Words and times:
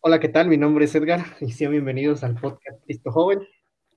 Hola, 0.00 0.20
¿qué 0.20 0.28
tal? 0.28 0.48
Mi 0.48 0.56
nombre 0.56 0.84
es 0.84 0.94
Edgar 0.94 1.24
y 1.40 1.52
sean 1.52 1.72
bienvenidos 1.72 2.24
al 2.24 2.34
podcast 2.34 2.82
Cristo 2.84 3.12
Joven. 3.12 3.40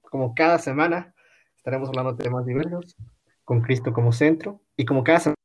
Como 0.02 0.36
cada 0.36 0.60
semana 0.60 1.14
estaremos 1.56 1.90
hablando 1.90 2.14
de 2.14 2.24
temas 2.24 2.46
diversos, 2.46 2.96
con 3.44 3.62
Cristo 3.62 3.94
como 3.94 4.12
centro 4.12 4.62
y 4.78 4.86
como 4.86 5.04
cada 5.04 5.20
semana 5.20 5.36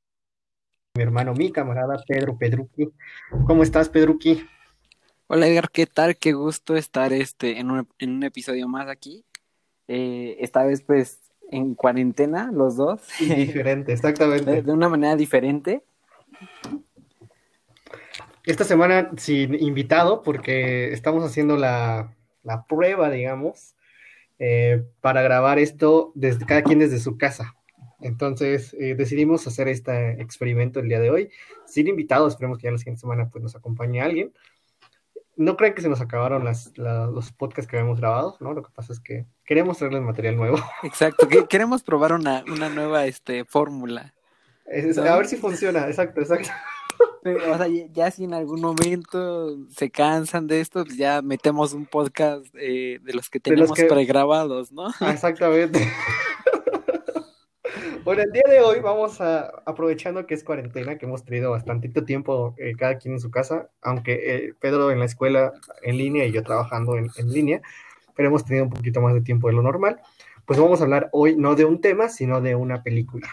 mi 0.97 1.03
hermano, 1.03 1.35
mi 1.35 1.53
camarada 1.53 2.03
Pedro 2.07 2.37
Pedruqui. 2.37 2.93
¿Cómo 3.47 3.63
estás, 3.63 3.89
Pedruqui? 3.89 4.45
Hola 5.29 5.47
Edgar, 5.47 5.71
¿qué 5.71 5.87
tal? 5.87 6.17
Qué 6.17 6.33
gusto 6.33 6.77
estar 6.77 7.13
este, 7.13 7.61
en, 7.61 7.71
un, 7.71 7.89
en 7.99 8.17
un 8.17 8.23
episodio 8.25 8.67
más 8.67 8.89
aquí. 8.89 9.25
Eh, 9.87 10.37
esta 10.41 10.65
vez 10.65 10.83
pues 10.83 11.21
en 11.51 11.75
cuarentena 11.75 12.51
los 12.53 12.77
dos. 12.77 13.03
Diferente, 13.21 13.93
exactamente. 13.95 14.51
De, 14.51 14.63
de 14.63 14.73
una 14.73 14.89
manera 14.89 15.17
diferente. 15.17 15.85
Esta 18.49 18.65
semana 18.65 19.11
sin 19.19 19.53
invitado 19.63 20.23
porque 20.23 20.91
estamos 20.95 21.23
haciendo 21.23 21.59
la, 21.59 22.17
la 22.43 22.65
prueba, 22.65 23.11
digamos, 23.11 23.75
eh, 24.39 24.85
para 25.03 25.21
grabar 25.21 25.59
esto 25.59 26.13
desde 26.15 26.47
cada 26.47 26.63
quien 26.63 26.79
desde 26.79 26.99
su 26.99 27.19
casa. 27.19 27.55
Entonces 28.01 28.75
eh, 28.81 28.95
decidimos 28.95 29.47
hacer 29.47 29.69
este 29.69 30.23
experimento 30.23 30.81
el 30.81 30.89
día 30.89 30.99
de 30.99 31.11
hoy 31.11 31.31
sin 31.67 31.89
invitados. 31.89 32.33
Esperemos 32.33 32.57
que 32.57 32.65
ya 32.65 32.71
la 32.71 32.79
siguiente 32.79 33.03
semana 33.03 33.29
pues, 33.29 33.45
nos 33.45 33.55
acompañe 33.55 34.01
alguien. 34.01 34.33
No 35.37 35.59
creen 35.59 35.75
que 35.75 35.83
se 35.83 35.91
nos 35.91 36.01
acabaron 36.01 36.43
las, 36.43 36.73
la, 36.79 37.07
los 37.07 37.31
podcasts 37.33 37.71
que 37.71 37.77
habíamos 37.77 38.01
grabado, 38.01 38.39
¿no? 38.41 38.55
Lo 38.55 38.63
que 38.63 38.73
pasa 38.75 38.95
es 38.95 39.01
que 39.01 39.27
queremos 39.45 39.77
traerles 39.77 40.01
material 40.01 40.37
nuevo. 40.37 40.57
Exacto, 40.85 41.29
que, 41.29 41.45
queremos 41.45 41.83
probar 41.83 42.15
una, 42.15 42.43
una 42.51 42.71
nueva 42.71 43.05
este, 43.05 43.45
fórmula. 43.45 44.15
A 44.67 45.17
ver 45.17 45.27
si 45.27 45.37
funciona, 45.37 45.87
exacto, 45.87 46.23
exacto. 46.23 46.49
Pero, 47.35 47.53
o 47.53 47.59
sea, 47.59 47.67
ya 47.93 48.11
si 48.11 48.25
en 48.25 48.33
algún 48.33 48.63
momento 48.63 49.55
se 49.69 49.91
cansan 49.91 50.47
de 50.47 50.61
esto, 50.61 50.85
pues 50.85 50.97
ya 50.97 51.21
metemos 51.21 51.75
un 51.75 51.85
podcast 51.85 52.47
eh, 52.55 53.01
de 53.03 53.13
los 53.13 53.29
que 53.29 53.39
tenemos 53.39 53.69
los 53.69 53.77
que... 53.77 53.85
pregrabados, 53.85 54.73
¿no? 54.73 54.89
Exactamente. 55.13 55.81
Bueno, 58.05 58.23
el 58.23 58.33
día 58.33 58.45
de 58.49 58.61
hoy 58.61 58.81
vamos 58.81 59.21
a, 59.21 59.51
aprovechando 59.67 60.27
que 60.27 60.33
es 60.33 60.43
cuarentena, 60.43 60.97
que 60.97 61.05
hemos 61.05 61.27
tenido 61.27 61.51
bastante 61.51 61.91
tiempo 61.91 62.55
eh, 62.57 62.73
cada 62.75 62.97
quien 62.97 63.13
en 63.13 63.21
su 63.21 63.31
casa, 63.31 63.69
aunque 63.83 64.15
eh, 64.15 64.55
Pedro 64.59 64.91
en 64.91 64.99
la 64.99 65.05
escuela 65.05 65.53
en 65.83 65.99
línea 65.99 66.25
y 66.25 66.33
yo 66.33 66.43
trabajando 66.43 66.97
en, 66.97 67.11
en, 67.19 67.31
línea, 67.31 67.61
pero 68.17 68.29
hemos 68.29 68.47
tenido 68.47 68.65
un 68.65 68.71
poquito 68.71 69.03
más 69.03 69.13
de 69.13 69.21
tiempo 69.21 69.49
de 69.49 69.55
lo 69.55 69.63
normal, 69.63 70.01
pues 70.47 70.59
vamos 70.59 70.81
a 70.81 70.85
hablar 70.85 71.11
hoy 71.13 71.37
no 71.37 71.55
de 71.55 71.67
un 71.67 71.83
tema, 71.83 72.09
sino 72.09 72.41
de 72.41 72.55
una 72.55 72.83
película. 72.83 73.29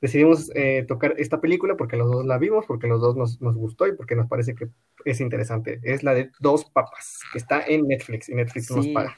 Decidimos 0.00 0.50
eh, 0.54 0.84
tocar 0.88 1.14
esta 1.18 1.40
película 1.40 1.76
porque 1.76 1.96
los 1.96 2.10
dos 2.10 2.24
la 2.24 2.38
vimos, 2.38 2.64
porque 2.66 2.86
los 2.86 3.00
dos 3.00 3.16
nos, 3.16 3.40
nos, 3.40 3.56
gustó 3.56 3.86
y 3.86 3.92
porque 3.94 4.16
nos 4.16 4.28
parece 4.28 4.54
que 4.54 4.68
es 5.04 5.20
interesante. 5.20 5.80
Es 5.82 6.02
la 6.02 6.14
de 6.14 6.30
Dos 6.40 6.64
Papas, 6.64 7.20
que 7.32 7.38
está 7.38 7.62
en 7.66 7.86
Netflix 7.86 8.28
y 8.28 8.34
Netflix 8.34 8.66
sí. 8.66 8.74
nos 8.74 8.88
paga 8.88 9.16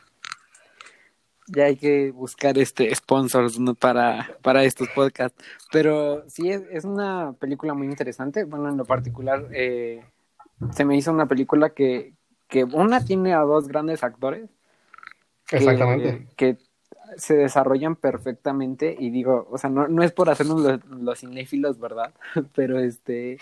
ya 1.46 1.64
hay 1.64 1.76
que 1.76 2.10
buscar 2.10 2.56
este 2.58 2.94
sponsors 2.94 3.58
¿no? 3.58 3.74
para, 3.74 4.36
para 4.42 4.64
estos 4.64 4.88
podcasts. 4.88 5.42
Pero 5.70 6.24
sí, 6.28 6.50
es, 6.50 6.62
es, 6.70 6.84
una 6.84 7.34
película 7.38 7.74
muy 7.74 7.86
interesante. 7.86 8.44
Bueno, 8.44 8.68
en 8.68 8.76
lo 8.76 8.84
particular, 8.84 9.48
eh, 9.52 10.02
se 10.72 10.84
me 10.84 10.96
hizo 10.96 11.12
una 11.12 11.26
película 11.26 11.70
que, 11.70 12.14
que 12.48 12.64
una 12.64 13.04
tiene 13.04 13.34
a 13.34 13.40
dos 13.40 13.68
grandes 13.68 14.02
actores. 14.02 14.48
Que, 15.46 15.56
Exactamente. 15.56 16.26
Que 16.36 16.56
se 17.16 17.36
desarrollan 17.36 17.96
perfectamente 17.96 18.96
y 18.98 19.10
digo, 19.10 19.46
o 19.50 19.58
sea, 19.58 19.70
no, 19.70 19.88
no 19.88 20.02
es 20.02 20.12
por 20.12 20.30
hacernos 20.30 20.60
los, 20.60 20.84
los 20.86 21.18
cinéfilos, 21.20 21.78
¿verdad? 21.78 22.12
Pero 22.54 22.78
este, 22.78 23.38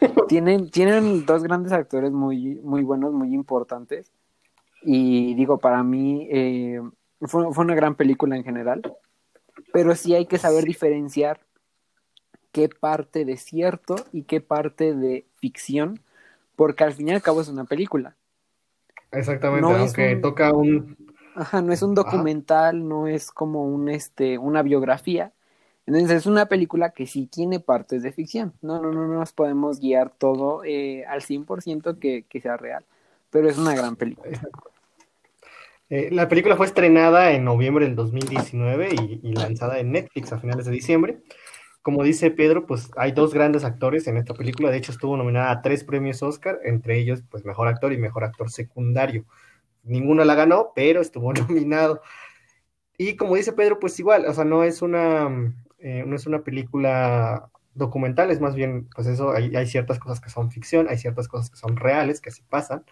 tienen, 0.28 0.70
tienen 0.70 1.26
dos 1.26 1.42
grandes 1.42 1.72
actores 1.72 2.12
muy, 2.12 2.56
muy 2.56 2.82
buenos, 2.82 3.12
muy 3.12 3.34
importantes. 3.34 4.12
Y 4.82 5.34
digo, 5.34 5.58
para 5.58 5.82
mí, 5.82 6.28
eh, 6.30 6.80
fue, 7.20 7.52
fue, 7.52 7.64
una 7.64 7.74
gran 7.74 7.94
película 7.94 8.36
en 8.36 8.44
general, 8.44 8.82
pero 9.72 9.94
sí 9.94 10.14
hay 10.14 10.26
que 10.26 10.38
saber 10.38 10.64
diferenciar 10.64 11.40
qué 12.50 12.68
parte 12.68 13.24
de 13.24 13.36
cierto 13.36 13.96
y 14.12 14.24
qué 14.24 14.40
parte 14.40 14.94
de 14.94 15.24
ficción, 15.36 16.00
porque 16.56 16.84
al 16.84 16.92
fin 16.92 17.08
y 17.08 17.12
al 17.12 17.22
cabo 17.22 17.40
es 17.40 17.48
una 17.48 17.64
película. 17.64 18.16
Exactamente, 19.12 19.62
no 19.62 19.76
aunque 19.76 20.14
un, 20.14 20.20
toca 20.20 20.52
un... 20.52 20.96
Ajá, 21.34 21.62
no 21.62 21.72
es 21.72 21.82
un 21.82 21.94
documental, 21.94 22.76
Ajá. 22.76 22.84
no 22.84 23.06
es 23.06 23.30
como 23.30 23.64
un, 23.64 23.88
este, 23.88 24.38
una 24.38 24.62
biografía. 24.62 25.32
Entonces 25.86 26.18
es 26.18 26.26
una 26.26 26.46
película 26.46 26.90
que 26.90 27.06
sí 27.06 27.26
tiene 27.26 27.58
partes 27.60 28.02
de 28.02 28.12
ficción. 28.12 28.52
No, 28.62 28.80
no, 28.80 28.92
no, 28.92 29.06
no 29.06 29.18
nos 29.18 29.32
podemos 29.32 29.80
guiar 29.80 30.10
todo 30.10 30.64
eh, 30.64 31.04
al 31.06 31.22
100% 31.22 31.98
que, 31.98 32.24
que 32.28 32.40
sea 32.40 32.56
real, 32.56 32.84
pero 33.30 33.48
es 33.48 33.58
una 33.58 33.74
gran 33.74 33.96
película. 33.96 34.30
Eh, 35.94 36.08
la 36.10 36.26
película 36.26 36.56
fue 36.56 36.64
estrenada 36.64 37.32
en 37.32 37.44
noviembre 37.44 37.84
del 37.84 37.94
2019 37.94 38.94
y, 38.94 39.20
y, 39.22 39.34
lanzada 39.34 39.78
en 39.78 39.92
Netflix 39.92 40.32
a 40.32 40.38
finales 40.38 40.64
de 40.64 40.72
diciembre. 40.72 41.18
Como 41.82 42.02
dice 42.02 42.30
Pedro, 42.30 42.64
pues 42.64 42.90
hay 42.96 43.12
dos 43.12 43.34
grandes 43.34 43.62
actores 43.62 44.06
en 44.06 44.16
esta 44.16 44.32
película. 44.32 44.70
De 44.70 44.78
hecho, 44.78 44.90
estuvo 44.92 45.18
nominada 45.18 45.50
a 45.50 45.60
tres 45.60 45.84
premios 45.84 46.22
Oscar, 46.22 46.60
entre 46.64 46.98
ellos, 46.98 47.22
pues 47.28 47.44
mejor 47.44 47.68
actor 47.68 47.92
y 47.92 47.98
mejor 47.98 48.24
actor 48.24 48.50
secundario. 48.50 49.26
Ninguno 49.82 50.24
la 50.24 50.34
ganó, 50.34 50.72
pero 50.74 51.00
estuvo 51.00 51.32
nominado. 51.32 52.02
Y 52.98 53.16
como 53.16 53.36
dice 53.36 53.52
Pedro, 53.52 53.78
pues 53.80 53.98
igual, 53.98 54.26
o 54.26 54.34
sea, 54.34 54.44
no 54.44 54.64
es 54.64 54.82
una, 54.82 55.54
eh, 55.78 56.04
no 56.06 56.16
es 56.16 56.26
una 56.26 56.42
película 56.42 57.50
documental, 57.74 58.30
es 58.30 58.40
más 58.40 58.54
bien, 58.54 58.88
pues 58.94 59.06
eso, 59.06 59.32
hay, 59.32 59.56
hay, 59.56 59.66
ciertas 59.66 59.98
cosas 59.98 60.20
que 60.20 60.28
son 60.28 60.50
ficción, 60.50 60.88
hay 60.88 60.98
ciertas 60.98 61.26
cosas 61.26 61.50
que 61.50 61.56
son 61.56 61.76
reales, 61.76 62.20
que 62.20 62.30
así 62.30 62.42
pasan. 62.48 62.84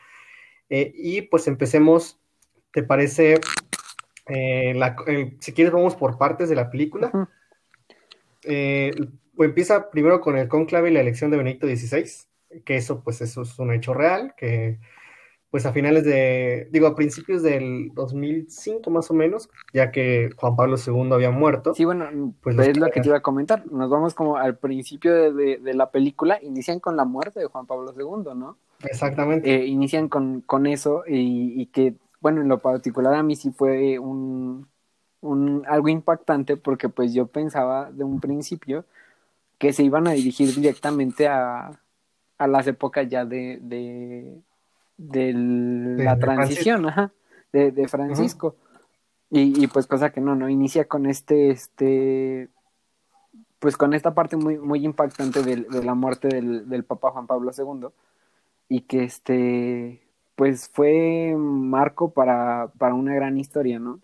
Eh, 0.70 0.92
y 0.94 1.22
pues 1.22 1.46
empecemos 1.48 2.20
¿Te 2.72 2.82
parece? 2.82 3.40
Eh, 4.28 4.74
la, 4.74 4.96
si 5.40 5.52
quieres, 5.52 5.72
vamos 5.72 5.96
por 5.96 6.18
partes 6.18 6.48
de 6.48 6.54
la 6.54 6.70
película. 6.70 7.10
Uh 7.12 7.26
-huh. 8.42 9.10
empieza 9.38 9.90
primero 9.90 10.20
con 10.20 10.36
el 10.36 10.48
conclave 10.48 10.90
y 10.90 10.92
la 10.92 11.00
elección 11.00 11.30
de 11.30 11.36
Benedicto 11.36 11.66
XVI, 11.66 12.04
que 12.64 12.76
eso, 12.76 13.02
pues, 13.02 13.20
eso 13.20 13.42
es 13.42 13.58
un 13.58 13.72
hecho 13.72 13.94
real, 13.94 14.34
que 14.36 14.78
pues 15.50 15.66
a 15.66 15.72
finales 15.72 16.04
de, 16.04 16.68
digo, 16.70 16.86
a 16.86 16.94
principios 16.94 17.42
del 17.42 17.90
2005 17.94 18.88
más 18.90 19.10
o 19.10 19.14
menos, 19.14 19.50
ya 19.72 19.90
que 19.90 20.30
Juan 20.36 20.54
Pablo 20.54 20.76
II 20.76 21.12
había 21.12 21.30
muerto. 21.30 21.74
Sí, 21.74 21.84
bueno, 21.84 22.34
pues 22.40 22.56
es 22.58 22.76
lo 22.76 22.88
que 22.90 23.00
te 23.00 23.08
iba 23.08 23.16
a 23.16 23.22
comentar. 23.22 23.66
Nos 23.70 23.90
vamos 23.90 24.14
como 24.14 24.36
al 24.36 24.58
principio 24.58 25.12
de, 25.12 25.32
de, 25.32 25.58
de, 25.58 25.74
la 25.74 25.90
película, 25.90 26.38
inician 26.42 26.78
con 26.78 26.96
la 26.96 27.04
muerte 27.04 27.40
de 27.40 27.46
Juan 27.46 27.66
Pablo 27.66 27.92
II, 27.96 28.34
¿no? 28.36 28.56
Exactamente. 28.84 29.52
Eh, 29.52 29.66
inician 29.66 30.08
con, 30.08 30.40
con 30.42 30.66
eso 30.66 31.02
y, 31.06 31.60
y 31.60 31.66
que 31.66 31.94
bueno, 32.20 32.42
en 32.42 32.48
lo 32.48 32.60
particular 32.60 33.14
a 33.14 33.22
mí 33.22 33.34
sí 33.34 33.50
fue 33.50 33.98
un, 33.98 34.68
un, 35.20 35.64
algo 35.66 35.88
impactante 35.88 36.56
porque 36.56 36.88
pues 36.88 37.12
yo 37.12 37.26
pensaba 37.26 37.90
de 37.90 38.04
un 38.04 38.20
principio 38.20 38.84
que 39.58 39.72
se 39.72 39.82
iban 39.82 40.06
a 40.06 40.12
dirigir 40.12 40.54
directamente 40.54 41.28
a, 41.28 41.80
a 42.38 42.46
las 42.46 42.66
épocas 42.66 43.08
ya 43.08 43.24
de, 43.24 43.58
de, 43.60 44.40
de 45.00 45.32
la 45.32 46.14
de 46.14 46.20
transición, 46.20 46.82
Francisco. 46.82 46.88
Ajá, 46.88 47.12
de, 47.52 47.72
de 47.72 47.88
Francisco. 47.88 48.56
Uh 49.30 49.36
-huh. 49.36 49.58
y, 49.58 49.64
y, 49.64 49.66
pues 49.66 49.86
cosa 49.86 50.10
que 50.10 50.20
no, 50.20 50.34
no, 50.36 50.48
inicia 50.48 50.86
con 50.86 51.06
este, 51.06 51.50
este, 51.50 52.48
pues 53.58 53.76
con 53.76 53.94
esta 53.94 54.14
parte 54.14 54.36
muy, 54.36 54.58
muy 54.58 54.84
impactante 54.84 55.42
de, 55.42 55.56
de 55.56 55.84
la 55.84 55.94
muerte 55.94 56.28
del, 56.28 56.68
del 56.68 56.84
Papa 56.84 57.10
Juan 57.12 57.26
Pablo 57.26 57.50
II 57.56 57.88
y 58.68 58.82
que 58.82 59.04
este 59.04 60.02
pues 60.36 60.70
fue 60.72 61.34
marco 61.36 62.14
para, 62.14 62.72
para 62.78 62.94
una 62.94 63.14
gran 63.14 63.36
historia, 63.36 63.78
¿no? 63.78 64.00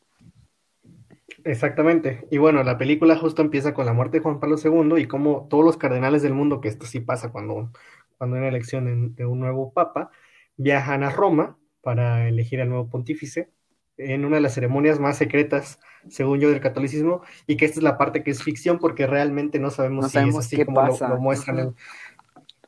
Exactamente. 1.45 2.27
Y 2.31 2.37
bueno, 2.37 2.63
la 2.63 2.77
película 2.77 3.17
justo 3.17 3.41
empieza 3.41 3.73
con 3.73 3.87
la 3.87 3.95
muerte 3.95 4.19
de 4.19 4.23
Juan 4.23 4.39
Pablo 4.39 4.57
II 4.63 5.01
y 5.01 5.07
como 5.07 5.47
todos 5.49 5.65
los 5.65 5.79
cardenales 5.79 6.23
del 6.23 6.35
mundo, 6.35 6.61
que 6.61 6.69
esto 6.69 6.85
sí 6.85 7.01
pasa 7.01 7.33
cuando, 7.33 7.71
cuando 8.19 8.37
hay 8.37 8.41
una 8.41 8.51
elección 8.51 9.15
de 9.15 9.25
un 9.25 9.41
nuevo 9.41 9.73
papa, 9.73 10.11
viajan 10.57 11.03
a 11.03 11.11
Roma 11.11 11.59
para 11.83 12.29
elegir 12.29 12.61
al 12.61 12.69
nuevo 12.69 12.89
pontífice 12.89 13.51
en 13.99 14.25
una 14.25 14.37
de 14.37 14.43
las 14.43 14.55
ceremonias 14.55 15.01
más 15.01 15.17
secretas, 15.17 15.81
según 16.09 16.41
yo, 16.41 16.51
del 16.51 16.61
catolicismo, 16.61 17.23
y 17.47 17.57
que 17.57 17.65
esta 17.65 17.81
es 17.81 17.83
la 17.83 17.97
parte 17.97 18.23
que 18.23 18.31
es 18.31 18.43
ficción 18.43 18.79
porque 18.79 19.07
realmente 19.07 19.59
no 19.59 19.71
sabemos 19.71 20.03
no 20.05 20.09
si 20.09 20.15
sabemos 20.15 20.47
es 20.47 20.47
así 20.47 20.65
como 20.65 20.83
lo, 20.83 21.09
lo, 21.09 21.19
muestran. 21.19 21.59
En... 21.59 21.75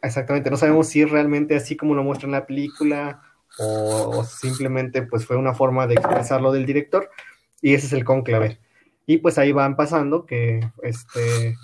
Exactamente, 0.02 0.50
no 0.50 0.56
sabemos 0.56 0.88
si 0.88 1.02
es 1.02 1.10
realmente 1.10 1.56
así 1.56 1.76
como 1.76 1.94
lo 1.94 2.02
muestran 2.02 2.30
en 2.30 2.40
la 2.40 2.46
película 2.46 3.22
o, 3.58 4.18
o, 4.18 4.24
simplemente 4.24 5.02
pues 5.02 5.26
fue 5.26 5.36
una 5.36 5.54
forma 5.54 5.86
de 5.86 5.94
expresarlo 5.94 6.52
del 6.52 6.64
director 6.64 7.10
y 7.60 7.74
ese 7.74 7.86
es 7.86 7.92
el 7.92 8.04
conclave. 8.04 8.58
Y 9.06 9.18
pues 9.18 9.38
ahí 9.38 9.52
van 9.52 9.74
pasando 9.74 10.26
que 10.26 10.60
este... 10.82 11.56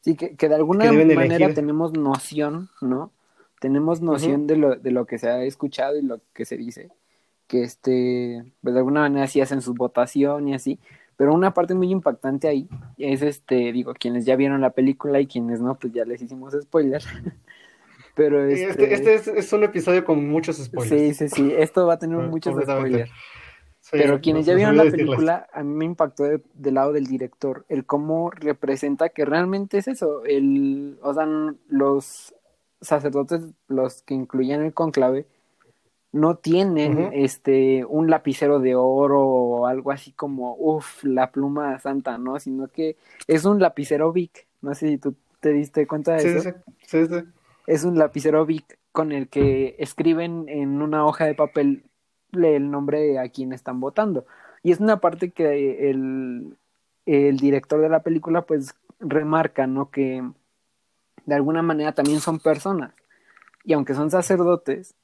Sí, 0.00 0.16
que, 0.16 0.36
que 0.36 0.48
de 0.48 0.54
alguna 0.54 0.84
que 0.84 0.92
manera 0.92 1.24
elegir... 1.24 1.54
tenemos 1.54 1.92
noción, 1.92 2.70
¿no? 2.80 3.12
Tenemos 3.64 4.02
noción 4.02 4.42
uh 4.42 4.44
-huh. 4.44 4.48
de, 4.48 4.56
lo, 4.56 4.76
de 4.76 4.90
lo 4.90 5.06
que 5.06 5.16
se 5.16 5.26
ha 5.30 5.42
escuchado 5.42 5.96
y 5.96 6.02
lo 6.02 6.20
que 6.34 6.44
se 6.44 6.58
dice. 6.58 6.90
Que 7.46 7.62
este, 7.62 8.44
pues 8.62 8.74
de 8.74 8.80
alguna 8.80 9.00
manera 9.00 9.26
sí 9.26 9.40
hacen 9.40 9.62
su 9.62 9.72
votación 9.72 10.48
y 10.48 10.54
así. 10.54 10.78
Pero 11.16 11.32
una 11.32 11.54
parte 11.54 11.72
muy 11.74 11.90
impactante 11.90 12.46
ahí 12.46 12.68
es 12.98 13.22
este, 13.22 13.72
digo, 13.72 13.94
quienes 13.94 14.26
ya 14.26 14.36
vieron 14.36 14.60
la 14.60 14.70
película 14.70 15.18
y 15.20 15.26
quienes 15.26 15.60
no, 15.62 15.78
pues 15.78 15.94
ya 15.94 16.04
les 16.04 16.20
hicimos 16.20 16.52
spoiler. 16.60 17.02
Pero 18.14 18.44
Este, 18.44 18.68
este, 18.70 18.94
este 18.94 19.14
es, 19.14 19.26
es 19.28 19.52
un 19.52 19.64
episodio 19.64 20.04
con 20.04 20.28
muchos 20.28 20.56
spoilers. 20.58 21.16
sí, 21.16 21.28
sí, 21.28 21.34
sí, 21.34 21.52
esto 21.56 21.86
va 21.86 21.94
a 21.94 21.98
tener 21.98 22.18
muchos 22.18 22.54
spoilers. 22.62 23.10
Sí, 23.80 23.90
Pero 23.92 24.20
quienes 24.20 24.40
nos- 24.42 24.46
ya 24.46 24.54
vieron 24.54 24.76
la 24.76 24.82
olvidó 24.82 24.92
decirles. 24.96 25.16
película, 25.16 25.46
a 25.52 25.62
mí 25.62 25.74
me 25.74 25.84
impactó 25.84 26.24
de- 26.24 26.40
del 26.54 26.74
lado 26.74 26.92
del 26.92 27.06
director, 27.06 27.64
el 27.68 27.84
cómo 27.84 28.30
representa 28.30 29.08
que 29.10 29.24
realmente 29.24 29.78
es 29.78 29.88
eso, 29.88 30.24
el, 30.24 30.98
o 31.02 31.12
sea, 31.12 31.26
los 31.68 32.34
sacerdotes, 32.86 33.42
los 33.68 34.02
que 34.02 34.14
incluían 34.14 34.62
el 34.62 34.74
conclave, 34.74 35.26
no 36.12 36.36
tienen 36.36 37.10
este 37.12 37.84
un 37.86 38.08
lapicero 38.08 38.60
de 38.60 38.76
oro 38.76 39.20
o 39.20 39.66
algo 39.66 39.90
así 39.90 40.12
como, 40.12 40.54
uff, 40.56 41.02
la 41.02 41.32
pluma 41.32 41.78
santa, 41.80 42.18
¿no? 42.18 42.38
Sino 42.38 42.68
que 42.68 42.96
es 43.26 43.44
un 43.44 43.58
lapicero 43.58 44.12
Bic, 44.12 44.46
no 44.62 44.74
sé 44.74 44.88
si 44.90 44.98
tú 44.98 45.16
te 45.40 45.50
diste 45.50 45.86
cuenta 45.88 46.12
de 46.14 46.20
Sí, 46.20 46.28
eso 46.28 46.40
sí, 46.86 47.06
sí, 47.06 47.24
es 47.66 47.84
un 47.84 47.98
lapicero 47.98 48.46
Bic 48.46 48.78
con 48.92 49.10
el 49.10 49.28
que 49.28 49.74
escriben 49.80 50.44
en 50.48 50.80
una 50.82 51.04
hoja 51.04 51.24
de 51.26 51.34
papel 51.34 51.84
el 52.32 52.70
nombre 52.70 53.18
a 53.18 53.28
quien 53.28 53.52
están 53.52 53.80
votando. 53.80 54.24
Y 54.62 54.72
es 54.72 54.80
una 54.80 55.00
parte 55.00 55.30
que 55.30 55.90
el, 55.90 56.56
el 57.06 57.36
director 57.36 57.80
de 57.80 57.88
la 57.88 58.02
película 58.02 58.42
pues 58.42 58.74
remarca, 59.00 59.66
¿no? 59.66 59.90
Que 59.90 60.22
de 61.26 61.34
alguna 61.34 61.62
manera 61.62 61.92
también 61.92 62.20
son 62.20 62.38
personas. 62.38 62.92
Y 63.64 63.72
aunque 63.72 63.94
son 63.94 64.10
sacerdotes, 64.10 64.94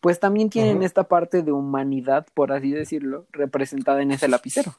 pues 0.00 0.20
también 0.20 0.50
tienen 0.50 0.82
esta 0.82 1.04
parte 1.04 1.42
de 1.42 1.52
humanidad, 1.52 2.26
por 2.34 2.52
así 2.52 2.70
decirlo, 2.70 3.26
representada 3.30 4.02
en 4.02 4.10
ese 4.10 4.28
lapicero. 4.28 4.74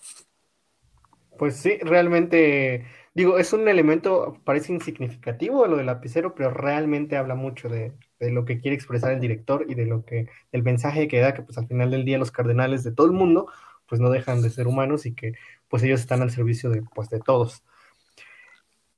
Pues 1.38 1.56
sí, 1.56 1.78
realmente, 1.82 2.86
digo, 3.16 3.40
es 3.40 3.54
un 3.54 3.68
elemento, 3.68 4.38
parece 4.44 4.74
insignificativo 4.74 5.66
lo 5.66 5.78
del 5.78 5.88
lapicero, 5.88 6.36
pero 6.36 6.52
realmente 6.52 7.18
habla 7.18 7.36
mucho 7.36 7.70
de, 7.70 7.94
de 8.20 8.32
lo 8.32 8.46
que 8.46 8.60
quiere 8.60 8.76
expresar 8.76 9.12
el 9.14 9.20
director 9.20 9.66
y 9.68 9.76
de 9.76 9.86
lo 9.86 10.06
que, 10.06 10.28
el 10.52 10.64
mensaje 10.64 11.08
que 11.08 11.20
da, 11.20 11.34
que 11.34 11.42
pues 11.42 11.58
al 11.58 11.68
final 11.68 11.90
del 11.92 12.06
día 12.06 12.18
los 12.18 12.32
cardenales 12.32 12.84
de 12.84 12.92
todo 12.92 13.08
el 13.08 13.14
mundo, 13.14 13.48
pues 13.88 14.02
no 14.02 14.10
dejan 14.10 14.42
de 14.42 14.50
ser 14.50 14.68
humanos 14.68 15.06
y 15.06 15.14
que 15.14 15.34
pues 15.68 15.84
ellos 15.84 16.02
están 16.02 16.22
al 16.22 16.32
servicio 16.32 16.70
de, 16.70 16.84
pues, 16.94 17.10
de 17.10 17.20
todos. 17.20 17.64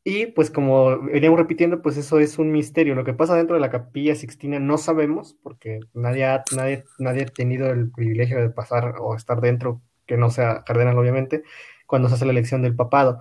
Y 0.07 0.27
pues 0.27 0.51
como 0.51 1.01
veníamos 1.01 1.39
repitiendo, 1.39 1.81
pues 1.81 1.97
eso 1.97 2.19
es 2.19 2.37
un 2.37 2.51
misterio. 2.51 2.93
Lo 2.93 3.03
que 3.03 3.13
pasa 3.15 3.35
dentro 3.35 3.55
de 3.55 3.59
la 3.61 3.71
capilla 3.71 4.13
Sixtina 4.13 4.59
no 4.59 4.77
sabemos, 4.77 5.35
porque 5.41 5.79
nadie 5.95 6.25
ha, 6.25 6.43
nadie, 6.55 6.83
nadie 6.99 7.23
ha 7.23 7.25
tenido 7.25 7.71
el 7.71 7.89
privilegio 7.91 8.39
de 8.39 8.51
pasar 8.51 8.93
o 8.99 9.15
estar 9.15 9.41
dentro, 9.41 9.81
que 10.05 10.15
no 10.15 10.29
sea 10.29 10.63
cardenal 10.63 10.95
obviamente, 10.99 11.41
cuando 11.87 12.07
se 12.07 12.13
hace 12.15 12.25
la 12.25 12.33
elección 12.33 12.61
del 12.61 12.75
papado. 12.75 13.19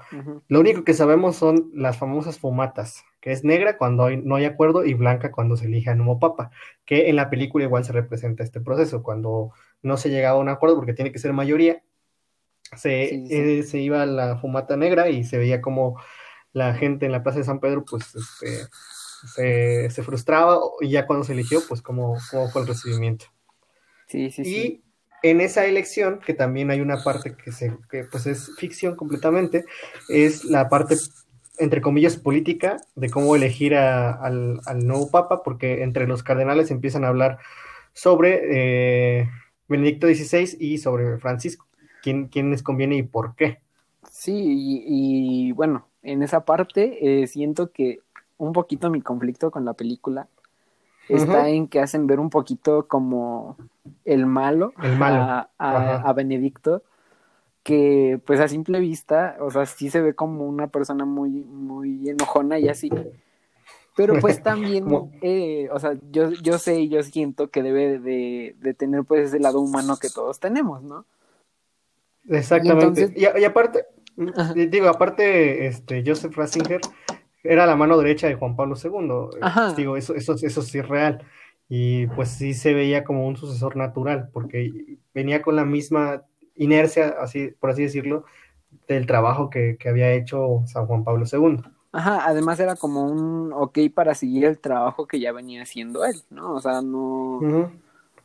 Lo 0.49 0.61
único 0.61 0.85
que 0.85 0.93
sabemos 0.93 1.37
son 1.37 1.71
las 1.73 1.97
famosas 1.97 2.39
fumatas, 2.39 3.03
que 3.23 3.33
es 3.33 3.45
negra 3.45 3.79
cuando 3.79 4.05
hay- 4.05 4.19
no 4.19 4.37
hay 4.37 4.45
acuerdo 4.45 4.85
y 4.85 4.93
blanca 4.93 5.31
cuando 5.33 5.57
se 5.57 5.65
elige 5.67 5.89
a 5.89 5.95
nuevo 5.95 6.19
papa, 6.19 6.51
que 6.85 7.09
en 7.09 7.17
la 7.17 7.31
película 7.31 7.65
igual 7.65 7.85
se 7.87 7.93
representa 7.93 8.45
este 8.45 8.61
proceso, 8.61 9.03
cuando 9.03 9.53
no 9.83 9.97
se 9.97 10.11
llegaba 10.11 10.37
a 10.39 10.41
un 10.43 10.51
acuerdo 10.51 10.77
porque 10.77 10.93
tiene 10.93 11.13
que 11.13 11.19
ser 11.19 11.33
mayoría, 11.33 11.83
se, 12.77 13.09
Sí, 13.09 13.27
sí. 13.29 13.35
eh, 13.35 13.63
se 13.63 13.79
iba 13.81 14.03
a 14.03 14.07
la 14.07 14.37
fumata 14.39 14.77
negra 14.77 15.09
y 15.09 15.25
se 15.25 15.39
veía 15.39 15.61
como 15.61 15.99
la 16.55 16.75
gente 16.75 17.07
en 17.07 17.13
la 17.13 17.25
Plaza 17.25 17.41
de 17.41 17.45
San 17.47 17.61
Pedro 17.61 17.85
pues 17.87 18.15
este, 18.17 18.69
se, 19.35 19.91
se 19.91 20.03
frustraba 20.05 20.61
y 20.81 20.91
ya 20.91 21.07
cuando 21.07 21.25
se 21.27 21.35
eligió 21.35 21.67
pues 21.69 21.83
cómo, 21.83 22.19
cómo 22.31 22.51
fue 22.51 22.63
el 22.63 22.69
recibimiento. 22.69 23.27
Sí, 24.07 24.31
sí, 24.31 24.45
sí. 24.45 24.63
Y 24.63 24.83
en 25.23 25.41
esa 25.41 25.67
elección, 25.67 26.21
que 26.21 26.35
también 26.35 26.71
hay 26.71 26.81
una 26.81 27.03
parte 27.03 27.35
que, 27.37 27.53
se, 27.53 27.77
que 27.91 28.05
pues 28.05 28.27
es 28.27 28.55
ficción 28.57 28.95
completamente, 28.97 29.65
es 30.09 30.45
la 30.45 30.69
parte, 30.69 30.97
entre 31.59 31.81
comillas, 31.81 32.17
política 32.17 32.77
de 32.95 33.11
cómo 33.11 33.35
elegir 33.35 33.75
a- 33.75 34.13
al, 34.13 34.61
al 34.67 34.87
nuevo 34.87 35.11
papa, 35.11 35.43
porque 35.43 35.83
entre 35.83 36.07
los 36.07 36.23
cardenales 36.23 36.71
empiezan 36.71 37.05
a 37.05 37.09
hablar 37.09 37.39
sobre 37.95 39.21
eh, 39.23 39.31
Benedicto 39.69 40.07
XVI 40.07 40.57
y 40.61 40.79
sobre 40.79 41.19
Francisco, 41.19 41.67
quién, 42.03 42.29
quién 42.29 42.51
les 42.51 42.63
conviene 42.63 42.97
y 42.97 43.03
por 43.05 43.35
qué. 43.37 43.61
Sí, 44.11 44.33
y, 44.35 45.49
y, 45.49 45.53
bueno, 45.53 45.91
en 46.05 46.23
esa 46.23 46.45
parte 46.45 47.23
eh, 47.23 47.27
siento 47.27 47.71
que 47.73 48.01
un 48.39 48.53
poquito 48.53 48.91
mi 48.91 49.01
conflicto 49.01 49.51
con 49.51 49.65
la 49.65 49.73
película 49.75 50.29
está 51.09 51.49
en 51.49 51.69
que 51.69 51.81
hacen 51.81 52.07
ver 52.07 52.19
un 52.21 52.31
poquito 52.31 52.87
como 52.89 53.57
el 54.05 54.27
malo, 54.27 54.73
El 54.83 54.97
malo. 54.97 55.21
A, 55.23 55.51
a- 55.59 55.77
Ajá. 55.77 56.09
a 56.09 56.13
Benedicto, 56.15 56.83
que 57.63 58.21
pues 58.27 58.41
a 58.41 58.49
simple 58.49 58.81
vista, 58.81 59.37
o 59.41 59.51
sea, 59.51 59.67
sí 59.67 59.91
se 59.91 60.01
ve 60.01 60.15
como 60.15 60.47
una 60.47 60.69
persona 60.69 61.05
muy, 61.05 61.31
muy 61.31 62.09
enojona 62.09 62.59
y 62.59 62.69
así. 62.69 62.91
Pero 63.97 64.19
pues 64.21 64.43
también, 64.43 64.85
eh, 65.23 65.69
o 65.73 65.79
sea, 65.79 65.97
yo, 66.11 66.31
yo 66.31 66.59
sé 66.59 66.81
y 66.81 66.89
yo 66.89 67.03
siento 67.03 67.49
que 67.51 67.63
debe 67.63 67.99
de, 67.99 68.57
de 68.59 68.75
tener 68.75 69.05
pues 69.05 69.29
ese 69.29 69.39
lado 69.41 69.61
humano 69.61 69.97
que 69.99 70.09
todos 70.11 70.41
tenemos, 70.41 70.83
¿no? 70.83 71.05
Exactamente. 72.29 73.03
entonces- 73.03 73.13
Y, 73.17 73.41
y 73.41 73.45
aparte, 73.45 73.85
Ajá. 74.37 74.55
digo, 74.55 74.89
aparte, 74.89 75.67
este, 75.67 76.03
Joseph 76.07 76.37
Ratzinger 76.37 76.81
era 77.43 77.67
la 77.67 77.77
mano 77.77 77.99
derecha 77.99 78.27
de 78.27 78.35
Juan 78.35 78.57
Pablo 78.57 78.75
II. 78.83 79.39
Ajá. 79.41 79.73
Digo, 79.75 79.97
eso, 79.97 80.15
eso, 80.15 80.35
eso 80.35 80.63
sí 80.63 80.79
es 80.79 80.89
real. 80.89 81.23
Y 81.69 82.07
pues 82.09 82.29
sí 82.29 82.55
se 82.55 82.75
veía 82.75 83.05
como 83.05 83.27
un 83.27 83.37
sucesor 83.37 83.77
natural, 83.77 84.29
porque 84.33 84.99
venía 85.15 85.43
con 85.43 85.57
la 85.57 85.65
misma 85.65 86.23
inercia, 86.55 87.17
así, 87.21 87.49
por 87.59 87.71
así 87.71 87.83
decirlo, 87.83 88.25
del 88.89 89.07
trabajo 89.07 89.51
que, 89.51 89.77
que 89.79 89.89
había 89.89 90.13
hecho 90.13 90.63
San 90.67 90.87
Juan 90.87 91.05
Pablo 91.05 91.25
II. 91.31 91.63
Ajá, 91.93 92.27
además 92.27 92.59
era 92.59 92.75
como 92.75 93.05
un 93.05 93.53
ok 93.53 93.79
para 93.95 94.17
seguir 94.17 94.45
el 94.47 94.59
trabajo 94.59 95.07
que 95.07 95.21
ya 95.21 95.31
venía 95.31 95.63
haciendo 95.63 96.05
él, 96.05 96.23
¿no? 96.29 96.55
O 96.55 96.61
sea, 96.61 96.83
no, 96.83 97.41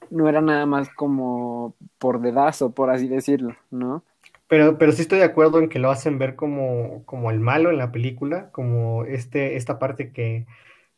no 0.09 0.27
era 0.27 0.41
nada 0.41 0.65
más 0.65 0.89
como 0.89 1.75
por 1.99 2.19
dedazo, 2.19 2.71
por 2.71 2.89
así 2.89 3.07
decirlo, 3.07 3.55
¿no? 3.69 4.03
Pero, 4.49 4.79
pero 4.79 4.91
sí 4.91 5.03
estoy 5.03 5.19
de 5.19 5.25
acuerdo 5.25 5.59
en 5.59 5.69
que 5.69 5.79
lo 5.79 5.91
hacen 5.91 6.17
ver 6.17 6.35
como, 6.35 7.05
como 7.05 7.31
el 7.31 7.39
malo 7.39 7.69
en 7.69 7.77
la 7.77 7.91
película, 7.91 8.51
como 8.51 9.05
este, 9.05 9.55
esta 9.57 9.77
parte 9.77 10.11
que, 10.11 10.47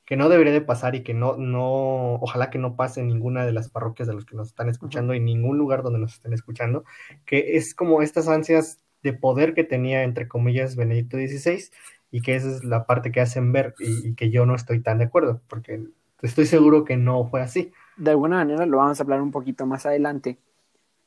que 0.06 0.15
no 0.15 0.30
debería 0.30 0.53
de 0.53 0.62
pasar 0.62 0.95
y 0.95 1.03
que 1.03 1.13
no, 1.13 1.36
no, 1.38 2.15
ojalá 2.15 2.50
que 2.50 2.59
no 2.59 2.77
pase 2.77 3.01
en 3.01 3.07
ninguna 3.07 3.45
de 3.45 3.51
las 3.51 3.69
parroquias 3.69 4.07
de 4.07 4.13
los 4.13 4.25
que 4.25 4.38
nos 4.38 4.48
están 4.48 4.69
escuchando, 4.69 5.13
en 5.13 5.25
ningún 5.25 5.57
lugar 5.57 5.83
donde 5.83 6.00
nos 6.00 6.13
estén 6.13 6.33
escuchando, 6.33 6.86
que 7.25 7.57
es 7.57 7.75
como 7.75 8.01
estas 8.01 8.30
ansias 8.30 8.80
de 9.03 9.13
poder 9.13 9.53
que 9.53 9.65
tenía, 9.65 10.03
entre 10.03 10.27
comillas, 10.30 10.77
Benedicto 10.77 11.18
XVI, 11.18 11.71
y 12.09 12.21
que 12.21 12.36
esa 12.36 12.50
es 12.50 12.63
la 12.63 12.86
parte 12.86 13.12
que 13.12 13.21
hacen 13.21 13.51
ver 13.51 13.74
y, 13.80 14.09
y 14.09 14.15
que 14.15 14.30
yo 14.31 14.45
no 14.45 14.56
estoy 14.56 14.81
tan 14.81 15.00
de 15.00 15.06
acuerdo, 15.06 15.42
porque 15.48 15.81
estoy 16.21 16.45
seguro 16.45 16.86
que 16.86 16.98
no 16.98 17.27
fue 17.30 17.42
así. 17.42 17.74
De 17.98 18.12
alguna 18.12 18.38
manera 18.38 18.65
lo 18.65 18.77
vamos 18.77 19.00
a 19.00 19.03
hablar 19.03 19.22
un 19.22 19.31
poquito 19.31 19.65
más 19.65 19.86
adelante, 19.86 20.38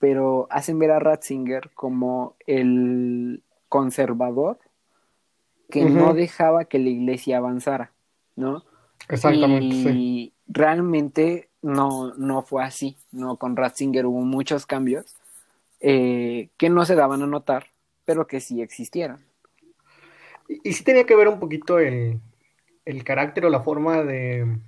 pero 0.05 0.47
hacen 0.51 0.79
ver 0.79 0.91
a 0.91 0.99
Ratzinger 0.99 1.71
como 1.73 2.37
el 2.47 3.43
conservador 3.71 4.59
que 5.71 5.87
no 5.87 6.13
dejaba 6.13 6.67
que 6.67 6.79
la 6.79 6.91
iglesia 6.91 7.39
avanzara, 7.39 7.91
¿no? 8.37 8.65
Exactamente, 9.09 9.65
y 9.65 9.83
sí. 9.83 10.33
realmente 10.47 11.49
no, 11.63 12.13
no 12.17 12.43
fue 12.43 12.63
así, 12.63 12.99
¿no? 13.13 13.39
Con 13.39 13.57
Ratzinger 13.57 14.05
hubo 14.05 14.21
muchos 14.21 14.67
cambios 14.67 15.17
eh, 15.81 16.51
que 16.59 16.69
no 16.69 16.85
se 16.85 16.97
daban 16.97 17.23
a 17.23 17.27
notar, 17.27 17.69
pero 18.05 18.27
que 18.27 18.41
sí 18.41 18.61
existieron. 18.61 19.25
Y, 20.51 20.69
y 20.69 20.75
sí 20.75 20.85
tenía 20.85 21.07
que 21.07 21.17
ver 21.17 21.29
un 21.29 21.41
poquito 21.41 21.79
el, 21.79 22.21
el 22.85 23.05
carácter 23.05 23.47
o 23.47 23.49
la 23.49 23.61
forma 23.61 24.03
de, 24.03 24.59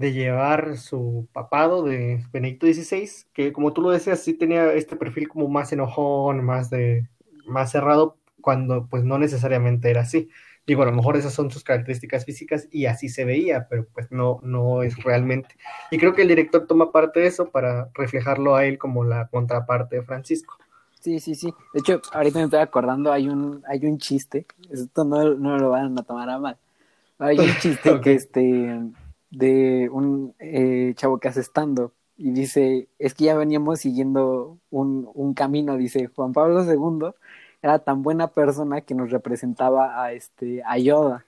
de 0.00 0.14
llevar 0.14 0.78
su 0.78 1.28
papado 1.30 1.82
de 1.82 2.24
Benedicto 2.32 2.66
XVI, 2.66 3.26
que 3.34 3.52
como 3.52 3.74
tú 3.74 3.82
lo 3.82 3.90
decías, 3.90 4.18
sí 4.20 4.32
tenía 4.32 4.72
este 4.72 4.96
perfil 4.96 5.28
como 5.28 5.46
más 5.46 5.74
enojón, 5.74 6.42
más 6.42 6.70
de, 6.70 7.06
más 7.44 7.70
cerrado, 7.70 8.16
cuando 8.40 8.86
pues 8.86 9.04
no 9.04 9.18
necesariamente 9.18 9.90
era 9.90 10.00
así. 10.00 10.30
Digo, 10.66 10.84
a 10.84 10.86
lo 10.86 10.92
mejor 10.92 11.18
esas 11.18 11.34
son 11.34 11.50
sus 11.50 11.64
características 11.64 12.24
físicas 12.24 12.66
y 12.70 12.86
así 12.86 13.10
se 13.10 13.26
veía, 13.26 13.66
pero 13.68 13.86
pues 13.92 14.10
no, 14.10 14.40
no 14.42 14.82
es 14.82 14.96
realmente. 15.04 15.54
Y 15.90 15.98
creo 15.98 16.14
que 16.14 16.22
el 16.22 16.28
director 16.28 16.66
toma 16.66 16.92
parte 16.92 17.20
de 17.20 17.26
eso 17.26 17.50
para 17.50 17.90
reflejarlo 17.92 18.56
a 18.56 18.64
él 18.64 18.78
como 18.78 19.04
la 19.04 19.28
contraparte 19.28 19.96
de 19.96 20.02
Francisco. 20.02 20.56
Sí, 20.98 21.20
sí, 21.20 21.34
sí. 21.34 21.52
De 21.74 21.80
hecho, 21.80 22.00
ahorita 22.14 22.38
me 22.38 22.44
estoy 22.46 22.60
acordando, 22.60 23.12
hay 23.12 23.28
un, 23.28 23.62
hay 23.68 23.84
un 23.84 23.98
chiste, 23.98 24.46
esto 24.70 25.04
no, 25.04 25.34
no 25.34 25.58
lo 25.58 25.68
van 25.68 25.98
a 25.98 26.02
tomar 26.04 26.30
a 26.30 26.38
mal. 26.38 26.56
Hay 27.18 27.38
un 27.38 27.54
chiste 27.60 28.00
que 28.00 28.14
este 28.14 28.80
de 29.30 29.88
un 29.90 30.34
eh, 30.38 30.92
chavo 30.96 31.18
que 31.18 31.28
hace 31.28 31.40
stand 31.40 31.90
y 32.16 32.32
dice, 32.32 32.88
es 32.98 33.14
que 33.14 33.24
ya 33.24 33.34
veníamos 33.34 33.80
siguiendo 33.80 34.58
un, 34.70 35.08
un 35.14 35.34
camino, 35.34 35.76
dice 35.76 36.08
Juan 36.08 36.32
Pablo 36.32 36.64
II 36.64 37.14
era 37.62 37.78
tan 37.78 38.02
buena 38.02 38.28
persona 38.28 38.80
que 38.80 38.94
nos 38.94 39.10
representaba 39.10 40.02
a 40.02 40.12
este 40.12 40.62
a 40.64 40.78
Yoda. 40.78 41.26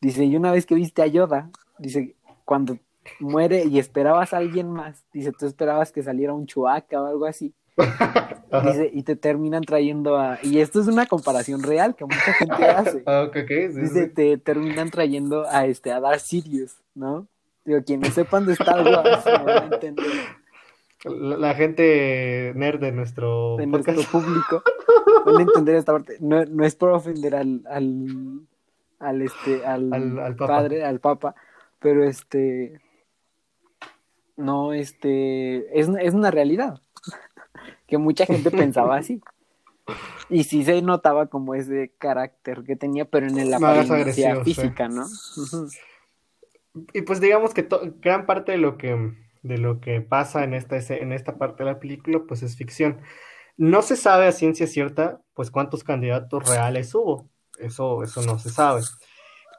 Dice, 0.00 0.24
y 0.24 0.36
una 0.36 0.52
vez 0.52 0.66
que 0.66 0.74
viste 0.74 1.02
a 1.02 1.06
Yoda, 1.06 1.50
dice, 1.78 2.14
cuando 2.44 2.78
muere 3.20 3.64
y 3.64 3.78
esperabas 3.78 4.34
a 4.34 4.38
alguien 4.38 4.70
más, 4.70 5.04
dice, 5.12 5.32
tú 5.32 5.46
esperabas 5.46 5.92
que 5.92 6.02
saliera 6.02 6.34
un 6.34 6.46
chuaca 6.46 7.00
o 7.00 7.06
algo 7.06 7.26
así. 7.26 7.54
Dice, 8.64 8.88
y 8.92 9.02
te 9.02 9.16
terminan 9.16 9.62
trayendo 9.62 10.16
a. 10.16 10.38
Y 10.42 10.60
esto 10.60 10.80
es 10.80 10.86
una 10.86 11.06
comparación 11.06 11.62
real 11.62 11.96
que 11.96 12.04
mucha 12.04 12.32
gente 12.34 12.64
hace. 12.64 13.02
Ah, 13.06 13.24
ok, 13.26 13.36
ok, 13.42 13.48
sí, 13.48 13.80
Dice, 13.80 14.04
sí. 14.06 14.10
te 14.14 14.38
terminan 14.38 14.90
trayendo 14.90 15.44
a 15.48 15.66
este, 15.66 15.90
a 15.90 15.98
Darth 16.00 16.20
Sirius, 16.20 16.76
¿no? 16.94 17.26
Digo, 17.64 17.80
quienes 17.84 18.14
sepan 18.14 18.46
de 18.46 18.52
Star 18.52 18.84
Wars 18.84 19.24
no 19.26 19.44
van 19.44 19.72
a 19.72 19.74
entender. 19.74 20.04
La, 21.04 21.36
la 21.36 21.54
gente 21.54 22.52
nerd 22.54 22.80
de 22.80 22.92
nuestro 22.92 23.56
de 23.56 23.66
nuestro 23.66 23.94
público 24.10 24.62
van 25.26 25.36
a 25.38 25.42
entender 25.42 25.74
esta 25.76 25.92
parte. 25.92 26.16
No, 26.20 26.44
no 26.44 26.64
es 26.64 26.76
por 26.76 26.90
ofender 26.90 27.34
al, 27.34 27.62
al, 27.68 28.40
al, 29.00 29.20
este, 29.22 29.66
al, 29.66 29.92
Al- 29.92 30.18
al 30.20 30.36
papa. 30.36 30.52
padre, 30.54 30.84
al 30.84 31.00
papa, 31.00 31.34
pero 31.80 32.04
este, 32.04 32.80
no, 34.36 34.72
este, 34.72 35.78
es, 35.78 35.88
es 36.00 36.14
una 36.14 36.30
realidad 36.30 36.80
que 37.94 37.98
mucha 37.98 38.26
gente 38.26 38.50
pensaba 38.50 38.96
así. 38.96 39.20
Y 40.28 40.44
sí 40.44 40.64
se 40.64 40.82
notaba 40.82 41.26
como 41.26 41.54
ese 41.54 41.92
carácter 41.98 42.64
que 42.64 42.74
tenía, 42.74 43.04
pero 43.04 43.26
en 43.26 43.50
la 43.50 43.58
apariencia 43.58 44.42
física, 44.42 44.88
¿no? 44.88 45.04
Y 46.92 47.02
pues 47.02 47.20
digamos 47.20 47.54
que 47.54 47.68
gran 48.00 48.26
parte 48.26 48.52
de 48.52 48.58
lo 48.58 48.78
que, 48.78 49.12
de 49.42 49.58
lo 49.58 49.80
que 49.80 50.00
pasa 50.00 50.42
en 50.42 50.54
esta, 50.54 50.76
en 50.76 51.12
esta 51.12 51.36
parte 51.38 51.62
de 51.62 51.70
la 51.70 51.78
película, 51.78 52.22
pues 52.26 52.42
es 52.42 52.56
ficción. 52.56 53.00
No 53.56 53.82
se 53.82 53.96
sabe 53.96 54.26
a 54.26 54.32
ciencia 54.32 54.66
cierta, 54.66 55.20
pues 55.34 55.50
cuántos 55.50 55.84
candidatos 55.84 56.48
reales 56.48 56.92
hubo. 56.94 57.28
Eso, 57.58 58.02
eso 58.02 58.22
no 58.22 58.38
se 58.40 58.50
sabe. 58.50 58.82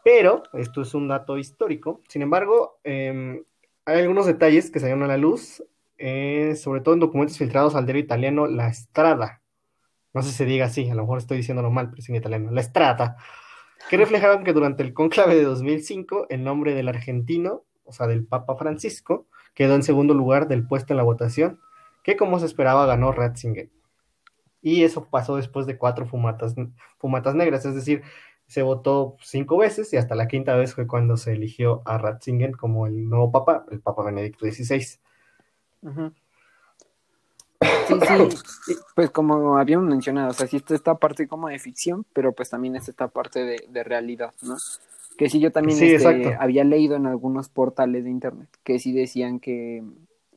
Pero 0.04 0.44
esto 0.54 0.82
es 0.82 0.94
un 0.94 1.08
dato 1.08 1.38
histórico. 1.38 2.02
Sin 2.10 2.22
embargo, 2.22 2.80
em, 2.84 3.44
hay 3.86 4.02
algunos 4.02 4.26
detalles 4.26 4.72
que 4.72 4.80
salieron 4.80 5.04
a 5.04 5.08
la 5.08 5.18
luz, 5.18 5.64
eh, 5.98 6.56
sobre 6.56 6.82
todo 6.82 6.94
en 6.94 7.00
documentos 7.00 7.38
filtrados 7.38 7.76
al 7.76 7.86
diario 7.86 8.04
italiano 8.04 8.48
La 8.48 8.72
Strada. 8.74 9.42
No 10.14 10.22
sé 10.22 10.32
si 10.32 10.36
se 10.38 10.46
diga 10.46 10.66
así, 10.66 10.90
a 10.90 10.96
lo 10.96 11.04
mejor 11.04 11.18
estoy 11.18 11.38
diciéndolo 11.38 11.72
mal, 11.72 11.90
pero 11.90 12.00
es 12.00 12.10
en 12.10 12.16
italiano. 12.16 12.52
La 12.52 12.64
Strada 12.64 13.18
que 13.90 13.98
reflejaban 13.98 14.44
que 14.44 14.54
durante 14.54 14.84
el 14.84 14.94
cónclave 14.94 15.36
de 15.36 15.44
2005 15.44 16.28
el 16.30 16.44
nombre 16.44 16.74
del 16.74 16.88
argentino, 16.88 17.64
o 17.84 17.92
sea, 17.92 18.08
del 18.08 18.26
Papa 18.26 18.56
Francisco, 18.56 19.28
quedó 19.54 19.76
en 19.76 19.84
segundo 19.84 20.14
lugar 20.14 20.48
del 20.48 20.68
puesto 20.68 20.94
en 20.94 20.98
la 20.98 21.04
votación, 21.04 21.60
que 22.04 22.18
como 22.18 22.40
se 22.40 22.46
esperaba 22.48 22.86
ganó 22.86 23.12
Ratzinger. 23.12 23.70
Y 24.62 24.84
eso 24.84 25.08
pasó 25.10 25.36
después 25.36 25.68
de 25.68 25.78
cuatro 25.78 26.08
fumatas, 26.08 26.56
fumatas 26.98 27.36
negras, 27.36 27.66
es 27.66 27.76
decir, 27.76 28.02
se 28.48 28.64
votó 28.64 29.18
cinco 29.22 29.58
veces 29.58 29.92
y 29.94 29.98
hasta 29.98 30.16
la 30.16 30.28
quinta 30.28 30.56
vez 30.56 30.74
fue 30.74 30.88
cuando 30.88 31.18
se 31.18 31.34
eligió 31.34 31.82
a 31.86 31.98
Ratzinger 31.98 32.56
como 32.58 32.88
el 32.88 33.08
nuevo 33.08 33.32
Papa, 33.32 33.66
el 33.72 33.82
Papa 33.82 34.04
Benedicto 34.04 34.46
XVI. 34.46 35.00
Sí, 37.88 37.94
sí, 38.66 38.76
pues 38.96 39.10
como 39.12 39.58
habíamos 39.58 39.88
mencionado, 39.88 40.32
o 40.32 40.34
sea, 40.34 40.48
sí 40.48 40.58
está 40.58 40.76
esta 40.76 40.96
parte 40.96 41.28
como 41.28 41.50
de 41.50 41.60
ficción, 41.60 42.06
pero 42.14 42.34
pues 42.34 42.50
también 42.50 42.76
es 42.76 42.90
esta 42.90 43.08
parte 43.08 43.44
de, 43.44 43.66
de 43.70 43.84
realidad, 43.84 44.34
¿no? 44.42 44.58
Que 45.18 45.30
sí 45.30 45.40
yo 45.40 45.52
también 45.52 45.78
Sí, 45.78 45.94
este, 45.94 46.36
había 46.36 46.64
leído 46.64 46.96
en 46.96 47.06
algunos 47.06 47.50
portales 47.50 48.04
de 48.04 48.10
internet 48.10 48.50
que 48.64 48.80
sí 48.80 48.92
decían 48.92 49.40
que 49.40 49.84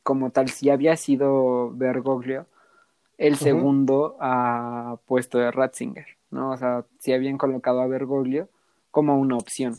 como 0.03 0.31
tal 0.31 0.49
sí 0.49 0.69
había 0.69 0.95
sido 0.95 1.71
Bergoglio 1.71 2.45
el 3.17 3.35
segundo 3.35 4.15
a 4.21 4.97
puesto 5.05 5.37
de 5.37 5.51
Ratzinger, 5.51 6.07
¿no? 6.31 6.51
O 6.51 6.57
sea, 6.57 6.85
sí 6.99 7.11
habían 7.11 7.37
colocado 7.37 7.81
a 7.81 7.87
Bergoglio 7.87 8.47
como 8.91 9.19
una 9.19 9.35
opción. 9.35 9.75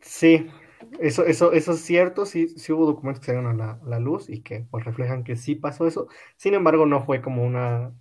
Sí, 0.00 0.50
eso, 1.00 1.24
eso, 1.24 1.52
eso 1.52 1.72
es 1.72 1.80
cierto, 1.80 2.26
sí, 2.26 2.48
sí 2.48 2.72
hubo 2.72 2.86
documentos 2.86 3.20
que 3.20 3.26
salieron 3.26 3.60
a 3.60 3.66
la, 3.66 3.80
la 3.84 3.98
luz 3.98 4.28
y 4.30 4.42
que 4.42 4.66
pues 4.70 4.84
reflejan 4.84 5.24
que 5.24 5.36
sí 5.36 5.54
pasó 5.54 5.86
eso. 5.86 6.08
Sin 6.36 6.54
embargo, 6.54 6.86
no 6.86 7.04
fue 7.04 7.20
como 7.22 7.44
una, 7.44 7.92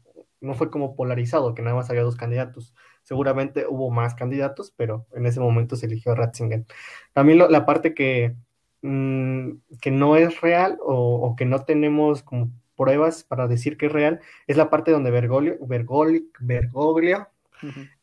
no 0.42 0.54
fue 0.56 0.70
como 0.70 0.96
polarizado, 0.96 1.54
que 1.56 1.62
nada 1.62 1.76
más 1.76 1.90
había 1.90 2.04
dos 2.04 2.16
candidatos. 2.16 2.74
Seguramente 3.04 3.66
hubo 3.68 3.90
más 3.92 4.16
candidatos, 4.16 4.74
pero 4.76 5.08
en 5.14 5.26
ese 5.26 5.40
momento 5.40 5.76
se 5.76 5.86
eligió 5.88 6.12
a 6.12 6.16
Ratzinger. 6.16 6.66
También 7.14 7.40
lo- 7.40 7.50
la 7.50 7.66
parte 7.66 7.94
que, 7.94 8.36
mm, 8.82 9.52
que 9.82 9.92
no 9.92 10.16
es 10.18 10.42
real 10.42 10.78
o, 10.82 11.16
o 11.28 11.36
que 11.36 11.46
no 11.46 11.64
tenemos 11.66 12.24
como 12.24 12.52
pruebas 12.76 13.24
para 13.24 13.48
decir 13.48 13.78
que 13.78 13.88
es 13.88 13.92
real, 13.92 14.20
es 14.48 14.58
la 14.58 14.70
parte 14.70 14.92
donde 14.92 15.10
Bergoglio, 15.12 15.58
Bergoglio, 15.66 16.22
Bergoglio 16.40 17.28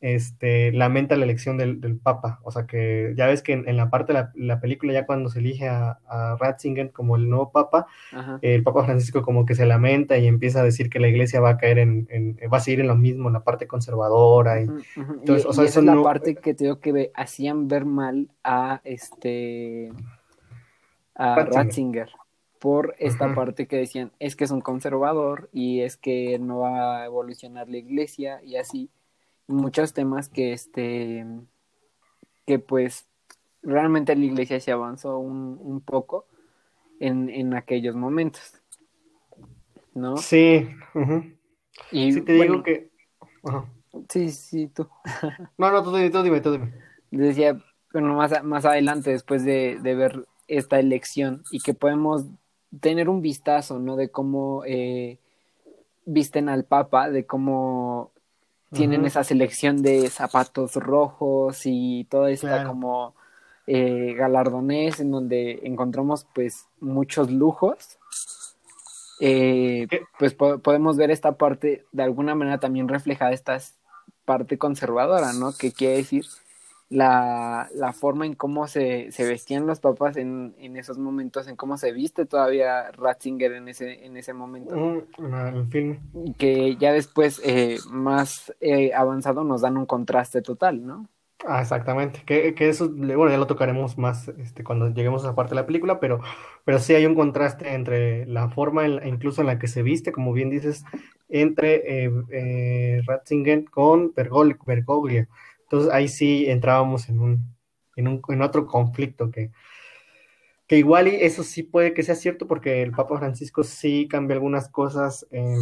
Este, 0.00 0.72
lamenta 0.72 1.16
la 1.16 1.24
elección 1.24 1.56
del, 1.56 1.80
del 1.80 1.96
Papa. 1.96 2.40
O 2.42 2.50
sea 2.50 2.66
que 2.66 3.14
ya 3.16 3.26
ves 3.26 3.42
que 3.42 3.52
en, 3.52 3.68
en 3.68 3.76
la 3.76 3.90
parte 3.90 4.12
de 4.12 4.18
la, 4.20 4.32
la 4.34 4.60
película, 4.60 4.92
ya 4.92 5.06
cuando 5.06 5.28
se 5.30 5.38
elige 5.38 5.68
a, 5.68 5.98
a 6.08 6.36
Ratzinger 6.38 6.90
como 6.92 7.16
el 7.16 7.28
nuevo 7.28 7.50
Papa, 7.52 7.86
el 8.42 8.62
Papa 8.62 8.84
Francisco 8.84 9.22
como 9.22 9.46
que 9.46 9.54
se 9.54 9.66
lamenta 9.66 10.18
y 10.18 10.26
empieza 10.26 10.60
a 10.60 10.64
decir 10.64 10.90
que 10.90 11.00
la 11.00 11.08
iglesia 11.08 11.40
va 11.40 11.50
a 11.50 11.56
caer 11.58 11.78
en, 11.78 12.06
en- 12.10 12.36
va 12.52 12.58
a 12.58 12.60
seguir 12.60 12.80
en 12.80 12.88
lo 12.88 12.96
mismo, 12.96 13.28
en 13.28 13.34
la 13.34 13.44
parte 13.44 13.66
conservadora. 13.66 14.60
Y, 14.60 14.64
Entonces, 14.64 15.46
y 15.46 15.50
esa 15.50 15.64
eso 15.64 15.80
es 15.80 15.86
la 15.86 15.94
no- 15.94 16.02
parte 16.02 16.34
que 16.34 16.54
te 16.54 16.64
digo 16.64 16.80
que 16.80 16.92
ve- 16.92 17.12
hacían 17.14 17.68
ver 17.68 17.84
mal 17.84 18.28
a 18.42 18.80
este 18.84 19.92
a 21.14 21.36
Ratzinger. 21.36 21.64
Ratzinger 21.64 22.08
por 22.58 22.94
esta 22.98 23.34
parte 23.34 23.66
que 23.66 23.76
decían 23.76 24.10
es 24.18 24.36
que 24.36 24.44
es 24.44 24.50
un 24.50 24.62
conservador 24.62 25.50
y 25.52 25.80
es 25.82 25.96
que 25.98 26.38
no 26.38 26.60
va 26.60 27.02
a 27.02 27.04
evolucionar 27.04 27.68
la 27.68 27.76
iglesia 27.76 28.40
y 28.42 28.56
así 28.56 28.88
muchos 29.46 29.92
temas 29.92 30.28
que 30.28 30.52
este 30.52 31.24
que 32.46 32.58
pues 32.58 33.06
realmente 33.62 34.14
la 34.16 34.24
iglesia 34.24 34.60
se 34.60 34.72
avanzó 34.72 35.18
un, 35.18 35.58
un 35.60 35.80
poco 35.80 36.26
en, 37.00 37.28
en 37.30 37.54
aquellos 37.54 37.96
momentos 37.96 38.60
¿no? 39.94 40.16
Sí, 40.16 40.68
y 41.90 42.12
Sí 42.12 42.20
te 42.22 42.32
digo 42.32 42.62
que... 42.62 42.90
sí, 44.08 44.30
sí, 44.30 44.68
tú 44.68 44.88
No, 45.58 45.70
no, 45.70 45.82
tú, 45.82 45.94
dime, 45.94 46.10
tú 46.10 46.22
dime, 46.22 46.40
tú 46.40 46.52
dime. 46.52 46.72
decía, 47.10 47.58
bueno, 47.92 48.14
más, 48.14 48.42
más 48.44 48.64
adelante, 48.64 49.10
después 49.10 49.44
de, 49.44 49.78
de 49.80 49.94
ver 49.94 50.26
esta 50.48 50.78
elección 50.78 51.42
y 51.50 51.60
que 51.60 51.74
podemos 51.74 52.24
tener 52.80 53.08
un 53.08 53.22
vistazo, 53.22 53.78
¿no? 53.78 53.96
De 53.96 54.10
cómo 54.10 54.62
eh, 54.66 55.18
visten 56.04 56.48
al 56.48 56.64
Papa, 56.64 57.10
de 57.10 57.26
cómo 57.26 58.10
tienen 58.72 59.04
esa 59.04 59.22
selección 59.24 59.82
de 59.82 60.10
zapatos 60.10 60.74
rojos 60.74 61.60
y 61.64 62.04
toda 62.10 62.30
esta 62.30 62.48
Claro. 62.48 62.68
como 62.70 63.14
eh, 63.66 64.14
galardonés 64.16 65.00
en 65.00 65.10
donde 65.10 65.60
encontramos 65.62 66.26
pues 66.34 66.66
muchos 66.80 67.30
lujos. 67.30 67.98
Eh, 69.20 69.86
pues 70.18 70.34
po- 70.34 70.58
podemos 70.58 70.96
ver 70.96 71.10
esta 71.10 71.36
parte 71.36 71.84
de 71.92 72.02
alguna 72.02 72.34
manera 72.34 72.58
también 72.58 72.88
reflejada 72.88 73.32
esta 73.32 73.58
parte 74.24 74.58
conservadora, 74.58 75.32
¿no? 75.32 75.52
Que 75.56 75.70
quiere 75.72 75.98
decir 75.98 76.24
la, 76.94 77.68
la 77.74 77.92
forma 77.92 78.26
en 78.26 78.34
cómo 78.34 78.66
se, 78.68 79.10
se 79.12 79.24
vestían 79.26 79.66
los 79.66 79.80
papas 79.80 80.16
en, 80.16 80.54
en 80.58 80.76
esos 80.76 80.98
momentos, 80.98 81.48
en 81.48 81.56
cómo 81.56 81.76
se 81.76 81.92
viste 81.92 82.26
todavía 82.26 82.90
Ratzinger 82.92 83.52
en 83.52 83.68
ese, 83.68 84.04
en 84.06 84.16
ese 84.16 84.32
momento 84.32 84.74
film. 85.70 85.98
y 86.24 86.32
que 86.34 86.76
ya 86.76 86.92
después 86.92 87.40
eh, 87.44 87.78
más 87.90 88.52
eh, 88.60 88.92
avanzado 88.94 89.44
nos 89.44 89.60
dan 89.62 89.76
un 89.76 89.86
contraste 89.86 90.42
total, 90.42 90.86
¿no? 90.86 91.08
Ah, 91.46 91.60
exactamente. 91.60 92.22
Que, 92.24 92.54
que 92.54 92.68
eso, 92.70 92.88
bueno, 92.90 93.28
ya 93.28 93.36
lo 93.36 93.46
tocaremos 93.46 93.98
más 93.98 94.28
este, 94.28 94.64
cuando 94.64 94.88
lleguemos 94.88 95.22
a 95.24 95.28
esa 95.28 95.34
parte 95.36 95.50
de 95.50 95.60
la 95.60 95.66
película, 95.66 96.00
pero, 96.00 96.20
pero 96.64 96.78
sí 96.78 96.94
hay 96.94 97.04
un 97.04 97.14
contraste 97.14 97.74
entre 97.74 98.24
la 98.26 98.48
forma, 98.48 98.86
en 98.86 99.06
incluso 99.06 99.42
en 99.42 99.48
la 99.48 99.58
que 99.58 99.68
se 99.68 99.82
viste, 99.82 100.10
como 100.12 100.32
bien 100.32 100.48
dices, 100.48 100.84
entre 101.28 102.06
eh, 102.06 102.10
eh, 102.30 103.02
Ratzinger 103.06 103.64
con 103.70 104.14
Bergol- 104.14 104.58
Bergoglio. 104.64 105.26
Entonces 105.74 105.92
ahí 105.92 106.06
sí 106.06 106.46
entrábamos 106.48 107.08
en 107.08 107.18
un, 107.18 107.56
en 107.96 108.06
un, 108.06 108.22
en 108.28 108.42
otro 108.42 108.64
conflicto 108.64 109.32
que, 109.32 109.50
que 110.68 110.78
igual 110.78 111.08
y 111.08 111.16
eso 111.16 111.42
sí 111.42 111.64
puede 111.64 111.92
que 111.94 112.04
sea 112.04 112.14
cierto 112.14 112.46
porque 112.46 112.80
el 112.82 112.92
Papa 112.92 113.18
Francisco 113.18 113.64
sí 113.64 114.06
cambia 114.08 114.36
algunas 114.36 114.68
cosas 114.68 115.26
en, 115.32 115.58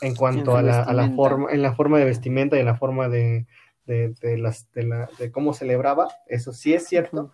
en 0.00 0.14
cuanto 0.14 0.56
a 0.56 0.62
la, 0.62 0.82
a 0.82 0.94
la 0.94 1.10
forma, 1.10 1.52
en 1.52 1.60
la 1.60 1.74
forma 1.74 1.98
de 1.98 2.06
vestimenta 2.06 2.56
y 2.56 2.60
en 2.60 2.66
la 2.66 2.76
forma 2.76 3.10
de, 3.10 3.46
de, 3.84 4.14
de 4.20 4.38
las, 4.38 4.72
de, 4.72 4.84
la, 4.84 5.10
de 5.18 5.30
cómo 5.30 5.52
celebraba, 5.52 6.08
eso 6.26 6.54
sí 6.54 6.72
es 6.72 6.86
cierto, 6.88 7.30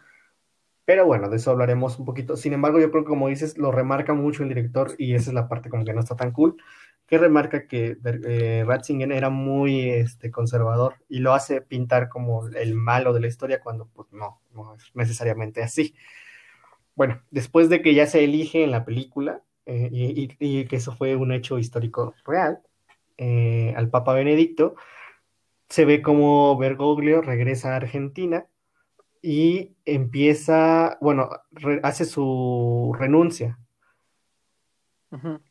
pero 0.85 1.07
bueno, 1.07 1.29
de 1.29 1.37
eso 1.37 1.53
hablaremos 1.53 1.97
un 2.01 2.07
poquito. 2.07 2.37
Sin 2.37 2.53
embargo, 2.55 2.81
yo 2.81 2.91
creo 2.91 3.05
que 3.05 3.11
como 3.11 3.29
dices, 3.29 3.57
lo 3.57 3.71
remarca 3.71 4.15
mucho 4.15 4.43
el 4.43 4.49
director 4.49 4.97
y 4.99 5.15
esa 5.15 5.31
es 5.31 5.35
la 5.35 5.49
parte 5.49 5.71
como 5.71 5.85
que 5.85 5.93
no 5.93 6.01
está 6.01 6.17
tan 6.17 6.33
cool, 6.33 6.57
que 7.11 7.19
remarca 7.19 7.69
que 7.69 7.99
eh, 8.27 8.65
Ratzinger 8.67 9.13
era 9.13 9.31
muy 9.31 9.91
este, 9.91 10.33
conservador 10.33 10.97
y 11.11 11.21
lo 11.21 11.35
hace 11.35 11.63
pintar 11.63 12.09
como 12.11 12.49
el 12.49 12.75
malo 12.77 13.13
de 13.15 13.21
la 13.21 13.29
historia 13.29 13.61
cuando 13.63 13.89
pues 13.89 14.09
no, 14.13 14.41
no 14.55 14.77
es 14.77 14.85
necesariamente 14.95 15.63
así. 15.63 15.95
Bueno, 16.95 17.23
después 17.31 17.69
de 17.69 17.83
que 17.83 17.95
ya 17.95 18.07
se 18.07 18.25
elige 18.25 18.65
en 18.65 18.71
la 18.73 18.85
película 18.85 19.43
eh, 19.67 19.89
y, 19.93 20.37
y- 20.41 20.67
que 20.67 20.77
eso 20.77 20.93
fue 20.95 21.17
un 21.17 21.33
hecho 21.33 21.59
histórico 21.59 22.15
real, 22.25 22.61
eh, 23.19 23.75
al 23.77 23.91
Papa 23.91 24.15
Benedicto, 24.15 24.75
se 25.69 25.85
ve 25.85 26.03
como 26.03 26.57
Bergoglio 26.59 27.23
regresa 27.23 27.75
a 27.75 27.77
Argentina 27.77 28.47
y 29.23 29.77
empieza, 29.87 30.99
bueno, 31.03 31.31
hace 31.85 32.05
su 32.07 32.95
renuncia, 32.99 33.59
pi- 35.21 35.50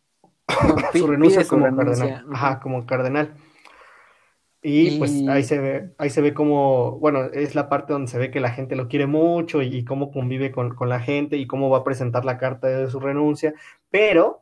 su 0.93 1.07
renuncia 1.07 1.45
como 1.45 1.65
renuncia, 1.65 2.05
cardenal, 2.05 2.25
ajá, 2.33 2.59
como 2.59 2.85
cardenal. 2.85 3.35
Y, 4.61 4.97
pues 4.97 5.25
ahí 5.29 5.43
se 5.43 5.57
ve, 5.57 5.93
ahí 5.97 6.09
se 6.09 6.21
ve 6.21 6.33
como, 6.33 6.99
bueno, 6.99 7.23
es 7.25 7.55
la 7.55 7.69
parte 7.69 7.93
donde 7.93 8.11
se 8.11 8.17
ve 8.17 8.29
que 8.29 8.41
la 8.41 8.51
gente 8.51 8.75
lo 8.75 8.89
quiere 8.89 9.07
mucho 9.07 9.61
y, 9.61 9.85
cómo 9.85 10.11
convive 10.11 10.51
con, 10.51 10.75
la 10.89 10.99
gente 10.99 11.37
y 11.37 11.47
cómo 11.47 11.69
va 11.69 11.79
a 11.79 11.83
presentar 11.85 12.25
la 12.25 12.37
carta 12.37 12.67
de 12.67 12.89
su 12.89 12.99
renuncia, 12.99 13.53
pero 13.89 14.41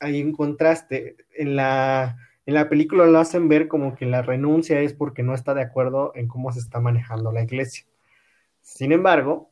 hay 0.00 0.22
un 0.22 0.32
contraste. 0.32 1.16
En 1.34 1.54
la, 1.54 2.16
en 2.46 2.54
la 2.54 2.70
película 2.70 3.04
lo 3.04 3.18
hacen 3.18 3.48
ver 3.48 3.68
como 3.68 3.94
que 3.94 4.06
la 4.06 4.22
renuncia 4.22 4.80
es 4.80 4.94
porque 4.94 5.22
no 5.22 5.34
está 5.34 5.52
de 5.52 5.62
acuerdo 5.62 6.12
en 6.14 6.28
cómo 6.28 6.50
se 6.52 6.60
está 6.60 6.80
manejando 6.80 7.30
la 7.30 7.42
iglesia. 7.42 7.84
Sin 8.62 8.90
embargo, 8.90 9.50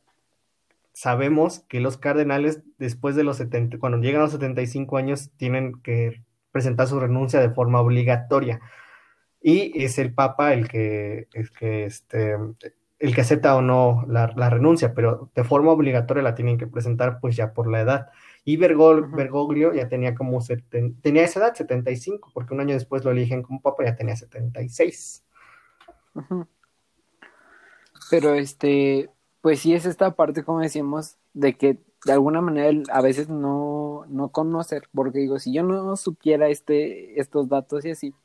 sabemos 0.95 1.59
que 1.67 1.81
los 1.81 1.97
cardenales 1.97 2.63
después 2.77 3.17
de 3.17 3.25
los 3.25 3.37
70, 3.37 3.79
cuando 3.79 3.99
llegan 3.99 4.21
a 4.21 4.23
los 4.23 4.31
75 4.31 4.95
años, 4.95 5.29
tienen 5.35 5.81
que 5.81 6.23
presentar 6.51 6.87
su 6.87 6.99
renuncia 6.99 7.41
de 7.41 7.49
forma 7.49 7.81
obligatoria 7.81 8.61
y 9.41 9.83
es 9.83 9.99
el 9.99 10.13
Papa 10.13 10.53
el 10.53 10.69
que, 10.69 11.27
el 11.33 11.51
que, 11.51 11.85
este, 11.85 12.35
el 12.97 13.13
que 13.13 13.21
acepta 13.21 13.55
o 13.55 13.61
no 13.61 14.05
la, 14.07 14.27
renuncia, 14.49 14.93
pero 14.95 15.29
de 15.35 15.43
forma 15.43 15.71
obligatoria 15.71 16.23
la 16.23 16.33
tienen 16.33 16.57
que 16.57 16.65
presentar 16.65 17.19
pues 17.19 17.35
ya 17.35 17.53
por 17.53 17.69
la 17.69 17.81
edad. 17.81 18.09
Y 18.45 18.55
Bergoglio 18.55 19.73
ya 19.73 19.89
tenía 19.89 20.15
como, 20.15 20.39
tenía 21.01 21.25
esa 21.25 21.41
edad, 21.41 21.53
75, 21.53 22.31
porque 22.33 22.53
un 22.53 22.61
año 22.61 22.73
después 22.73 23.03
lo 23.03 23.11
eligen 23.11 23.43
como 23.43 23.61
Papa, 23.61 23.83
ya 23.83 23.95
tenía 23.95 24.15
76. 24.15 25.25
Pero 28.09 28.33
este, 28.33 29.11
pues 29.45 29.59
sí 29.59 29.75
es 29.75 29.85
esta 29.85 30.15
parte, 30.15 30.43
como 30.43 30.61
decíamos, 30.61 31.17
de 31.35 31.53
que 31.53 31.77
de 32.03 32.13
alguna 32.13 32.41
manera 32.41 32.81
a 32.91 32.99
veces 32.99 33.29
no, 33.29 34.03
no 34.07 34.29
conocer, 34.29 34.89
porque 34.91 35.19
digo, 35.19 35.37
si 35.37 35.53
yo 35.53 35.61
no 35.61 35.95
supiera 35.97 36.47
este, 36.47 37.21
estos 37.21 37.47
datos 37.47 37.85
y 37.85 37.91
así, 37.91 38.15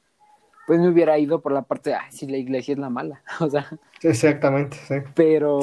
pues 0.67 0.81
me 0.81 0.89
hubiera 0.89 1.19
ido 1.19 1.43
por 1.43 1.53
la 1.53 1.61
parte 1.61 1.91
de, 1.91 1.97
ay, 1.97 2.11
si 2.11 2.27
la 2.27 2.39
iglesia 2.39 2.73
es 2.73 2.79
la 2.79 2.89
mala, 2.89 3.23
o 3.41 3.50
sea. 3.50 3.69
Exactamente, 4.00 4.79
sí. 4.89 4.95
Pero, 5.15 5.61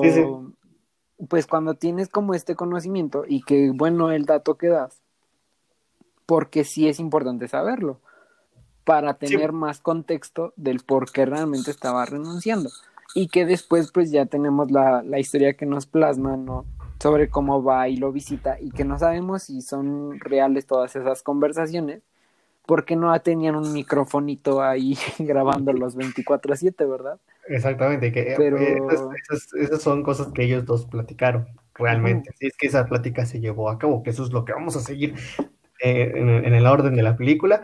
pues 1.28 1.48
cuando 1.48 1.74
tienes 1.74 2.08
como 2.08 2.36
este 2.36 2.56
conocimiento 2.56 3.24
y 3.28 3.42
que, 3.42 3.72
bueno, 3.74 4.12
el 4.12 4.26
dato 4.26 4.60
que 4.60 4.68
das, 4.68 5.02
porque 6.28 6.66
sí 6.66 6.88
es 6.88 7.00
importante 7.00 7.48
saberlo, 7.48 8.00
para 8.84 9.16
tener 9.16 9.54
más 9.54 9.80
contexto 9.80 10.54
del 10.56 10.82
por 10.82 11.12
qué 11.12 11.26
realmente 11.26 11.72
estaba 11.72 12.06
renunciando. 12.06 12.70
Y 13.18 13.30
que 13.30 13.46
después, 13.46 13.92
pues 13.92 14.12
ya 14.12 14.28
tenemos 14.28 14.70
la, 14.70 15.02
la 15.02 15.18
historia 15.18 15.54
que 15.54 15.66
nos 15.66 15.88
plasma, 15.88 16.38
¿no? 16.38 16.66
Sobre 17.02 17.30
cómo 17.30 17.64
va 17.64 17.90
y 17.90 17.98
lo 17.98 18.12
visita, 18.12 18.58
y 18.60 18.70
que 18.70 18.86
no 18.86 19.00
sabemos 19.00 19.44
si 19.44 19.62
son 19.62 20.20
reales 20.20 20.68
todas 20.68 20.96
esas 20.96 21.24
conversaciones 21.24 22.04
porque 22.68 22.98
no 22.98 23.20
tenían 23.22 23.56
un 23.56 23.74
microfonito 23.74 24.62
ahí 24.62 24.96
grabando 25.18 25.74
los 25.74 25.96
24 25.96 26.54
a 26.54 26.56
7, 26.58 26.86
¿verdad? 26.86 27.18
Exactamente, 27.48 28.12
que 28.12 28.34
eh, 28.34 28.78
esas, 29.32 29.82
son 29.82 30.04
cosas 30.04 30.28
que 30.34 30.44
ellos 30.44 30.66
dos 30.66 30.86
platicaron 30.86 31.48
realmente. 31.74 32.30
Así 32.30 32.48
es 32.48 32.58
que 32.58 32.68
esa 32.68 32.86
plática 32.86 33.26
se 33.26 33.40
llevó 33.40 33.70
a 33.70 33.80
cabo, 33.80 34.04
que 34.04 34.10
eso 34.10 34.24
es 34.24 34.32
lo 34.32 34.44
que 34.44 34.52
vamos 34.52 34.76
a 34.76 34.82
seguir 34.82 35.16
eh, 35.82 36.12
en, 36.14 36.54
el 36.54 36.68
orden 36.68 36.96
de 36.96 37.04
la 37.04 37.16
película. 37.16 37.64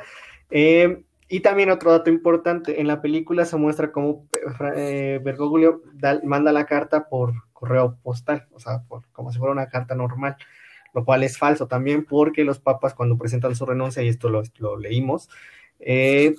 Eh, 0.49 1.03
y 1.29 1.39
también 1.41 1.69
otro 1.69 1.91
dato 1.91 2.09
importante, 2.09 2.81
en 2.81 2.87
la 2.87 3.01
película 3.01 3.45
se 3.45 3.57
muestra 3.57 3.91
cómo 3.91 4.27
Bergoglio 4.59 5.81
manda 6.23 6.51
la 6.51 6.65
carta 6.65 7.07
por 7.09 7.33
correo 7.53 7.97
postal, 8.03 8.47
o 8.51 8.59
sea, 8.59 8.83
por, 8.87 9.03
como 9.11 9.31
si 9.31 9.39
fuera 9.39 9.53
una 9.53 9.69
carta 9.69 9.95
normal 9.95 10.37
lo 10.93 11.03
cual 11.05 11.23
es 11.23 11.37
falso 11.37 11.67
también 11.67 12.05
porque 12.05 12.43
los 12.43 12.59
papas 12.59 12.93
cuando 12.93 13.17
presentan 13.17 13.55
su 13.55 13.65
renuncia, 13.65 14.03
y 14.03 14.07
esto 14.07 14.29
lo, 14.29 14.77
leímos, 14.77 15.29
eh, 15.79 16.35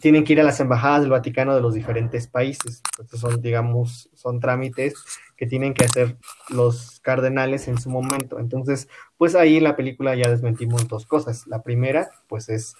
tienen 0.00 0.24
que 0.24 0.34
ir 0.34 0.40
a 0.40 0.44
las 0.44 0.60
embajadas 0.60 1.00
del 1.00 1.10
Vaticano 1.10 1.54
de 1.54 1.62
los 1.62 1.74
diferentes 1.74 2.26
países. 2.26 2.82
Estos 3.00 3.20
son, 3.20 3.40
digamos, 3.40 4.10
son 4.14 4.38
trámites 4.38 4.94
que 5.36 5.46
tienen 5.46 5.72
que 5.72 5.84
hacer 5.84 6.16
los 6.50 7.00
cardenales 7.00 7.68
en 7.68 7.78
su 7.78 7.88
momento. 7.88 8.38
Entonces, 8.38 8.88
pues 9.16 9.34
ahí 9.34 9.56
en 9.56 9.64
la 9.64 9.76
película 9.76 10.14
ya 10.14 10.28
desmentimos 10.28 10.86
dos 10.88 11.06
cosas. 11.06 11.46
La 11.46 11.62
primera, 11.62 12.10
pues 12.28 12.50
es 12.50 12.76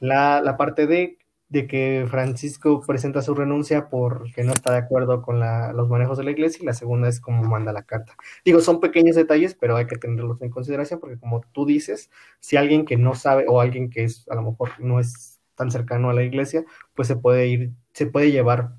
la, 0.00 0.40
la 0.40 0.56
parte 0.56 0.86
de 0.86 1.18
de 1.54 1.68
que 1.68 2.04
Francisco 2.10 2.82
presenta 2.84 3.22
su 3.22 3.32
renuncia 3.32 3.88
porque 3.88 4.42
no 4.42 4.52
está 4.52 4.72
de 4.72 4.78
acuerdo 4.78 5.22
con 5.22 5.38
los 5.38 5.88
manejos 5.88 6.18
de 6.18 6.24
la 6.24 6.32
iglesia 6.32 6.62
y 6.62 6.66
la 6.66 6.74
segunda 6.74 7.08
es 7.08 7.20
cómo 7.20 7.44
manda 7.44 7.72
la 7.72 7.84
carta. 7.84 8.16
Digo, 8.44 8.60
son 8.60 8.80
pequeños 8.80 9.14
detalles, 9.14 9.54
pero 9.54 9.76
hay 9.76 9.86
que 9.86 9.96
tenerlos 9.96 10.42
en 10.42 10.50
consideración 10.50 10.98
porque 10.98 11.18
como 11.18 11.42
tú 11.52 11.64
dices, 11.64 12.10
si 12.40 12.56
alguien 12.56 12.84
que 12.84 12.96
no 12.96 13.14
sabe 13.14 13.44
o 13.46 13.60
alguien 13.60 13.88
que 13.88 14.02
es 14.04 14.26
a 14.28 14.34
lo 14.34 14.42
mejor 14.42 14.70
no 14.80 14.98
es 14.98 15.40
tan 15.54 15.70
cercano 15.70 16.10
a 16.10 16.14
la 16.14 16.24
iglesia, 16.24 16.64
pues 16.94 17.06
se 17.06 17.14
puede 17.14 17.46
ir, 17.46 17.70
se 17.92 18.06
puede 18.06 18.32
llevar, 18.32 18.72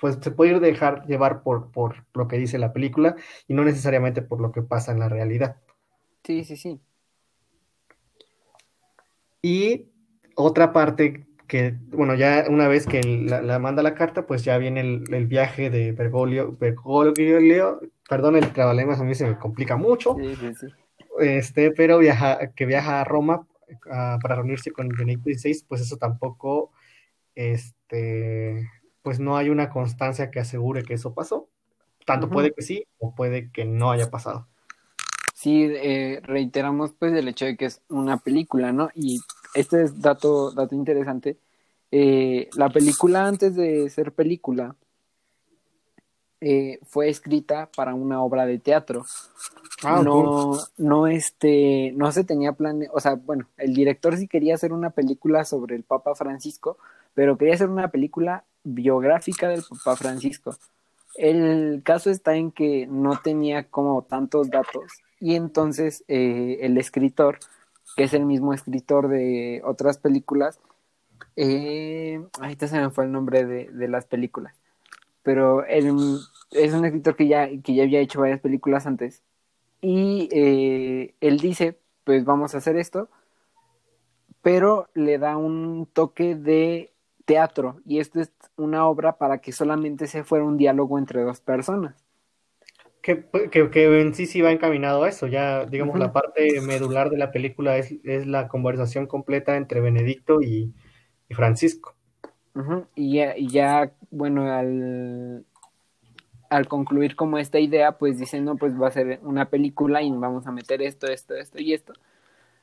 pues 0.00 0.18
se 0.20 0.30
puede 0.30 0.52
ir 0.52 0.60
dejar 0.60 1.04
llevar 1.06 1.42
por, 1.42 1.72
por 1.72 2.06
lo 2.14 2.28
que 2.28 2.38
dice 2.38 2.56
la 2.56 2.72
película 2.72 3.16
y 3.48 3.54
no 3.54 3.64
necesariamente 3.64 4.22
por 4.22 4.40
lo 4.40 4.52
que 4.52 4.62
pasa 4.62 4.92
en 4.92 5.00
la 5.00 5.08
realidad. 5.08 5.56
Sí, 6.22 6.44
sí, 6.44 6.56
sí. 6.56 6.80
Y 9.44 9.91
otra 10.34 10.72
parte 10.72 11.26
que, 11.46 11.74
bueno, 11.88 12.14
ya 12.14 12.46
una 12.48 12.66
vez 12.68 12.86
que 12.86 13.02
la, 13.02 13.58
manda 13.58 13.82
la 13.82 13.94
carta, 13.94 14.26
pues 14.26 14.44
ya 14.44 14.56
viene 14.58 14.80
el, 14.80 15.26
viaje 15.26 15.68
de 15.68 15.92
Bergoglio, 15.92 16.56
Bergoglio, 16.58 17.80
perdón, 18.08 18.36
el 18.36 18.52
trabalenguas 18.52 19.00
a 19.00 19.04
mí 19.04 19.14
se 19.14 19.26
me 19.26 19.38
complica 19.38 19.76
mucho, 19.76 20.16
este, 21.20 21.70
pero 21.72 21.98
viaja, 21.98 22.52
que 22.54 22.64
viaja 22.64 23.00
a 23.00 23.04
Roma 23.04 23.46
para 23.88 24.36
reunirse 24.36 24.70
con 24.70 24.88
Benedicto 24.88 25.30
XVI, 25.30 25.64
pues 25.68 25.80
eso 25.82 25.96
tampoco, 25.96 26.72
este, 27.34 28.68
pues 29.02 29.20
no 29.20 29.36
hay 29.36 29.50
una 29.50 29.68
constancia 29.68 30.30
que 30.30 30.40
asegure 30.40 30.84
que 30.84 30.94
eso 30.94 31.12
pasó, 31.14 31.48
tanto 32.06 32.30
puede 32.30 32.52
que 32.52 32.62
sí 32.62 32.86
o 32.98 33.14
puede 33.14 33.50
que 33.50 33.64
no 33.64 33.90
haya 33.90 34.10
pasado. 34.10 34.48
Sí, 35.34 35.64
eh, 35.64 36.20
reiteramos 36.22 36.92
pues 36.92 37.12
el 37.12 37.26
hecho 37.26 37.44
de 37.44 37.56
que 37.56 37.64
es 37.64 37.82
una 37.88 38.18
película, 38.18 38.72
¿no? 38.72 38.90
Y 38.94 39.20
este 39.54 39.82
es 39.84 40.00
dato, 40.00 40.50
dato 40.52 40.74
interesante. 40.74 41.38
Eh, 41.90 42.48
la 42.56 42.70
película, 42.70 43.26
antes 43.26 43.54
de 43.54 43.88
ser 43.90 44.12
película, 44.12 44.74
eh, 46.40 46.80
fue 46.84 47.08
escrita 47.08 47.70
para 47.76 47.94
una 47.94 48.22
obra 48.22 48.46
de 48.46 48.58
teatro. 48.58 49.04
Ah, 49.84 50.02
no, 50.02 50.58
no, 50.76 51.06
este, 51.06 51.92
no 51.94 52.10
se 52.12 52.24
tenía 52.24 52.52
plan, 52.52 52.82
o 52.92 53.00
sea, 53.00 53.14
bueno, 53.14 53.48
el 53.58 53.74
director 53.74 54.16
sí 54.16 54.26
quería 54.26 54.54
hacer 54.54 54.72
una 54.72 54.90
película 54.90 55.44
sobre 55.44 55.76
el 55.76 55.82
Papa 55.82 56.14
Francisco, 56.14 56.78
pero 57.14 57.36
quería 57.36 57.54
hacer 57.54 57.68
una 57.68 57.88
película 57.88 58.44
biográfica 58.64 59.48
del 59.48 59.62
Papa 59.68 59.96
Francisco. 59.96 60.56
El 61.16 61.82
caso 61.84 62.10
está 62.10 62.36
en 62.36 62.52
que 62.52 62.86
no 62.86 63.20
tenía 63.22 63.64
como 63.64 64.02
tantos 64.02 64.50
datos 64.50 64.84
y 65.20 65.36
entonces 65.36 66.04
eh, 66.08 66.58
el 66.62 66.78
escritor 66.78 67.38
que 67.96 68.04
es 68.04 68.14
el 68.14 68.24
mismo 68.24 68.52
escritor 68.52 69.08
de 69.08 69.62
otras 69.64 69.98
películas. 69.98 70.60
Eh, 71.36 72.24
ahorita 72.40 72.68
se 72.68 72.80
me 72.80 72.90
fue 72.90 73.04
el 73.04 73.12
nombre 73.12 73.44
de, 73.44 73.88
las 73.88 74.06
películas. 74.06 74.54
Pero 75.22 75.64
es 75.64 75.84
un 75.84 76.84
escritor 76.84 77.16
que 77.16 77.28
ya, 77.28 77.48
que 77.62 77.74
ya 77.74 77.84
había 77.84 78.00
hecho 78.00 78.20
varias 78.20 78.40
películas 78.40 78.86
antes. 78.86 79.22
Y 79.80 80.28
eh, 80.32 81.14
él 81.20 81.38
dice, 81.38 81.78
pues 82.04 82.24
vamos 82.24 82.54
a 82.54 82.58
hacer 82.58 82.76
esto. 82.76 83.08
Pero 84.42 84.88
le 84.94 85.18
da 85.18 85.36
un 85.36 85.86
toque 85.92 86.34
de 86.34 86.92
teatro. 87.24 87.80
Y 87.86 88.00
esto 88.00 88.20
es 88.20 88.32
una 88.56 88.86
obra 88.86 89.18
para 89.18 89.38
que 89.38 89.52
solamente 89.52 90.06
se 90.06 90.24
fuera 90.24 90.44
un 90.44 90.56
diálogo 90.56 90.98
entre 90.98 91.22
dos 91.22 91.40
personas 91.40 91.94
que, 93.02 93.24
que, 93.50 94.00
en 94.00 94.14
sí 94.14 94.26
sí 94.26 94.40
va 94.40 94.52
encaminado 94.52 95.02
a 95.02 95.08
eso. 95.08 95.26
Ya, 95.26 95.66
digamos, 95.66 95.98
la 95.98 96.12
parte 96.12 96.60
medular 96.60 97.10
de 97.10 97.18
la 97.18 97.32
película 97.32 97.76
es, 97.76 97.94
es 98.04 98.26
la 98.26 98.48
conversación 98.48 99.06
completa 99.06 99.56
entre 99.56 99.80
Benedicto 99.80 100.40
y, 100.40 100.72
Francisco. 101.30 101.94
y, 102.94 103.16
ya, 103.16 103.36
y, 103.36 103.48
ya, 103.48 103.90
bueno, 104.10 104.52
al, 104.52 105.44
al 106.48 106.68
concluir 106.68 107.16
como 107.16 107.38
esta 107.38 107.58
idea, 107.58 107.98
pues 107.98 108.18
dicen, 108.18 108.44
no, 108.44 108.56
pues 108.56 108.80
va 108.80 108.88
a 108.88 108.92
ser 108.92 109.18
una 109.22 109.46
película 109.46 110.00
y 110.02 110.10
vamos 110.12 110.46
a 110.46 110.52
meter 110.52 110.80
esto, 110.80 111.08
esto, 111.08 111.34
esto 111.34 111.60
y 111.60 111.72
esto. 111.72 111.94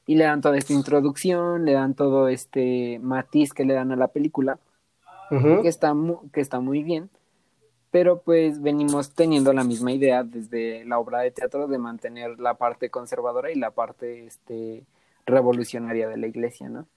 Y 0.05 0.15
le 0.15 0.23
dan 0.23 0.41
toda 0.41 0.57
esta 0.57 0.71
introducción, 0.73 1.65
le 1.65 1.73
dan 1.73 1.95
todo 1.95 2.29
este 2.29 2.99
matiz 2.99 3.53
que 3.53 3.65
le 3.65 3.73
dan 3.73 3.91
a 3.91 3.97
la 3.97 4.07
película, 4.07 4.57
que, 5.29 5.67
está 5.67 5.93
que 6.31 6.41
está 6.41 6.59
muy 6.59 6.81
bien 6.81 7.09
pero 7.91 8.21
pues 8.21 8.61
venimos 8.61 9.13
teniendo 9.13 9.53
la 9.53 9.63
misma 9.63 9.91
idea 9.91 10.23
desde 10.23 10.85
la 10.85 10.99
obra 10.99 11.19
de 11.19 11.31
teatro 11.31 11.67
de 11.67 11.77
mantener 11.77 12.39
la 12.39 12.55
parte 12.55 12.89
conservadora 12.89 13.51
y 13.51 13.55
la 13.55 13.71
parte 13.71 14.25
este 14.25 14.83
revolucionaria 15.25 16.07
de 16.07 16.17
la 16.17 16.27
iglesia, 16.27 16.69
¿no? 16.69 16.87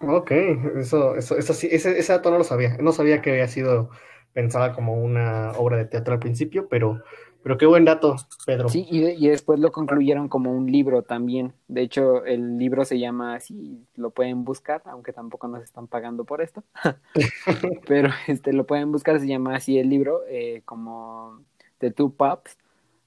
Ok, 0.00 0.30
eso, 0.76 1.16
eso, 1.16 1.36
eso 1.38 1.54
sí, 1.54 1.68
ese, 1.70 1.98
ese 1.98 2.12
dato 2.12 2.30
no 2.30 2.38
lo 2.38 2.44
sabía, 2.44 2.76
no 2.78 2.92
sabía 2.92 3.22
que 3.22 3.30
había 3.30 3.48
sido 3.48 3.90
pensada 4.32 4.74
como 4.74 4.94
una 5.02 5.52
obra 5.52 5.78
de 5.78 5.86
teatro 5.86 6.12
al 6.12 6.20
principio, 6.20 6.68
pero 6.68 7.02
Pero 7.44 7.58
qué 7.58 7.66
buen 7.66 7.84
dato, 7.84 8.16
Pedro. 8.46 8.70
Sí, 8.70 8.86
y, 8.90 9.04
y, 9.04 9.28
después 9.28 9.60
lo 9.60 9.70
concluyeron 9.70 10.28
como 10.28 10.50
un 10.50 10.72
libro 10.72 11.02
también. 11.02 11.52
De 11.68 11.82
hecho, 11.82 12.24
el 12.24 12.56
libro 12.56 12.86
se 12.86 12.98
llama 12.98 13.34
así, 13.34 13.84
lo 13.96 14.08
pueden 14.08 14.44
buscar, 14.44 14.80
aunque 14.86 15.12
tampoco 15.12 15.46
nos 15.46 15.62
están 15.62 15.86
pagando 15.86 16.24
por 16.24 16.40
esto. 16.40 16.64
Pero 17.86 18.08
este 18.28 18.54
lo 18.54 18.64
pueden 18.64 18.90
buscar, 18.92 19.20
se 19.20 19.26
llama 19.26 19.56
así 19.56 19.78
el 19.78 19.90
libro, 19.90 20.22
eh, 20.26 20.62
como 20.64 21.42
The 21.80 21.90
Two 21.90 22.14
Pops 22.14 22.56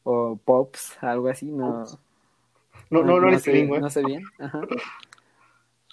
o 0.04 0.39
Pops, 0.45 1.02
algo 1.02 1.30
así, 1.30 1.47
no. 1.47 1.86
No, 2.91 3.02
no, 3.02 3.04
no, 3.04 3.19
no, 3.19 3.32
no 3.32 3.39
sé, 3.39 3.65
no 3.65 3.89
sé 3.89 4.04
bien. 4.04 4.21
Ajá. 4.38 4.62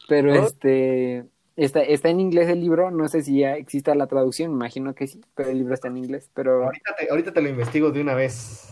Pero 0.06 0.34
este 0.34 1.24
Está, 1.56 1.82
está 1.82 2.08
en 2.08 2.20
inglés 2.20 2.48
el 2.48 2.60
libro, 2.60 2.90
no 2.90 3.06
sé 3.08 3.22
si 3.22 3.38
ya 3.38 3.56
exista 3.56 3.94
la 3.94 4.08
traducción, 4.08 4.50
imagino 4.50 4.94
que 4.94 5.06
sí, 5.06 5.20
pero 5.34 5.50
el 5.50 5.58
libro 5.58 5.74
está 5.74 5.88
en 5.88 5.98
inglés. 5.98 6.30
Pero 6.34 6.64
ahorita 6.64 6.96
te, 6.98 7.10
ahorita 7.10 7.32
te 7.32 7.42
lo 7.42 7.48
investigo 7.48 7.90
de 7.92 8.00
una 8.00 8.14
vez. 8.14 8.68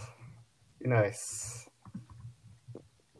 De 0.80 0.88
una 0.88 1.00
vez. 1.00 1.70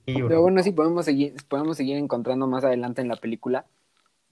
Libro. 0.07 0.29
Pero 0.29 0.43
bueno, 0.43 0.63
sí 0.63 0.73
podemos 0.73 1.05
seguir, 1.05 1.35
podemos 1.49 1.77
seguir 1.77 1.97
encontrando 1.97 2.49
más 2.49 2.65
adelante 2.65 3.03
en 3.03 3.09
la 3.09 3.17
película 3.17 3.67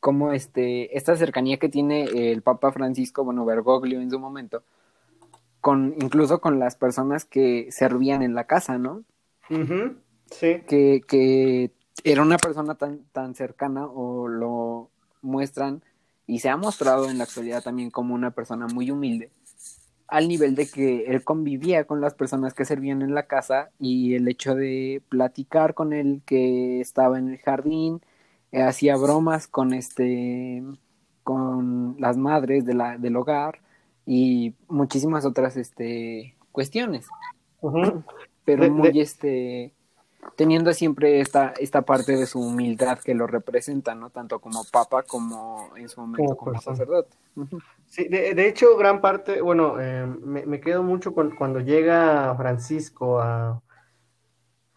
cómo 0.00 0.32
este, 0.32 0.96
esta 0.96 1.14
cercanía 1.14 1.58
que 1.58 1.68
tiene 1.68 2.32
el 2.32 2.42
Papa 2.42 2.72
Francisco, 2.72 3.22
bueno, 3.22 3.44
Bergoglio 3.44 4.00
en 4.00 4.10
su 4.10 4.18
momento, 4.18 4.62
con, 5.60 5.94
incluso 6.00 6.40
con 6.40 6.58
las 6.58 6.74
personas 6.74 7.24
que 7.24 7.70
servían 7.70 8.22
en 8.22 8.34
la 8.34 8.44
casa, 8.44 8.78
¿no? 8.78 9.04
Uh 9.50 9.54
-huh. 9.54 9.96
Sí. 10.30 10.62
Que, 10.66 11.02
que 11.06 11.70
era 12.02 12.22
una 12.22 12.38
persona 12.38 12.74
tan, 12.76 13.04
tan 13.12 13.34
cercana 13.34 13.86
o 13.86 14.26
lo 14.26 14.89
muestran 15.22 15.82
y 16.26 16.38
se 16.40 16.48
ha 16.48 16.56
mostrado 16.56 17.08
en 17.10 17.18
la 17.18 17.24
actualidad 17.24 17.62
también 17.62 17.90
como 17.90 18.14
una 18.14 18.30
persona 18.30 18.66
muy 18.68 18.90
humilde, 18.90 19.30
al 20.06 20.28
nivel 20.28 20.54
de 20.54 20.68
que 20.68 21.04
él 21.06 21.22
convivía 21.24 21.84
con 21.84 22.00
las 22.00 22.14
personas 22.14 22.54
que 22.54 22.64
servían 22.64 23.02
en 23.02 23.14
la 23.14 23.26
casa 23.26 23.70
y 23.78 24.14
el 24.14 24.26
hecho 24.28 24.54
de 24.54 25.02
platicar 25.08 25.74
con 25.74 25.92
él 25.92 26.22
que 26.26 26.80
estaba 26.80 27.18
en 27.18 27.28
el 27.28 27.38
jardín, 27.38 28.00
eh, 28.52 28.62
hacía 28.62 28.96
bromas 28.96 29.46
con 29.46 29.72
este 29.72 30.62
con 31.22 31.96
las 32.00 32.16
madres 32.16 32.64
de 32.64 32.74
la, 32.74 32.98
del 32.98 33.16
hogar 33.16 33.60
y 34.06 34.54
muchísimas 34.68 35.24
otras 35.24 35.56
este 35.56 36.34
cuestiones. 36.50 37.06
Uh 37.60 37.70
-huh. 37.70 38.04
Pero 38.44 38.64
De- 38.64 38.70
muy 38.70 38.90
de- 38.92 39.00
este 39.02 39.72
teniendo 40.36 40.72
siempre 40.72 41.20
esta, 41.20 41.54
esta 41.58 41.82
parte 41.82 42.16
de 42.16 42.26
su 42.26 42.40
humildad 42.40 42.98
que 42.98 43.14
lo 43.14 43.26
representa, 43.26 43.94
¿no? 43.94 44.10
Tanto 44.10 44.38
como 44.38 44.64
papa 44.70 45.02
como 45.02 45.70
en 45.76 45.88
su 45.88 46.00
momento 46.00 46.36
Como 46.36 46.60
sacerdote. 46.60 47.16
Sí, 47.86 48.08
de, 48.08 48.34
de 48.34 48.48
hecho, 48.48 48.76
gran 48.76 49.00
parte, 49.00 49.40
bueno, 49.40 49.80
eh, 49.80 50.06
me, 50.06 50.44
me 50.46 50.60
quedo 50.60 50.82
mucho 50.82 51.14
con, 51.14 51.34
cuando 51.36 51.60
llega 51.60 52.34
Francisco 52.36 53.20
a, 53.20 53.62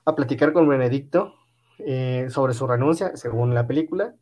a 0.06 0.16
platicar 0.16 0.54
con 0.54 0.68
Benedicto 0.68 1.34
eh, 1.80 2.28
sobre 2.30 2.54
su 2.54 2.66
renuncia, 2.68 3.16
según 3.18 3.54
la 3.54 3.68
película. 3.68 4.16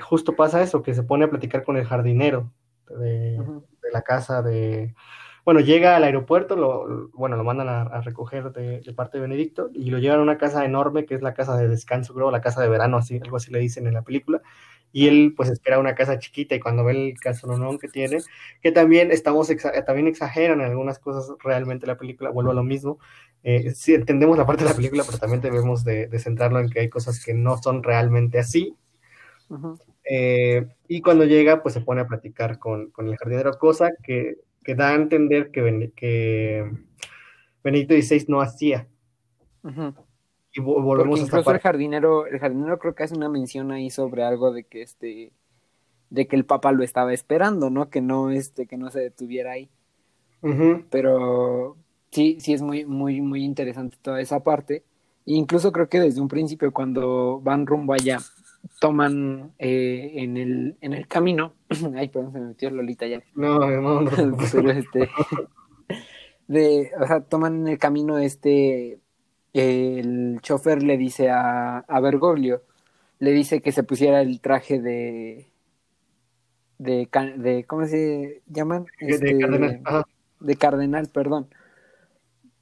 Justo 0.00 0.36
pasa 0.36 0.62
eso, 0.62 0.82
que 0.82 0.94
se 0.94 1.02
pone 1.02 1.24
a 1.24 1.30
platicar 1.30 1.64
con 1.64 1.76
el 1.76 1.84
jardinero 1.84 2.52
de 2.88 3.38
la 3.92 4.02
casa 4.02 4.42
de... 4.42 4.94
Bueno, 5.48 5.60
llega 5.60 5.96
al 5.96 6.04
aeropuerto, 6.04 6.56
lo, 6.56 7.08
bueno, 7.14 7.36
lo 7.38 7.42
mandan 7.42 7.70
a, 7.70 7.80
a 7.84 8.02
recoger 8.02 8.52
de, 8.52 8.82
de 8.82 8.92
parte 8.92 9.16
de 9.16 9.22
Benedicto 9.22 9.70
y 9.72 9.88
lo 9.90 9.96
llevan 9.96 10.18
a 10.18 10.22
una 10.22 10.36
casa 10.36 10.62
enorme 10.66 11.06
que 11.06 11.14
es 11.14 11.22
la 11.22 11.32
casa 11.32 11.56
de 11.56 11.68
descanso, 11.68 12.12
creo, 12.12 12.30
la 12.30 12.42
casa 12.42 12.60
de 12.60 12.68
verano, 12.68 12.98
así, 12.98 13.18
algo 13.22 13.38
así 13.38 13.50
le 13.50 13.58
dicen 13.58 13.86
en 13.86 13.94
la 13.94 14.02
película. 14.02 14.42
Y 14.92 15.08
él 15.08 15.32
pues 15.34 15.48
espera 15.48 15.78
una 15.78 15.94
casa 15.94 16.18
chiquita 16.18 16.54
y 16.54 16.60
cuando 16.60 16.84
ve 16.84 16.92
el 17.12 17.18
casononón 17.18 17.78
que 17.78 17.88
tiene, 17.88 18.18
que 18.60 18.72
también 18.72 19.10
estamos 19.10 19.48
exa- 19.48 19.86
también 19.86 20.06
exageran 20.08 20.60
en 20.60 20.66
algunas 20.66 20.98
cosas 20.98 21.34
realmente 21.42 21.86
la 21.86 21.96
película, 21.96 22.28
vuelvo 22.28 22.50
a 22.50 22.54
lo 22.54 22.62
mismo. 22.62 22.98
Eh, 23.42 23.72
sí 23.74 23.94
entendemos 23.94 24.36
la 24.36 24.44
parte 24.44 24.64
de 24.64 24.70
la 24.70 24.76
película, 24.76 25.02
pero 25.06 25.16
también 25.16 25.40
debemos 25.40 25.82
de, 25.82 26.08
de 26.08 26.18
centrarlo 26.18 26.60
en 26.60 26.68
que 26.68 26.80
hay 26.80 26.90
cosas 26.90 27.24
que 27.24 27.32
no 27.32 27.56
son 27.56 27.82
realmente 27.82 28.38
así. 28.38 28.76
Ujú. 29.50 29.78
Eh, 30.04 30.66
y 30.88 31.00
cuando 31.02 31.24
llega, 31.24 31.62
pues 31.62 31.74
se 31.74 31.80
pone 31.80 32.00
a 32.00 32.06
platicar 32.06 32.58
con, 32.58 32.90
con 32.90 33.08
el 33.08 33.16
jardinero, 33.16 33.52
cosa 33.58 33.90
que, 34.02 34.36
que 34.68 34.74
da 34.74 34.90
a 34.90 34.96
entender 34.96 35.50
que, 35.50 35.62
Ben- 35.62 35.92
que 35.96 36.70
Benedicto 37.64 37.94
XVI 37.94 38.26
no 38.28 38.42
hacía. 38.42 38.86
Y 39.64 39.68
vo- 39.70 39.94
Porque 40.74 40.82
volvemos 40.82 41.32
a 41.32 41.38
el 41.52 41.58
jardinero, 41.60 42.26
el 42.26 42.38
jardinero 42.38 42.78
creo 42.78 42.94
que 42.94 43.02
hace 43.02 43.14
una 43.16 43.30
mención 43.30 43.72
ahí 43.72 43.88
sobre 43.88 44.24
algo 44.24 44.52
de 44.52 44.64
que 44.64 44.82
este, 44.82 45.32
de 46.10 46.26
que 46.28 46.36
el 46.36 46.44
papa 46.44 46.72
lo 46.72 46.84
estaba 46.84 47.14
esperando, 47.14 47.70
¿no? 47.70 47.88
Que 47.88 48.02
no, 48.02 48.28
este, 48.30 48.66
que 48.66 48.76
no 48.76 48.90
se 48.90 49.00
detuviera 49.00 49.52
ahí. 49.52 49.70
Pero 50.90 51.78
sí, 52.10 52.36
sí 52.38 52.52
es 52.52 52.60
muy, 52.60 52.84
muy, 52.84 53.22
muy 53.22 53.44
interesante 53.44 53.96
toda 54.02 54.20
esa 54.20 54.40
parte. 54.44 54.84
E 55.24 55.32
incluso 55.32 55.72
creo 55.72 55.88
que 55.88 55.98
desde 56.00 56.20
un 56.20 56.28
principio, 56.28 56.72
cuando 56.74 57.40
van 57.42 57.66
rumbo 57.66 57.94
allá, 57.94 58.18
toman 58.80 59.52
eh, 59.58 60.12
en 60.16 60.36
el, 60.36 60.76
en 60.80 60.92
el 60.94 61.08
camino. 61.08 61.54
Ay, 61.96 62.08
perdón, 62.08 62.32
se 62.32 62.40
me 62.40 62.46
metió 62.48 62.70
Lolita 62.70 63.06
ya. 63.06 63.22
No, 63.34 63.58
no. 63.58 64.10
Pero 64.52 64.70
este. 64.70 65.08
De, 66.46 66.90
o 67.00 67.06
sea, 67.06 67.20
toman 67.20 67.60
en 67.62 67.68
el 67.68 67.78
camino 67.78 68.18
este. 68.18 69.00
El 69.52 70.40
chofer 70.42 70.82
le 70.82 70.96
dice 70.96 71.30
a, 71.30 71.78
a 71.78 72.00
Bergoglio, 72.00 72.62
le 73.18 73.32
dice 73.32 73.60
que 73.60 73.72
se 73.72 73.82
pusiera 73.82 74.20
el 74.20 74.40
traje 74.40 74.80
de. 74.80 75.46
De, 76.78 77.08
de 77.36 77.64
¿cómo 77.64 77.86
se 77.86 78.42
llaman? 78.46 78.86
Este, 79.00 79.34
de 79.34 79.38
cardenal. 79.40 79.80
Ajá. 79.84 80.04
de 80.38 80.56
cardenal, 80.56 81.08
perdón. 81.12 81.48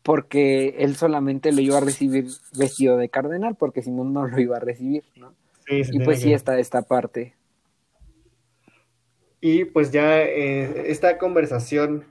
Porque 0.03 0.77
él 0.79 0.95
solamente 0.97 1.53
lo 1.53 1.61
iba 1.61 1.77
a 1.77 1.83
recibir 1.83 2.27
vestido 2.57 2.97
de 2.97 3.11
cardenal, 3.11 3.57
porque 3.57 3.83
si 3.83 3.91
no, 3.91 4.05
no 4.05 4.27
lo 4.27 4.41
iba 4.41 4.57
a 4.57 4.61
recibir, 4.61 5.05
¿no? 5.17 5.35
Sí, 5.67 5.83
Y 5.93 6.01
pues 6.01 6.21
sí 6.21 6.29
que- 6.29 6.35
está 6.35 6.59
esta 6.59 6.83
parte. 6.83 7.35
Y 9.41 9.65
pues 9.67 9.91
ya 9.93 10.23
eh, 10.23 10.91
esta 10.91 11.19
conversación 11.19 12.05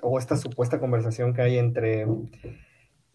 o 0.00 0.18
esta 0.18 0.36
supuesta 0.36 0.80
conversación 0.80 1.34
que 1.34 1.42
hay 1.42 1.58
entre 1.58 2.06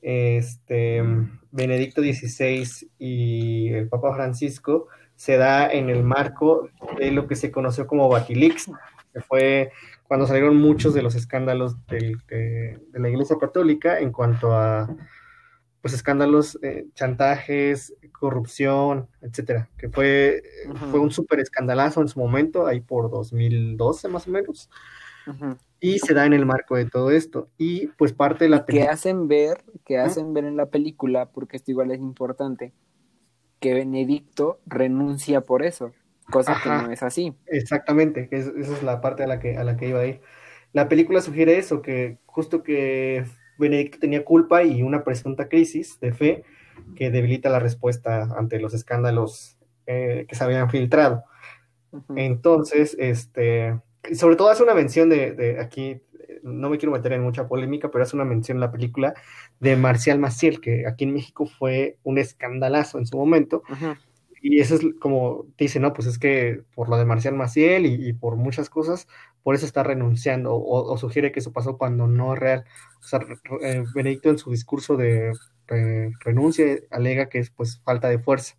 este 0.02 1.04
Benedicto 1.52 2.02
XVI 2.02 2.89
y 3.00 3.70
el 3.74 3.89
Papa 3.89 4.13
Francisco 4.15 4.88
se 5.15 5.36
da 5.38 5.70
en 5.70 5.89
el 5.89 6.04
marco 6.04 6.70
de 6.98 7.12
lo 7.12 7.28
que 7.28 7.36
se 7.36 7.52
conoció 7.52 7.86
como 7.88 8.08
Batilix, 8.08 8.72
que 9.13 9.20
fue 9.22 9.72
cuando 10.08 10.26
salieron 10.26 10.56
muchos 10.56 10.94
de 10.94 11.02
los 11.02 11.15
escándalos 11.15 11.86
del- 11.88 12.18
de, 12.28 12.80
de 12.92 13.00
la 13.00 13.10
Iglesia 13.10 13.36
Católica 13.39 14.00
en 14.00 14.12
cuanto 14.12 14.54
a 14.54 14.88
pues 15.82 15.94
escándalos, 15.94 16.60
eh, 16.62 16.88
chantajes, 16.96 17.94
corrupción, 18.12 19.08
etcétera, 19.22 19.70
que 19.78 19.89
fue, 19.89 20.44
Ujú. 20.65 20.86
fue 20.92 21.00
un 21.00 21.12
súper 21.12 21.39
escandalazo 21.39 22.02
en 22.02 22.08
su 22.10 22.20
momento, 22.20 22.68
ahí 22.68 22.82
por 22.82 23.10
2012 23.10 24.08
más 24.10 24.28
o 24.28 24.32
menos, 24.32 24.70
y 25.80 26.00
se 26.00 26.13
da 26.13 26.26
en 26.26 26.34
el 26.34 26.46
marco 26.46 26.76
de 26.76 26.86
todo 26.86 27.12
esto. 27.12 27.50
Y 27.58 27.88
pues 27.88 28.13
parte 28.13 28.46
de 28.46 28.50
la 28.50 28.65
que 28.65 28.65
película. 28.65 28.92
hacen 28.94 29.28
ver, 29.28 29.63
que 29.86 29.98
hacen 29.98 30.34
ver 30.34 30.46
en 30.46 30.58
la 30.58 30.68
película, 30.68 31.28
porque 31.32 31.58
esto 31.58 31.72
igual 31.72 31.92
es 31.92 32.00
importante, 32.00 32.74
que 33.60 33.74
Benedicto 33.74 34.60
renuncia 34.68 35.42
por 35.42 35.63
eso, 35.63 35.94
cosa 36.32 36.54
Ajá. 36.54 36.80
que 36.80 36.84
no 36.88 36.92
es 36.92 37.04
así. 37.04 37.34
Exactamente, 37.48 38.30
que 38.30 38.38
es- 38.38 38.48
esa 38.48 38.74
es 38.76 38.84
la 38.84 39.02
parte 39.02 39.24
a 39.24 39.28
la 39.28 39.39
que, 39.39 39.58
a 39.58 39.63
la 39.63 39.78
que 39.78 39.89
iba 39.89 40.00
a 40.02 40.06
ir. 40.08 40.22
La 40.74 40.88
película 40.89 41.22
sugiere 41.22 41.58
eso, 41.58 41.82
que 41.82 42.20
justo 42.26 42.63
que 42.63 43.26
Benedicto 43.60 44.00
tenía 44.00 44.24
culpa 44.24 44.63
y 44.63 44.82
una 44.82 45.04
presunta 45.04 45.48
crisis 45.48 46.00
de 46.00 46.13
fe 46.13 46.43
que 46.95 47.12
debilita 47.12 47.50
la 47.50 47.60
respuesta 47.60 48.24
ante 48.38 48.60
los 48.60 48.74
escándalos 48.74 49.58
eh, 49.86 50.26
que 50.28 50.36
se 50.36 50.43
habían 50.43 50.69
filtrado. 50.69 51.24
Entonces, 52.15 52.95
este, 53.00 53.80
sobre 54.13 54.36
todo 54.36 54.50
hace 54.50 54.63
una 54.63 54.76
mención 54.76 55.10
de, 55.10 55.34
de 55.34 55.60
aquí, 55.60 56.02
no 56.43 56.69
me 56.69 56.78
quiero 56.78 56.91
meter 56.91 57.13
en 57.13 57.24
mucha 57.24 57.48
polémica, 57.48 57.89
pero 57.89 58.04
hace 58.04 58.15
una 58.15 58.26
mención 58.26 58.58
en 58.58 58.62
la 58.62 58.72
película 58.72 59.13
de 59.60 59.76
Marcial 59.76 60.19
Maciel, 60.19 60.62
que 60.62 60.88
aquí 60.88 61.04
en 61.04 61.13
México 61.13 61.45
fue 61.45 61.98
un 62.04 62.17
escandalazo 62.17 62.98
en 62.98 63.08
su 63.08 63.17
momento, 63.17 63.63
Ujú. 63.69 63.95
Y 64.41 64.60
eso 64.60 64.75
es 64.75 64.82
como 65.02 65.45
dice, 65.58 65.80
no, 65.80 65.93
pues 65.93 66.08
es 66.08 66.19
que 66.19 66.63
por 66.75 66.89
lo 66.89 66.97
de 66.97 67.06
Marcial 67.06 67.36
Maciel 67.36 67.86
y, 67.86 68.10
y 68.10 68.13
por 68.13 68.36
muchas 68.36 68.69
cosas, 68.69 69.08
por 69.43 69.56
eso 69.56 69.65
está 69.65 69.84
renunciando, 69.84 70.54
o, 70.54 70.91
o 70.93 70.97
sugiere 70.97 71.32
que 71.32 71.39
eso 71.39 71.54
pasó 71.54 71.78
cuando 71.78 72.08
no 72.08 72.34
es 72.34 72.39
real. 72.39 72.65
O 72.99 73.04
sea, 73.04 73.19
re- 73.19 73.38
eh, 73.62 73.84
Benedicto 73.93 74.30
en 74.30 74.38
su 74.38 74.52
discurso 74.52 74.97
de 74.97 75.34
re- 75.67 76.12
renuncia 76.21 76.65
alega 76.91 77.30
que 77.30 77.39
es 77.39 77.49
pues 77.52 77.82
falta 77.84 78.10
de 78.10 78.19
fuerza. 78.19 78.56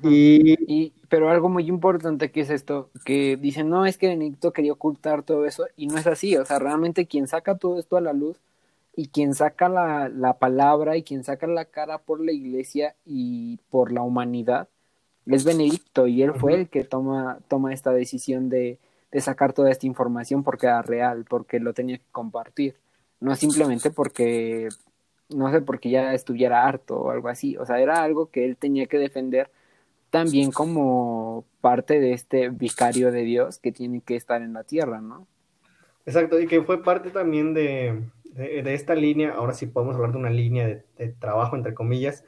Y, 0.00 0.94
pero 1.08 1.30
algo 1.30 1.48
muy 1.48 1.66
importante 1.68 2.30
que 2.30 2.40
es 2.42 2.50
esto, 2.50 2.90
que 3.04 3.36
dicen, 3.36 3.68
no, 3.70 3.86
es 3.86 3.98
que 3.98 4.08
Benedicto 4.08 4.52
quería 4.52 4.72
ocultar 4.74 5.22
todo 5.24 5.46
eso, 5.46 5.66
y 5.76 5.86
no 5.88 5.98
es 5.98 6.06
así, 6.06 6.36
o 6.36 6.44
sea, 6.44 6.58
realmente 6.58 7.06
quien 7.08 7.26
saca 7.26 7.56
todo 7.58 7.78
esto 7.78 7.96
a 7.96 8.00
la 8.00 8.12
luz 8.12 8.40
y 8.98 9.10
quien 9.10 9.32
saca 9.32 9.68
la, 9.68 10.08
la 10.08 10.40
palabra 10.40 10.96
y 10.96 11.04
quien 11.04 11.22
saca 11.22 11.46
la 11.46 11.66
cara 11.66 11.98
por 11.98 12.20
la 12.20 12.32
iglesia 12.32 12.96
y 13.06 13.58
por 13.70 13.92
la 13.92 14.02
humanidad 14.02 14.68
es 15.24 15.44
Benedicto, 15.44 16.08
y 16.08 16.22
él 16.22 16.34
fue 16.34 16.54
el 16.54 16.68
que 16.68 16.82
toma, 16.82 17.38
toma 17.46 17.72
esta 17.72 17.92
decisión 17.92 18.48
de, 18.48 18.80
de 19.12 19.20
sacar 19.20 19.52
toda 19.52 19.70
esta 19.70 19.86
información 19.86 20.42
porque 20.42 20.66
era 20.66 20.82
real, 20.82 21.24
porque 21.28 21.60
lo 21.60 21.74
tenía 21.74 21.98
que 21.98 22.10
compartir. 22.10 22.74
no 23.20 23.36
simplemente 23.36 23.92
porque, 23.92 24.68
no 25.28 25.48
sé, 25.52 25.60
porque 25.60 25.90
ya 25.90 26.12
estuviera 26.12 26.66
harto 26.66 26.96
o 26.96 27.10
algo 27.12 27.28
así, 27.28 27.56
o 27.56 27.64
sea, 27.64 27.78
era 27.78 28.02
algo 28.02 28.32
que 28.32 28.44
él 28.44 28.56
tenía 28.56 28.86
que 28.86 28.98
defender 28.98 29.48
también 30.10 30.50
como 30.50 31.44
parte 31.60 32.00
de 32.00 32.14
este 32.14 32.48
vicario 32.48 33.12
de 33.12 33.22
Dios 33.22 33.58
que 33.58 33.70
tiene 33.70 34.00
que 34.00 34.16
estar 34.16 34.42
en 34.42 34.54
la 34.54 34.64
tierra, 34.64 35.00
¿no? 35.00 35.28
Exacto, 36.04 36.40
y 36.40 36.48
que 36.48 36.62
fue 36.62 36.82
parte 36.82 37.10
también 37.10 37.52
de, 37.52 38.02
de, 38.38 38.74
esta 38.74 38.94
línea, 38.94 39.32
ahora 39.32 39.52
sí 39.52 39.66
podemos 39.66 39.96
hablar 39.96 40.12
de 40.12 40.18
una 40.18 40.30
línea 40.30 40.66
de, 40.66 40.84
de, 40.96 41.08
trabajo, 41.08 41.56
entre 41.56 41.74
comillas, 41.74 42.24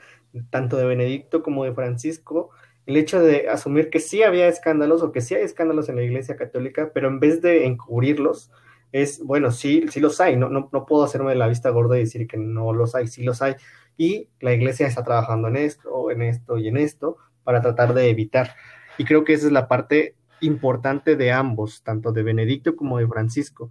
tanto 0.50 0.76
de 0.76 0.84
Benedicto 0.84 1.42
como 1.42 1.64
de 1.64 1.72
Francisco, 1.72 2.50
el 2.86 2.96
hecho 2.96 3.20
de 3.20 3.48
asumir 3.48 3.90
que 3.90 4.00
sí 4.00 4.22
había 4.22 4.48
escándalos 4.48 5.02
o 5.02 5.12
que 5.12 5.20
sí 5.20 5.34
hay 5.34 5.42
escándalos 5.42 5.88
en 5.88 5.96
la 5.96 6.02
Iglesia 6.02 6.36
Católica, 6.36 6.90
pero 6.92 7.08
en 7.08 7.20
vez 7.20 7.40
de 7.40 7.66
encubrirlos, 7.66 8.50
es, 8.92 9.22
bueno, 9.24 9.52
sí, 9.52 9.86
sí 9.88 10.00
los 10.00 10.20
hay, 10.20 10.36
no, 10.36 10.48
no, 10.48 10.68
no 10.72 10.86
puedo 10.86 11.04
hacerme 11.04 11.34
la 11.36 11.46
vista 11.46 11.70
gorda 11.70 11.96
y 11.96 12.00
decir 12.00 12.26
que 12.26 12.36
no 12.36 12.72
los 12.72 12.94
hay, 12.94 13.06
sí 13.06 13.22
los 13.22 13.40
hay, 13.42 13.54
y 13.96 14.28
la 14.40 14.52
Iglesia 14.52 14.86
está 14.86 15.04
trabajando 15.04 15.48
en 15.48 15.56
esto, 15.56 16.10
en 16.10 16.22
esto 16.22 16.58
y 16.58 16.68
en 16.68 16.76
esto, 16.76 17.18
para 17.44 17.60
tratar 17.60 17.94
de 17.94 18.10
evitar. 18.10 18.54
Y 18.98 19.04
creo 19.04 19.24
que 19.24 19.34
esa 19.34 19.46
es 19.46 19.52
la 19.52 19.68
parte 19.68 20.14
importante 20.40 21.16
de 21.16 21.32
ambos, 21.32 21.82
tanto 21.82 22.12
de 22.12 22.22
Benedicto 22.22 22.76
como 22.76 22.98
de 22.98 23.06
Francisco. 23.06 23.70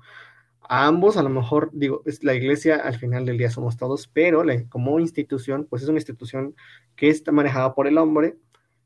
A 0.70 0.86
ambos, 0.88 1.18
a 1.18 1.24
lo 1.24 1.30
mejor, 1.30 1.72
digo, 1.74 2.04
es 2.06 2.24
la 2.24 2.36
iglesia 2.36 2.76
al 2.78 2.96
final 2.96 3.26
del 3.26 3.38
día 3.38 3.50
somos 3.50 3.76
todos, 3.76 4.08
pero 4.08 4.44
como 4.70 5.00
institución, 5.00 5.66
pues 5.70 5.82
es 5.82 5.90
una 5.90 5.98
institución 5.98 6.56
que 6.96 7.10
está 7.10 7.32
manejada 7.32 7.74
por 7.74 7.88
el 7.88 7.98
hombre. 7.98 8.38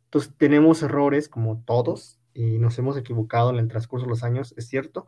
Entonces 0.06 0.34
tenemos 0.38 0.82
errores 0.82 1.28
como 1.28 1.62
todos 1.66 2.20
y 2.34 2.58
nos 2.58 2.80
hemos 2.80 2.98
equivocado 2.98 3.50
en 3.50 3.58
el 3.58 3.68
transcurso 3.68 4.06
de 4.06 4.12
los 4.12 4.24
años, 4.24 4.54
es 4.58 4.68
cierto, 4.68 5.08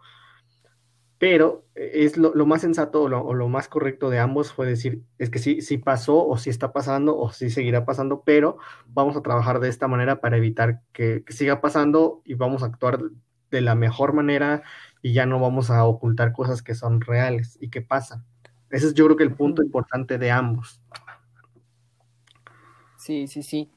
pero 1.17 1.65
es 1.75 2.17
lo, 2.17 2.33
más 2.45 2.61
sensato 2.61 3.03
o 3.03 3.33
lo, 3.33 3.47
más 3.47 3.69
correcto 3.69 4.09
de 4.09 4.19
ambos 4.19 4.51
fue 4.51 4.67
decir, 4.67 5.01
es 5.17 5.29
que 5.29 5.39
sí, 5.39 5.61
sí 5.61 5.77
pasó 5.77 6.27
o 6.27 6.37
sí 6.37 6.49
está 6.49 6.73
pasando 6.73 7.17
o 7.17 7.31
sí 7.31 7.49
seguirá 7.49 7.85
pasando, 7.85 8.23
pero 8.25 8.57
vamos 8.87 9.15
a 9.15 9.21
trabajar 9.21 9.59
de 9.61 9.69
esta 9.69 9.87
manera 9.87 10.19
para 10.19 10.37
evitar 10.37 10.81
que, 10.91 11.23
siga 11.29 11.61
pasando 11.61 12.21
y 12.25 12.33
vamos 12.33 12.63
a 12.63 12.67
actuar 12.67 12.99
de 13.49 13.61
la 13.61 13.75
mejor 13.75 14.13
manera 14.13 14.63
y 15.05 15.13
ya 15.13 15.27
no 15.27 15.39
vamos 15.39 15.69
a 15.69 15.85
ocultar 15.85 16.33
cosas 16.33 16.63
que 16.63 16.73
son 16.73 16.99
reales 16.99 17.59
y 17.61 17.69
que 17.69 17.83
pasan. 17.83 18.25
Ese 18.71 18.87
es 18.87 18.95
yo 18.95 19.05
creo 19.05 19.15
que 19.15 19.23
el 19.23 19.35
punto 19.35 19.61
importante 19.61 20.17
de 20.17 20.31
ambos. 20.31 20.81
Sí, 22.97 23.27
sí, 23.27 23.43
sí. 23.43 23.69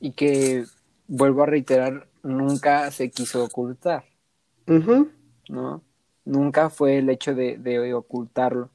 Y 0.00 0.14
que, 0.14 0.64
vuelvo 1.06 1.44
a 1.44 1.46
reiterar, 1.46 2.08
nunca 2.24 2.90
se 2.90 3.08
quiso 3.12 3.44
ocultar. 3.44 4.04
¿No? 4.66 5.80
nunca 6.24 6.70
fue 6.70 6.98
el 6.98 7.08
hecho 7.08 7.36
de, 7.36 7.94
ocultarlo. 7.94 8.68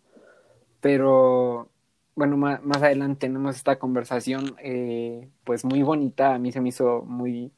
Pero 0.80 1.68
bueno, 2.16 2.38
más, 2.38 2.62
adelante 2.82 3.28
tenemos 3.28 3.58
esta 3.58 3.78
conversación, 3.78 4.56
eh, 4.64 5.28
pues 5.44 5.66
muy 5.66 5.82
bonita, 5.82 6.34
a 6.34 6.40
mí 6.40 6.54
se 6.54 6.62
me 6.62 6.70
hizo 6.70 7.04
muy 7.06 7.52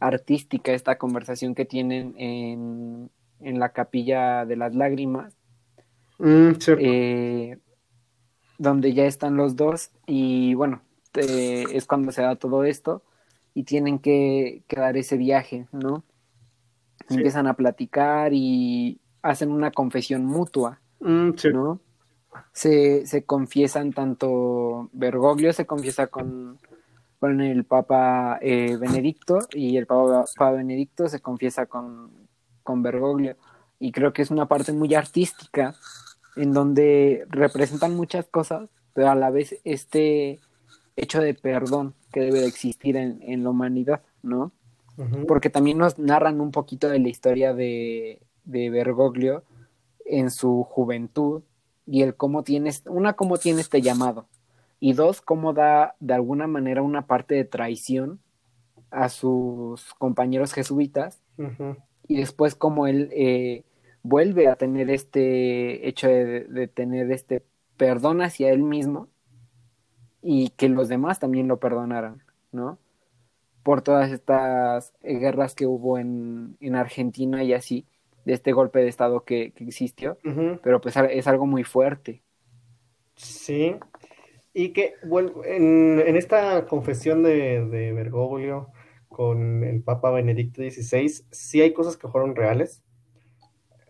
artística 0.00 0.72
esta 0.72 0.98
conversación 0.98 1.54
que 1.54 1.64
tienen 1.64 2.16
en, 2.18 3.10
en 3.40 3.58
la 3.58 3.70
capilla 3.70 4.44
de 4.44 4.56
las 4.56 4.74
lágrimas, 4.74 5.34
mm, 6.18 6.52
eh, 6.78 7.58
donde 8.58 8.94
ya 8.94 9.06
están 9.06 9.36
los 9.36 9.56
dos 9.56 9.90
y 10.06 10.54
bueno, 10.54 10.82
es 11.14 11.86
cuando 11.86 12.12
se 12.12 12.22
da 12.22 12.36
todo 12.36 12.64
esto 12.64 13.02
y 13.54 13.64
tienen 13.64 13.98
que, 13.98 14.62
que 14.68 14.80
dar 14.80 14.96
ese 14.96 15.16
viaje, 15.16 15.66
¿no? 15.72 16.04
Empiezan 17.08 17.46
a 17.46 17.54
platicar 17.54 18.32
y, 18.34 19.00
hacen 19.26 19.50
una 19.50 19.70
confesión 19.70 20.24
mutua, 20.24 20.80
mm, 21.00 21.30
¿no? 21.52 21.80
Se, 22.52 23.06
se, 23.06 23.24
confiesan 23.24 23.92
tanto, 23.92 24.90
Bergoglio 24.92 25.52
se 25.52 25.66
confiesa 25.66 26.06
con, 26.08 26.58
con 27.18 27.40
el 27.40 27.64
Papa 27.64 28.38
eh, 28.42 28.76
Benedicto 28.76 29.38
y 29.52 29.78
el 29.78 29.86
Papa, 29.86 30.50
Benedicto 30.52 31.08
se 31.08 31.20
confiesa 31.20 31.66
con, 31.66 32.25
con 32.66 32.82
Bergoglio. 32.82 33.36
Y 33.78 33.92
creo 33.92 34.12
que 34.12 34.20
es 34.20 34.30
una 34.30 34.46
parte 34.46 34.74
muy 34.74 34.94
artística 34.94 35.74
en 36.36 36.52
donde 36.52 37.24
representan 37.30 37.96
muchas 37.96 38.26
cosas, 38.26 38.68
pero 38.92 39.08
a 39.10 39.14
la 39.14 39.30
vez 39.30 39.58
este 39.64 40.38
hecho 40.96 41.22
de 41.22 41.32
perdón 41.32 41.94
que 42.12 42.20
debe 42.20 42.40
de 42.40 42.46
existir 42.46 42.98
en, 42.98 43.22
en 43.22 43.42
la 43.42 43.50
humanidad, 43.50 44.02
¿no? 44.22 44.52
Porque 45.28 45.50
también 45.50 45.76
nos 45.76 45.98
narran 45.98 46.40
un 46.40 46.50
poquito 46.50 46.88
de 46.88 46.98
la 46.98 47.08
historia 47.08 47.52
de, 47.52 48.22
de 48.44 48.70
Bergoglio 48.70 49.44
en 50.06 50.30
su 50.30 50.64
juventud 50.64 51.42
y 51.86 52.00
el 52.00 52.16
cómo 52.16 52.42
tiene, 52.42 52.70
una, 52.86 53.12
cómo 53.12 53.36
tiene 53.36 53.60
este 53.60 53.82
llamado 53.82 54.26
y 54.80 54.94
dos, 54.94 55.20
cómo 55.20 55.52
da 55.52 55.96
de 56.00 56.14
alguna 56.14 56.46
manera 56.46 56.80
una 56.80 57.06
parte 57.06 57.34
de 57.34 57.44
traición 57.44 58.20
a 58.90 59.10
sus 59.10 59.92
compañeros 59.98 60.54
jesuitas 60.54 61.20
y 62.08 62.18
después 62.18 62.54
cómo 62.54 62.86
él 62.86 63.10
eh, 63.12 63.64
vuelve 64.02 64.48
a 64.48 64.56
tener 64.56 64.90
este 64.90 65.88
hecho 65.88 66.08
de, 66.08 66.44
de, 66.44 66.68
tener 66.68 67.10
este 67.10 67.42
perdón 67.76 68.22
hacia 68.22 68.50
él 68.50 68.62
mismo 68.62 69.08
y 70.22 70.50
que 70.50 70.68
los 70.68 70.88
demás 70.88 71.18
también 71.18 71.48
lo 71.48 71.58
perdonaran, 71.58 72.22
¿no? 72.52 72.78
Por 73.62 73.82
todas 73.82 74.10
estas 74.10 74.92
guerras 75.02 75.54
que 75.54 75.66
hubo 75.66 75.98
en, 75.98 76.56
en 76.60 76.76
Argentina 76.76 77.42
y 77.42 77.52
así 77.52 77.86
de 78.24 78.34
este 78.34 78.52
golpe 78.52 78.80
de 78.80 78.88
Estado 78.88 79.24
que, 79.24 79.52
existió, 79.56 80.18
pero 80.62 80.80
pues 80.80 80.96
es 80.96 81.26
algo 81.28 81.46
muy 81.46 81.62
fuerte. 81.62 82.22
Sí, 83.14 83.76
y 84.52 84.70
que 84.70 84.94
bueno, 85.04 85.44
en, 85.44 86.16
esta 86.16 86.66
confesión 86.66 87.22
de, 87.22 87.64
de, 87.66 87.92
Bergoglio 87.92 88.68
con 89.16 89.64
el 89.64 89.82
Papa 89.82 90.10
Benedicto 90.10 90.62
XVI, 90.62 91.24
sí 91.30 91.60
hay 91.60 91.72
cosas 91.72 91.96
que 91.96 92.08
fueron 92.08 92.36
reales, 92.36 92.82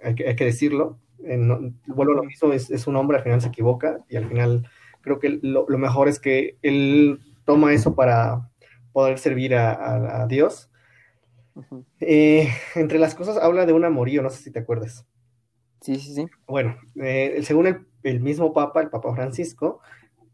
hay 0.02 0.14
que, 0.14 0.28
hay 0.28 0.36
que 0.36 0.44
decirlo. 0.44 0.98
vuelvo 1.18 2.12
a 2.12 2.16
lo 2.16 2.24
mismo, 2.24 2.52
es, 2.52 2.86
un 2.86 2.96
hombre, 2.96 3.18
al 3.18 3.24
final 3.24 3.40
se 3.40 3.48
equivoca 3.48 4.04
y 4.08 4.16
al 4.16 4.28
final 4.28 4.68
creo 5.00 5.18
que 5.18 5.40
lo, 5.42 5.66
mejor 5.66 6.08
es 6.08 6.20
que 6.20 6.56
él 6.62 7.20
toma 7.44 7.72
eso 7.72 7.94
para 7.94 8.50
poder 8.92 9.18
servir 9.18 9.54
a 9.54 10.26
Dios 10.28 10.70
eh, 12.00 12.48
entre 12.74 12.98
las 12.98 13.14
cosas 13.14 13.38
habla 13.38 13.66
de 13.66 13.72
un 13.72 13.84
amorío, 13.84 14.22
no 14.22 14.30
sé 14.30 14.42
si 14.42 14.50
te 14.50 14.60
acuerdas. 14.60 15.06
Sí, 15.80 15.96
sí, 15.96 16.14
sí. 16.14 16.26
Bueno, 16.46 16.76
eh, 16.96 17.40
según 17.42 17.86
el, 18.02 18.20
mismo 18.20 18.52
Papa, 18.52 18.80
el 18.80 18.90
Papa 18.90 19.14
Francisco, 19.14 19.80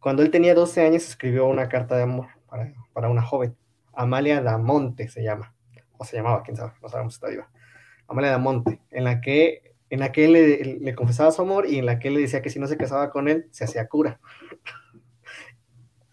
cuando 0.00 0.22
él 0.22 0.30
tenía 0.30 0.54
12 0.54 0.82
años 0.82 1.06
escribió 1.06 1.46
una 1.46 1.68
carta 1.68 1.96
de 1.96 2.04
amor 2.04 2.28
para, 2.92 3.08
una 3.08 3.22
joven, 3.22 3.56
Amalia 3.92 4.40
Damonte 4.40 5.08
se 5.08 5.22
llama, 5.22 5.54
o 5.96 6.04
se 6.04 6.16
llamaba, 6.16 6.42
quién 6.42 6.56
sabe, 6.56 6.72
no 6.82 6.88
sabemos 6.88 7.14
si 7.14 7.16
está 7.18 7.28
viva. 7.28 7.48
Amalia 8.08 8.30
Damonte, 8.30 8.80
en 8.90 9.04
la 9.04 9.20
que, 9.20 9.74
en 9.90 10.00
la 10.00 10.12
que 10.12 10.24
él 10.24 10.32
le, 10.32 10.64
le, 10.80 10.94
confesaba 10.94 11.30
su 11.30 11.42
amor 11.42 11.66
y 11.68 11.78
en 11.78 11.86
la 11.86 11.98
que 11.98 12.08
él 12.08 12.14
le 12.14 12.20
decía 12.20 12.42
que 12.42 12.50
si 12.50 12.58
no 12.58 12.66
se 12.66 12.76
casaba 12.76 13.10
con 13.10 13.28
él, 13.28 13.48
se 13.50 13.64
hacía 13.64 13.88
cura. 13.88 14.20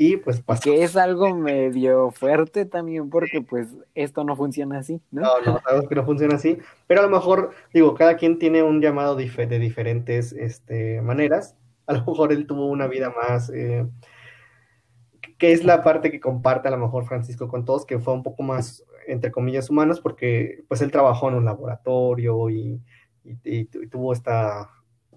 Y 0.01 0.15
pues 0.15 0.41
Que 0.63 0.81
es 0.81 0.95
algo 0.95 1.35
medio 1.35 2.11
fuerte 2.11 2.65
también 2.65 3.09
porque 3.09 3.41
pues 3.41 3.67
esto 3.95 4.23
no 4.23 4.37
funciona 4.37 4.79
así, 4.79 5.01
¿no? 5.11 5.23
No, 5.23 5.41
no, 5.41 5.59
sabemos 5.59 5.89
que 5.89 5.95
no 5.95 6.05
funciona 6.05 6.35
así, 6.35 6.57
pero 6.87 7.01
a 7.01 7.03
lo 7.03 7.09
mejor, 7.09 7.51
digo, 7.73 7.95
cada 7.95 8.15
quien 8.15 8.39
tiene 8.39 8.63
un 8.63 8.79
llamado 8.79 9.17
de 9.17 9.59
diferentes 9.59 10.31
este, 10.31 11.01
maneras. 11.01 11.57
A 11.85 11.91
lo 11.91 12.05
mejor 12.05 12.31
él 12.31 12.47
tuvo 12.47 12.67
una 12.67 12.87
vida 12.87 13.09
más, 13.13 13.49
eh, 13.49 13.85
que 15.39 15.51
es 15.53 15.63
la 15.63 15.83
parte 15.83 16.11
que 16.11 16.19
comparte 16.19 16.67
a 16.67 16.71
lo 16.71 16.77
mejor 16.77 17.05
Francisco 17.05 17.47
con 17.47 17.65
todos, 17.65 17.85
que 17.85 17.97
fue 17.97 18.13
un 18.13 18.21
poco 18.21 18.43
más, 18.43 18.85
entre 19.07 19.31
comillas, 19.31 19.71
humanos, 19.71 19.99
porque 19.99 20.63
pues 20.67 20.81
él 20.81 20.91
trabajó 20.91 21.29
en 21.29 21.35
un 21.35 21.45
laboratorio 21.45 22.49
y, 22.51 22.79
y 23.23 23.65
tuvo 23.65 24.13
esta 24.13 24.69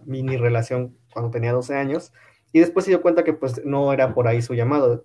mini 0.07 0.37
relación 0.37 0.97
cuando 1.13 1.31
tenía 1.31 1.53
12 1.53 1.75
años 1.77 2.13
y 2.53 2.61
después 2.61 2.85
se 2.85 2.91
dio 2.91 3.03
cuenta 3.03 3.25
que 3.25 3.33
pues 3.33 3.65
no 3.65 3.93
era 3.93 4.15
por 4.15 4.29
ahí 4.29 4.43
su 4.43 4.55
llamado. 4.55 5.05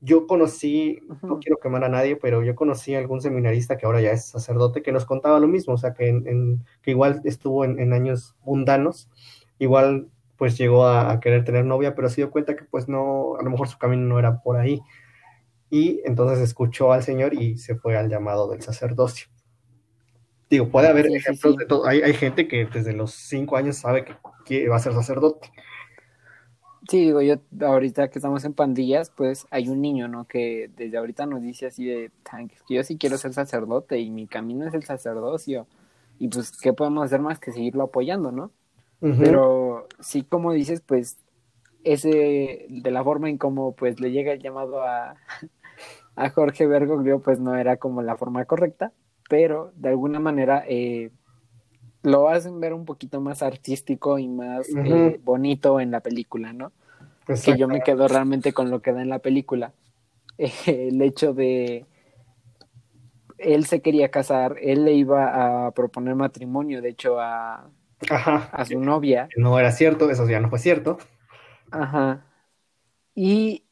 Yo 0.00 0.26
conocí, 0.26 1.00
no 1.22 1.38
quiero 1.38 1.58
quemar 1.58 1.84
a 1.84 1.88
nadie, 1.88 2.16
pero 2.16 2.42
yo 2.42 2.54
conocí 2.54 2.94
a 2.94 2.98
algún 2.98 3.20
seminarista 3.20 3.76
que 3.76 3.86
ahora 3.86 4.00
ya 4.00 4.10
es 4.10 4.26
sacerdote 4.26 4.82
que 4.82 4.92
nos 4.92 5.04
contaba 5.04 5.40
lo 5.40 5.48
mismo, 5.48 5.74
o 5.74 5.78
sea, 5.78 5.94
que, 5.94 6.08
en, 6.08 6.64
que 6.82 6.90
igual 6.90 7.20
estuvo 7.24 7.64
en, 7.64 7.92
años 7.92 8.36
mundanos, 8.44 9.10
igual 9.58 10.08
pues 10.36 10.56
llegó 10.58 10.86
a, 10.86 11.18
querer 11.20 11.44
tener 11.44 11.64
novia, 11.64 11.94
pero 11.94 12.08
se 12.08 12.16
dio 12.16 12.30
cuenta 12.30 12.56
que 12.56 12.64
pues 12.64 12.88
no, 12.88 13.36
a 13.38 13.42
lo 13.42 13.50
mejor 13.50 13.68
su 13.68 13.78
camino 13.78 14.02
no 14.02 14.18
era 14.18 14.42
por 14.42 14.56
ahí. 14.56 14.80
Y 15.70 16.00
entonces 16.04 16.38
escuchó 16.38 16.92
al 16.92 17.02
Señor 17.02 17.34
y 17.34 17.58
se 17.58 17.74
fue 17.74 17.96
al 17.96 18.08
llamado 18.08 18.48
del 18.48 18.62
sacerdocio. 18.62 19.28
Digo, 20.48 20.68
puede 20.68 20.88
haber 20.88 21.06
ejemplos 21.06 21.56
de 21.56 21.66
todo. 21.66 21.86
Hay, 21.86 22.02
hay, 22.02 22.14
gente 22.14 22.46
que 22.46 22.66
desde 22.66 22.92
los 22.92 23.12
cinco 23.12 23.56
años 23.56 23.76
sabe 23.78 24.04
que 24.44 24.68
va 24.68 24.76
a 24.76 24.80
ser 24.80 24.92
sacerdote. 24.92 25.50
Sí, 26.88 27.00
digo, 27.00 27.20
yo 27.20 27.34
ahorita 27.62 28.08
que 28.08 28.20
estamos 28.20 28.44
en 28.44 28.52
pandillas, 28.52 29.10
pues 29.10 29.46
hay 29.50 29.68
un 29.68 29.80
niño, 29.80 30.06
¿no? 30.06 30.28
Que 30.28 30.70
desde 30.76 30.98
ahorita 30.98 31.26
nos 31.26 31.42
dice 31.42 31.66
así 31.66 31.84
de, 31.84 32.12
que 32.66 32.74
yo 32.74 32.84
sí 32.84 32.96
quiero 32.96 33.18
ser 33.18 33.32
sacerdote 33.32 33.98
y 33.98 34.10
mi 34.10 34.28
camino 34.28 34.68
es 34.68 34.74
el 34.74 34.84
sacerdocio. 34.84 35.66
Y 36.20 36.28
pues, 36.28 36.52
¿qué 36.52 36.72
podemos 36.72 37.04
hacer 37.04 37.20
más 37.20 37.40
que 37.40 37.50
seguirlo 37.50 37.84
apoyando, 37.84 38.30
¿no? 38.30 38.52
Pero 39.00 39.86
sí, 40.00 40.22
como 40.22 40.52
dices, 40.52 40.80
pues 40.80 41.18
ese, 41.84 42.66
de 42.68 42.90
la 42.90 43.04
forma 43.04 43.28
en 43.28 43.38
cómo 43.38 43.72
pues 43.72 44.00
le 44.00 44.10
llega 44.10 44.32
el 44.32 44.40
llamado 44.40 44.82
a, 44.82 45.16
a 46.16 46.30
Jorge 46.30 46.66
Bergoglio, 46.66 47.20
pues 47.20 47.38
no 47.38 47.54
era 47.56 47.76
como 47.76 48.02
la 48.02 48.16
forma 48.16 48.44
correcta, 48.44 48.92
pero 49.28 49.72
de 49.76 49.90
alguna 49.90 50.18
manera 50.18 50.64
eh, 50.66 51.10
lo 52.02 52.28
hacen 52.28 52.60
ver 52.60 52.72
un 52.72 52.84
poquito 52.84 53.20
más 53.20 53.42
artístico 53.42 54.18
y 54.18 54.28
más 54.28 54.68
eh, 54.74 55.20
bonito 55.22 55.80
en 55.80 55.90
la 55.90 56.00
película, 56.00 56.52
¿no? 56.52 56.72
Que 57.26 57.56
yo 57.56 57.66
me 57.66 57.82
quedo 57.82 58.06
realmente 58.06 58.52
con 58.52 58.70
lo 58.70 58.80
que 58.80 58.92
da 58.92 59.02
en 59.02 59.08
la 59.08 59.18
película. 59.18 59.72
el 60.66 61.02
hecho 61.02 61.34
de 61.34 61.86
él 63.38 63.66
se 63.66 63.80
quería 63.80 64.10
casar, 64.10 64.56
él 64.60 64.84
le 64.84 64.94
iba 64.94 65.66
a 65.66 65.70
proponer 65.72 66.14
matrimonio, 66.14 66.80
de 66.80 66.90
hecho, 66.90 67.20
a, 67.20 67.68
a 68.10 68.64
su 68.64 68.80
novia. 68.80 69.28
No 69.36 69.58
era 69.58 69.72
cierto, 69.72 70.10
eso 70.10 70.28
ya 70.28 70.40
no 70.40 70.50
fue 70.50 70.58
cierto. 70.58 70.98
Ajá. 71.70 72.24
Y 73.14 73.64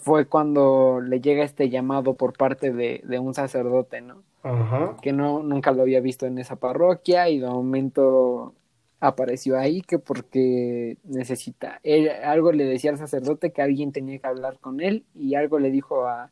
fue 0.00 0.26
cuando 0.26 1.00
le 1.00 1.20
llega 1.20 1.44
este 1.44 1.70
llamado 1.70 2.14
por 2.14 2.36
parte 2.36 2.72
de, 2.72 3.02
de 3.04 3.18
un 3.18 3.34
sacerdote, 3.34 4.00
¿no? 4.00 4.24
Ajá. 4.42 4.96
Que 5.00 5.12
no, 5.12 5.42
nunca 5.42 5.72
lo 5.72 5.82
había 5.82 6.00
visto 6.00 6.26
en 6.26 6.38
esa 6.38 6.56
parroquia 6.56 7.28
y 7.28 7.38
de 7.38 7.48
momento 7.48 8.54
apareció 9.00 9.58
ahí 9.58 9.82
que 9.82 9.98
porque 9.98 10.98
necesita, 11.04 11.80
algo 12.24 12.52
le 12.52 12.64
decía 12.64 12.90
al 12.90 12.98
sacerdote 12.98 13.52
que 13.52 13.62
alguien 13.62 13.92
tenía 13.92 14.18
que 14.18 14.26
hablar 14.26 14.58
con 14.58 14.80
él 14.80 15.04
y 15.14 15.34
algo 15.34 15.58
le 15.58 15.70
dijo 15.70 16.06
a, 16.06 16.30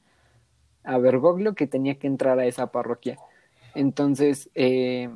a 0.83 0.99
Bergoglio 0.99 1.55
que 1.55 1.67
tenía 1.67 1.97
que 1.97 2.07
entrar 2.07 2.39
a 2.39 2.47
esa 2.47 2.69
parroquia. 2.69 3.19
Entonces, 3.75 4.51
eh, 4.55 5.11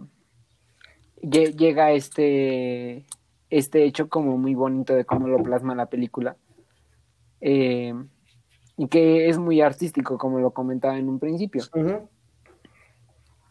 llega 1.22 1.92
este, 1.92 3.04
este 3.50 3.84
hecho 3.84 4.08
como 4.08 4.36
muy 4.38 4.54
bonito 4.54 4.94
de 4.94 5.04
cómo 5.04 5.28
lo 5.28 5.42
plasma 5.42 5.74
la 5.74 5.86
película. 5.86 6.36
Eh, 7.40 7.94
y 8.76 8.86
que 8.88 9.28
es 9.28 9.38
muy 9.38 9.60
artístico, 9.60 10.18
como 10.18 10.38
lo 10.38 10.52
comentaba 10.52 10.98
en 10.98 11.08
un 11.08 11.18
principio. 11.18 11.64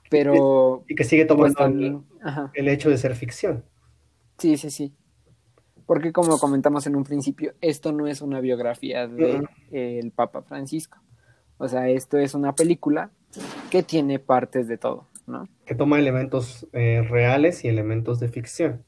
Pero. 0.10 0.84
Y 0.88 0.96
que 0.96 1.04
sigue 1.04 1.26
tomando 1.26 2.04
pues, 2.22 2.36
el, 2.54 2.68
hecho 2.70 2.90
de 2.90 2.98
ser 2.98 3.14
ficción. 3.16 3.64
Sí, 4.38 4.58
sí, 4.58 4.72
sí. 4.72 4.94
Porque 5.86 6.12
como 6.12 6.38
comentamos 6.38 6.88
en 6.88 6.96
un 6.96 7.04
principio, 7.04 7.54
esto 7.62 7.92
no 7.92 8.08
es 8.08 8.22
una 8.22 8.40
biografía 8.40 9.08
del 9.08 9.48
de, 9.72 10.12
Papa 10.16 10.42
Francisco. 10.42 10.98
O 11.58 11.68
sea, 11.68 11.90
esto 11.90 12.18
es 12.18 12.34
una 12.34 12.54
película 12.54 13.12
que 13.70 13.84
tiene 13.84 14.20
partes 14.20 14.68
de 14.68 14.78
todo, 14.78 15.08
¿no? 15.26 15.48
Que 15.68 15.76
toma 15.76 16.00
elementos 16.00 16.68
eh, 16.74 17.06
reales 17.08 17.64
y 17.64 17.68
elementos 17.68 18.20
de 18.20 18.30
ficción. 18.30 18.86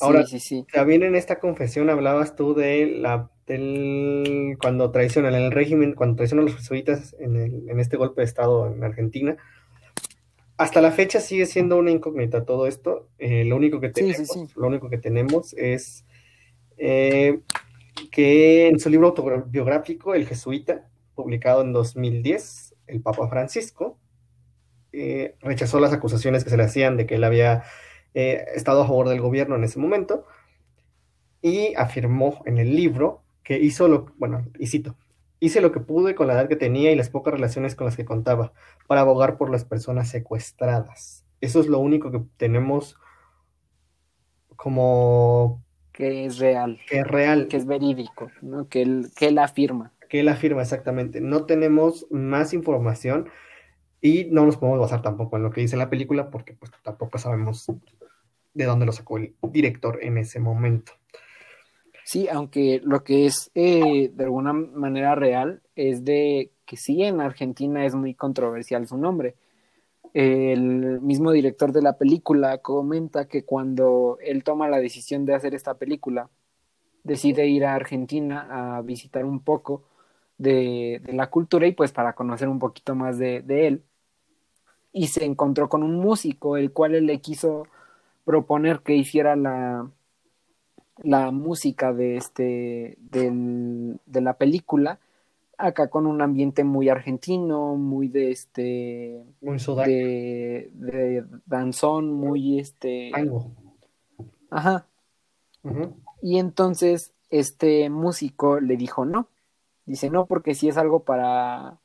Ahora, 0.00 0.26
sí, 0.26 0.40
sí, 0.40 0.66
también 0.72 1.04
en 1.04 1.14
esta 1.14 1.38
confesión 1.38 1.88
hablabas 1.88 2.34
tú 2.34 2.54
de 2.54 2.86
la 2.86 3.30
del, 3.46 4.56
cuando 4.60 4.90
traicionan 4.90 5.34
el 5.34 5.52
régimen, 5.52 5.94
cuando 5.94 6.16
traicionan 6.16 6.46
los 6.46 6.56
jesuitas 6.56 7.14
en, 7.20 7.36
el, 7.36 7.68
en 7.68 7.78
este 7.78 7.96
golpe 7.96 8.22
de 8.22 8.24
Estado 8.24 8.72
en 8.72 8.82
Argentina. 8.82 9.36
Hasta 10.56 10.80
la 10.80 10.90
fecha 10.90 11.20
sigue 11.20 11.46
siendo 11.46 11.76
una 11.76 11.90
incógnita 11.90 12.44
todo 12.44 12.66
esto. 12.66 13.08
Eh, 13.18 13.44
lo 13.44 13.56
único 13.56 13.80
que 13.80 13.90
tenemos, 13.90 14.56
lo 14.56 14.66
único 14.66 14.88
que 14.88 14.98
tenemos 14.98 15.54
es 15.54 16.04
eh, 16.78 17.40
que 18.10 18.68
en 18.68 18.78
su 18.78 18.90
libro 18.90 19.08
autobiográfico, 19.08 20.14
El 20.14 20.26
Jesuita, 20.26 20.88
publicado 21.14 21.62
en 21.62 21.72
2010, 21.72 22.74
el 22.86 23.02
Papa 23.02 23.28
Francisco 23.28 23.98
eh, 24.92 25.36
rechazó 25.40 25.80
las 25.80 25.92
acusaciones 25.92 26.44
que 26.44 26.50
se 26.50 26.56
le 26.56 26.64
hacían 26.64 26.96
de 26.96 27.06
que 27.06 27.16
él 27.16 27.24
había 27.24 27.64
estado 28.14 28.82
a 28.82 28.86
favor 28.86 29.08
del 29.08 29.22
gobierno 29.22 29.56
en 29.56 29.64
ese 29.64 29.78
momento 29.78 30.26
y 31.40 31.74
afirmó 31.76 32.42
en 32.44 32.58
el 32.58 32.76
libro 32.76 33.22
que 33.42 33.58
hizo 33.58 33.88
lo, 33.88 34.12
bueno, 34.18 34.46
y 34.58 34.66
cito, 34.66 34.96
hice 35.40 35.60
lo 35.60 35.72
que 35.72 35.80
pude 35.80 36.14
con 36.14 36.28
la 36.28 36.34
edad 36.34 36.48
que 36.48 36.56
tenía 36.56 36.92
y 36.92 36.96
las 36.96 37.10
pocas 37.10 37.34
relaciones 37.34 37.74
con 37.74 37.84
las 37.84 37.96
que 37.96 38.04
contaba 38.04 38.52
para 38.86 39.00
abogar 39.00 39.36
por 39.36 39.50
las 39.50 39.64
personas 39.64 40.08
secuestradas. 40.08 41.24
Eso 41.40 41.60
es 41.60 41.66
lo 41.66 41.80
único 41.80 42.12
que 42.12 42.22
tenemos 42.36 42.96
como... 44.54 45.64
Que 45.92 46.26
es 46.26 46.38
real. 46.38 46.78
Que 46.88 47.00
es 47.00 47.06
real. 47.06 47.48
Que 47.48 47.56
es 47.56 47.66
verídico, 47.66 48.30
¿no? 48.40 48.68
Que 48.68 48.82
él, 48.82 49.10
que 49.16 49.26
él 49.26 49.38
afirma. 49.38 49.92
Que 50.08 50.20
él 50.20 50.28
afirma, 50.28 50.62
exactamente. 50.62 51.20
No 51.20 51.44
tenemos 51.44 52.06
más 52.10 52.54
información 52.54 53.28
y 54.02 54.24
no 54.24 54.44
nos 54.44 54.56
podemos 54.56 54.80
basar 54.80 55.00
tampoco 55.00 55.36
en 55.36 55.44
lo 55.44 55.50
que 55.50 55.60
dice 55.60 55.76
la 55.76 55.88
película 55.88 56.28
porque 56.28 56.54
pues 56.54 56.72
tampoco 56.82 57.16
sabemos 57.18 57.66
de 58.52 58.64
dónde 58.64 58.84
lo 58.84 58.92
sacó 58.92 59.16
el 59.16 59.34
director 59.40 60.00
en 60.02 60.18
ese 60.18 60.40
momento. 60.40 60.92
Sí, 62.04 62.28
aunque 62.28 62.80
lo 62.82 63.04
que 63.04 63.26
es 63.26 63.50
eh, 63.54 64.10
de 64.12 64.24
alguna 64.24 64.52
manera 64.52 65.14
real 65.14 65.62
es 65.76 66.04
de 66.04 66.50
que 66.66 66.76
sí 66.76 67.04
en 67.04 67.20
Argentina 67.20 67.86
es 67.86 67.94
muy 67.94 68.14
controversial 68.14 68.88
su 68.88 68.98
nombre. 68.98 69.36
El 70.12 71.00
mismo 71.00 71.30
director 71.30 71.72
de 71.72 71.80
la 71.80 71.96
película 71.96 72.58
comenta 72.58 73.28
que 73.28 73.44
cuando 73.44 74.18
él 74.20 74.42
toma 74.42 74.68
la 74.68 74.80
decisión 74.80 75.24
de 75.24 75.34
hacer 75.34 75.54
esta 75.54 75.74
película, 75.74 76.28
decide 77.04 77.46
ir 77.46 77.64
a 77.64 77.76
Argentina 77.76 78.76
a 78.76 78.82
visitar 78.82 79.24
un 79.24 79.40
poco 79.40 79.84
de, 80.38 81.00
la 81.06 81.30
cultura 81.30 81.66
y 81.66 81.72
pues 81.72 81.92
para 81.92 82.14
conocer 82.14 82.48
un 82.48 82.58
poquito 82.58 82.94
más 82.94 83.16
de, 83.16 83.42
de 83.42 83.68
él. 83.68 83.84
Y 84.92 85.08
se 85.08 85.24
encontró 85.24 85.68
con 85.68 85.82
un 85.82 85.96
músico, 85.98 86.56
el 86.56 86.72
cual 86.72 86.94
él 86.94 87.06
le 87.06 87.20
quiso 87.20 87.66
proponer 88.24 88.80
que 88.80 88.94
hiciera 88.94 89.36
la, 89.36 89.90
la 90.98 91.30
música 91.30 91.92
de 91.92 92.16
este 92.16 92.96
del, 93.00 93.98
de 94.06 94.20
la 94.20 94.34
película 94.34 94.98
acá 95.58 95.88
con 95.88 96.06
un 96.06 96.22
ambiente 96.22 96.64
muy 96.64 96.88
argentino 96.88 97.76
muy 97.76 98.08
de 98.08 98.30
este 98.30 99.24
muy 99.40 99.58
de, 99.58 100.70
de, 100.72 101.24
danzón 101.46 102.12
muy 102.12 102.58
este 102.58 103.12
ajá. 104.50 104.86
Y 106.20 106.38
entonces 106.38 107.12
este 107.30 107.88
músico 107.90 108.60
le 108.60 108.76
dijo 108.76 109.04
no 109.04 109.28
dice 109.86 110.10
no 110.10 110.26
porque 110.26 110.54
si 110.54 110.68
es 110.68 110.76
algo 110.76 111.00
para 111.00 111.78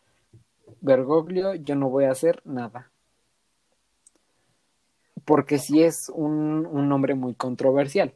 Bergoglio 0.81 1.55
yo 1.55 1.75
no 1.75 1.89
voy 1.89 2.05
a 2.05 2.11
hacer 2.11 2.41
nada 2.45 2.91
porque 5.27 5.59
si 5.59 5.83
es 5.83 6.09
un, 6.09 6.65
un 6.65 6.89
nombre 6.89 7.13
muy 7.13 7.35
controversial 7.35 8.11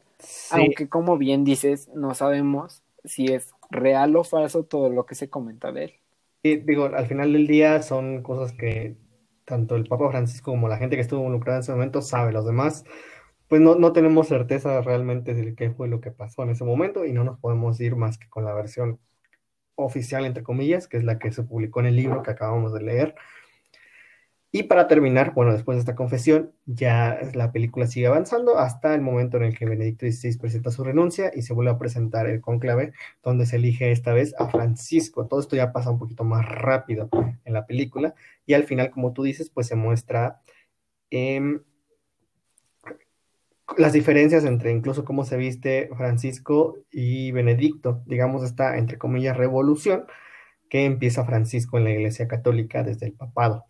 aunque 0.50 0.88
como 0.88 1.18
bien 1.18 1.44
dices, 1.44 1.88
no 1.94 2.14
sabemos 2.14 2.82
si 3.04 3.26
es 3.26 3.54
real 3.70 4.14
o 4.16 4.24
falso 4.24 4.64
todo 4.64 4.90
lo 4.90 5.06
que 5.06 5.14
se 5.14 5.28
comenta 5.28 5.72
de 5.72 5.84
él. 5.84 5.92
Y 6.42 6.56
digo, 6.56 6.86
al 6.86 7.06
final 7.06 7.32
del 7.32 7.46
día 7.46 7.82
son 7.82 8.22
cosas 8.22 8.52
que 8.52 8.96
tanto 9.44 9.76
el 9.76 9.86
Papa 9.86 10.10
Francisco 10.10 10.50
como 10.50 10.68
la 10.68 10.78
gente 10.78 10.96
que 10.96 11.02
estuvo 11.02 11.20
involucrada 11.20 11.58
en 11.58 11.62
ese 11.62 11.72
momento 11.72 12.02
sabe. 12.02 12.32
Los 12.32 12.46
demás, 12.46 12.84
pues 13.48 13.60
no, 13.60 13.76
no 13.76 13.92
tenemos 13.92 14.28
certeza 14.28 14.80
realmente 14.82 15.34
de 15.34 15.54
qué 15.54 15.70
fue 15.70 15.88
lo 15.88 16.00
que 16.00 16.10
pasó 16.10 16.42
en 16.42 16.50
ese 16.50 16.64
momento 16.64 17.04
y 17.04 17.12
no 17.12 17.24
nos 17.24 17.38
podemos 17.38 17.80
ir 17.80 17.96
más 17.96 18.18
que 18.18 18.28
con 18.28 18.44
la 18.44 18.54
versión 18.54 18.98
oficial, 19.74 20.24
entre 20.24 20.42
comillas, 20.42 20.86
que 20.86 20.96
es 20.96 21.04
la 21.04 21.18
que 21.18 21.32
se 21.32 21.42
publicó 21.42 21.80
en 21.80 21.86
el 21.86 21.96
libro 21.96 22.22
que 22.22 22.30
acabamos 22.30 22.72
de 22.72 22.82
leer. 22.82 23.14
Y 24.54 24.64
para 24.64 24.86
terminar, 24.86 25.32
bueno, 25.32 25.52
después 25.52 25.76
de 25.76 25.80
esta 25.80 25.94
confesión, 25.94 26.52
ya 26.66 27.18
la 27.32 27.52
película 27.52 27.86
sigue 27.86 28.06
avanzando 28.06 28.58
hasta 28.58 28.94
el 28.94 29.00
momento 29.00 29.38
en 29.38 29.44
el 29.44 29.56
que 29.58 29.64
Benedicto 29.64 30.04
XVI 30.04 30.36
presenta 30.36 30.70
su 30.70 30.84
renuncia 30.84 31.32
y 31.34 31.40
se 31.40 31.54
vuelve 31.54 31.70
a 31.70 31.78
presentar 31.78 32.26
el 32.26 32.42
conclave, 32.42 32.92
donde 33.24 33.46
se 33.46 33.56
elige 33.56 33.92
esta 33.92 34.12
vez 34.12 34.34
a 34.38 34.48
Francisco. 34.48 35.26
Todo 35.26 35.40
esto 35.40 35.56
ya 35.56 35.72
pasa 35.72 35.90
un 35.90 35.98
poquito 35.98 36.24
más 36.24 36.46
rápido 36.46 37.08
en 37.46 37.54
la 37.54 37.64
película 37.66 38.14
y 38.44 38.52
al 38.52 38.64
final, 38.64 38.90
como 38.90 39.14
tú 39.14 39.22
dices, 39.22 39.48
pues 39.48 39.68
se 39.68 39.74
muestra 39.74 40.42
em, 41.10 41.62
las 43.78 43.92
diferencias 43.94 44.44
entre 44.44 44.70
incluso 44.70 45.04
cómo 45.04 45.24
se 45.24 45.38
viste 45.38 45.88
Francisco 45.96 46.76
y 46.90 47.32
Benedicto, 47.32 48.02
digamos, 48.06 48.42
esta, 48.44 48.76
entre 48.76 48.98
comillas, 48.98 49.36
revolución 49.36 50.04
que 50.68 50.84
empieza 50.84 51.24
Francisco 51.24 51.78
en 51.78 51.84
la 51.84 51.90
Iglesia 51.92 52.28
Católica 52.28 52.82
desde 52.82 53.06
el 53.06 53.12
papado. 53.14 53.64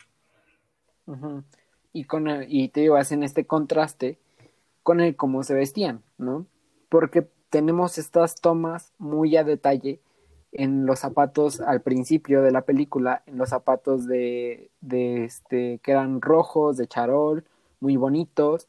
Y, 1.92 2.04
con 2.04 2.28
y 2.48 2.68
te 2.68 2.80
digo, 2.80 2.96
hacen 2.96 3.22
este 3.22 3.46
contraste 3.46 4.18
con 4.82 5.00
el 5.00 5.16
cómo 5.16 5.42
se 5.42 5.55
vestían, 5.55 6.03
¿no? 6.18 6.46
Porque 6.88 7.28
tenemos 7.50 7.98
estas 7.98 8.40
tomas 8.40 8.92
muy 8.98 9.36
a 9.36 9.44
detalle 9.44 10.00
en 10.53 10.86
los 10.86 11.00
zapatos 11.00 11.61
al 11.61 11.80
principio 11.80 12.42
de 12.42 12.50
la 12.50 12.62
película, 12.62 13.22
en 13.26 13.38
los 13.38 13.50
zapatos 13.50 14.07
de, 14.07 14.70
de 14.80 15.24
este, 15.24 15.78
que 15.82 15.92
eran 15.92 16.20
rojos, 16.20 16.76
de 16.76 16.86
charol, 16.86 17.44
muy 17.80 17.96
bonitos, 17.96 18.68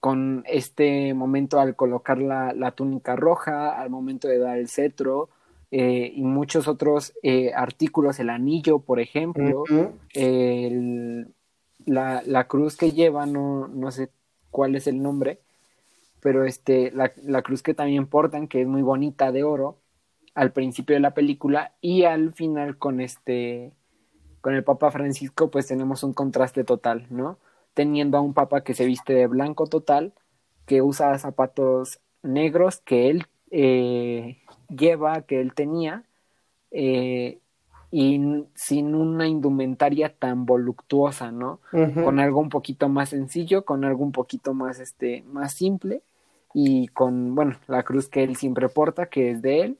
con 0.00 0.44
este 0.46 1.14
momento 1.14 1.58
al 1.58 1.74
colocar 1.74 2.18
la, 2.18 2.52
la 2.52 2.72
túnica 2.72 3.16
roja, 3.16 3.80
al 3.80 3.90
momento 3.90 4.28
de 4.28 4.38
dar 4.38 4.58
el 4.58 4.68
cetro, 4.68 5.30
eh, 5.72 6.12
y 6.14 6.22
muchos 6.22 6.68
otros 6.68 7.12
eh, 7.22 7.52
artículos, 7.52 8.20
el 8.20 8.30
anillo, 8.30 8.78
por 8.78 9.00
ejemplo, 9.00 9.64
el, 10.14 11.34
la, 11.86 12.22
la 12.26 12.46
cruz 12.48 12.76
que 12.76 12.92
lleva, 12.92 13.26
no, 13.26 13.68
no 13.68 13.90
sé 13.90 14.10
cuál 14.50 14.76
es 14.76 14.86
el 14.86 15.02
nombre, 15.02 15.40
pero 16.20 16.44
este, 16.44 16.90
la, 16.92 17.12
la 17.22 17.42
cruz 17.42 17.62
que 17.62 17.74
también 17.74 18.06
portan, 18.06 18.48
que 18.48 18.62
es 18.62 18.68
muy 18.68 18.82
bonita 18.82 19.32
de 19.32 19.44
oro, 19.44 19.78
al 20.34 20.52
principio 20.52 20.94
de 20.94 21.00
la 21.00 21.14
película 21.14 21.72
y 21.80 22.04
al 22.04 22.34
final 22.34 22.76
con 22.76 23.00
este 23.00 23.72
con 24.42 24.54
el 24.54 24.62
Papa 24.62 24.90
Francisco 24.92 25.50
pues 25.50 25.66
tenemos 25.66 26.04
un 26.04 26.12
contraste 26.12 26.62
total, 26.62 27.06
¿no? 27.10 27.38
Teniendo 27.74 28.18
a 28.18 28.20
un 28.20 28.34
Papa 28.34 28.62
que 28.62 28.74
se 28.74 28.84
viste 28.84 29.14
de 29.14 29.26
blanco 29.26 29.66
total, 29.66 30.12
que 30.66 30.82
usa 30.82 31.18
zapatos 31.18 32.00
negros 32.22 32.80
que 32.80 33.10
él 33.10 33.26
eh, 33.50 34.38
lleva, 34.68 35.22
que 35.22 35.40
él 35.40 35.54
tenía, 35.54 36.04
eh, 36.70 37.40
y 37.90 38.44
sin 38.54 38.94
una 38.94 39.26
indumentaria 39.26 40.12
tan 40.12 40.46
voluptuosa, 40.46 41.30
¿no? 41.30 41.60
Con 41.70 42.18
algo 42.18 42.40
un 42.40 42.48
poquito 42.48 42.88
más 42.88 43.10
sencillo, 43.10 43.64
con 43.64 43.84
algo 43.84 44.04
un 44.04 44.12
poquito 44.12 44.54
más, 44.54 44.80
este, 44.80 45.22
más 45.28 45.54
simple, 45.54 46.02
y 46.52 46.88
con, 46.88 47.34
bueno, 47.34 47.58
la 47.68 47.82
cruz 47.82 48.08
que 48.08 48.22
él 48.22 48.36
siempre 48.36 48.68
porta, 48.68 49.06
que 49.06 49.30
es 49.30 49.42
de 49.42 49.60
él, 49.60 49.78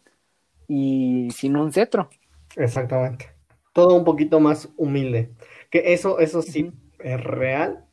y 0.69 1.29
sin 1.35 1.57
un 1.57 1.73
cetro. 1.73 2.09
Exactamente. 2.57 3.31
Todo 3.73 3.95
un 3.95 4.05
poquito 4.05 4.41
más 4.41 4.69
humilde. 4.77 5.31
Que 5.71 5.93
eso, 5.93 6.19
eso 6.19 6.43
sí 6.43 6.73
es 6.99 7.23
real, 7.23 7.85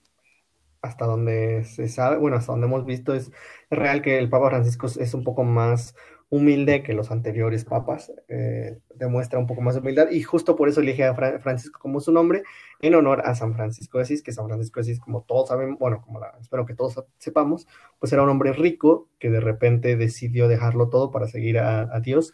hasta 0.82 1.06
donde 1.06 1.64
se 1.64 1.88
sabe, 1.88 2.18
bueno, 2.18 2.38
hasta 2.38 2.52
donde 2.52 2.68
hemos 2.68 2.86
visto, 2.86 3.14
es, 3.14 3.32
real 3.70 4.02
que 4.02 4.20
el 4.20 4.30
Papa 4.30 4.50
Francisco 4.50 4.88
es 4.88 5.14
un 5.14 5.24
poco 5.24 5.44
más 5.44 5.96
humilde 6.36 6.82
que 6.84 6.94
los 6.94 7.12
anteriores 7.12 7.66
papas, 7.66 8.12
eh, 8.28 8.80
demuestra 8.96 9.40
un 9.40 9.48
poco 9.48 9.62
más 9.62 9.76
de 9.76 9.82
humildad 9.82 10.10
y 10.10 10.24
justo 10.24 10.56
por 10.56 10.68
eso 10.68 10.82
elige 10.82 11.04
a 11.04 11.14
Francisco 11.14 11.80
como 11.80 12.00
su 12.00 12.12
nombre 12.12 12.44
en 12.80 12.96
honor 12.96 13.22
a 13.26 13.36
San 13.36 13.54
Francisco 13.54 13.98
de 13.98 14.04
Asís, 14.04 14.24
que 14.24 14.32
San 14.32 14.48
Francisco 14.48 14.80
de 14.80 14.82
Asís, 14.82 15.00
como 15.00 15.22
todos 15.22 15.50
saben, 15.50 15.78
bueno, 15.78 16.02
como 16.02 16.20
espero 16.42 16.66
que 16.66 16.74
todos 16.74 17.04
sepamos, 17.18 17.68
pues 18.00 18.12
era 18.14 18.24
un 18.24 18.30
hombre 18.30 18.52
rico 18.54 19.10
que 19.20 19.30
de 19.30 19.40
repente 19.40 19.96
decidió 19.96 20.48
dejarlo 20.48 20.90
todo 20.90 21.12
para 21.12 21.28
seguir 21.28 21.60
a 21.60 22.00
Dios 22.00 22.34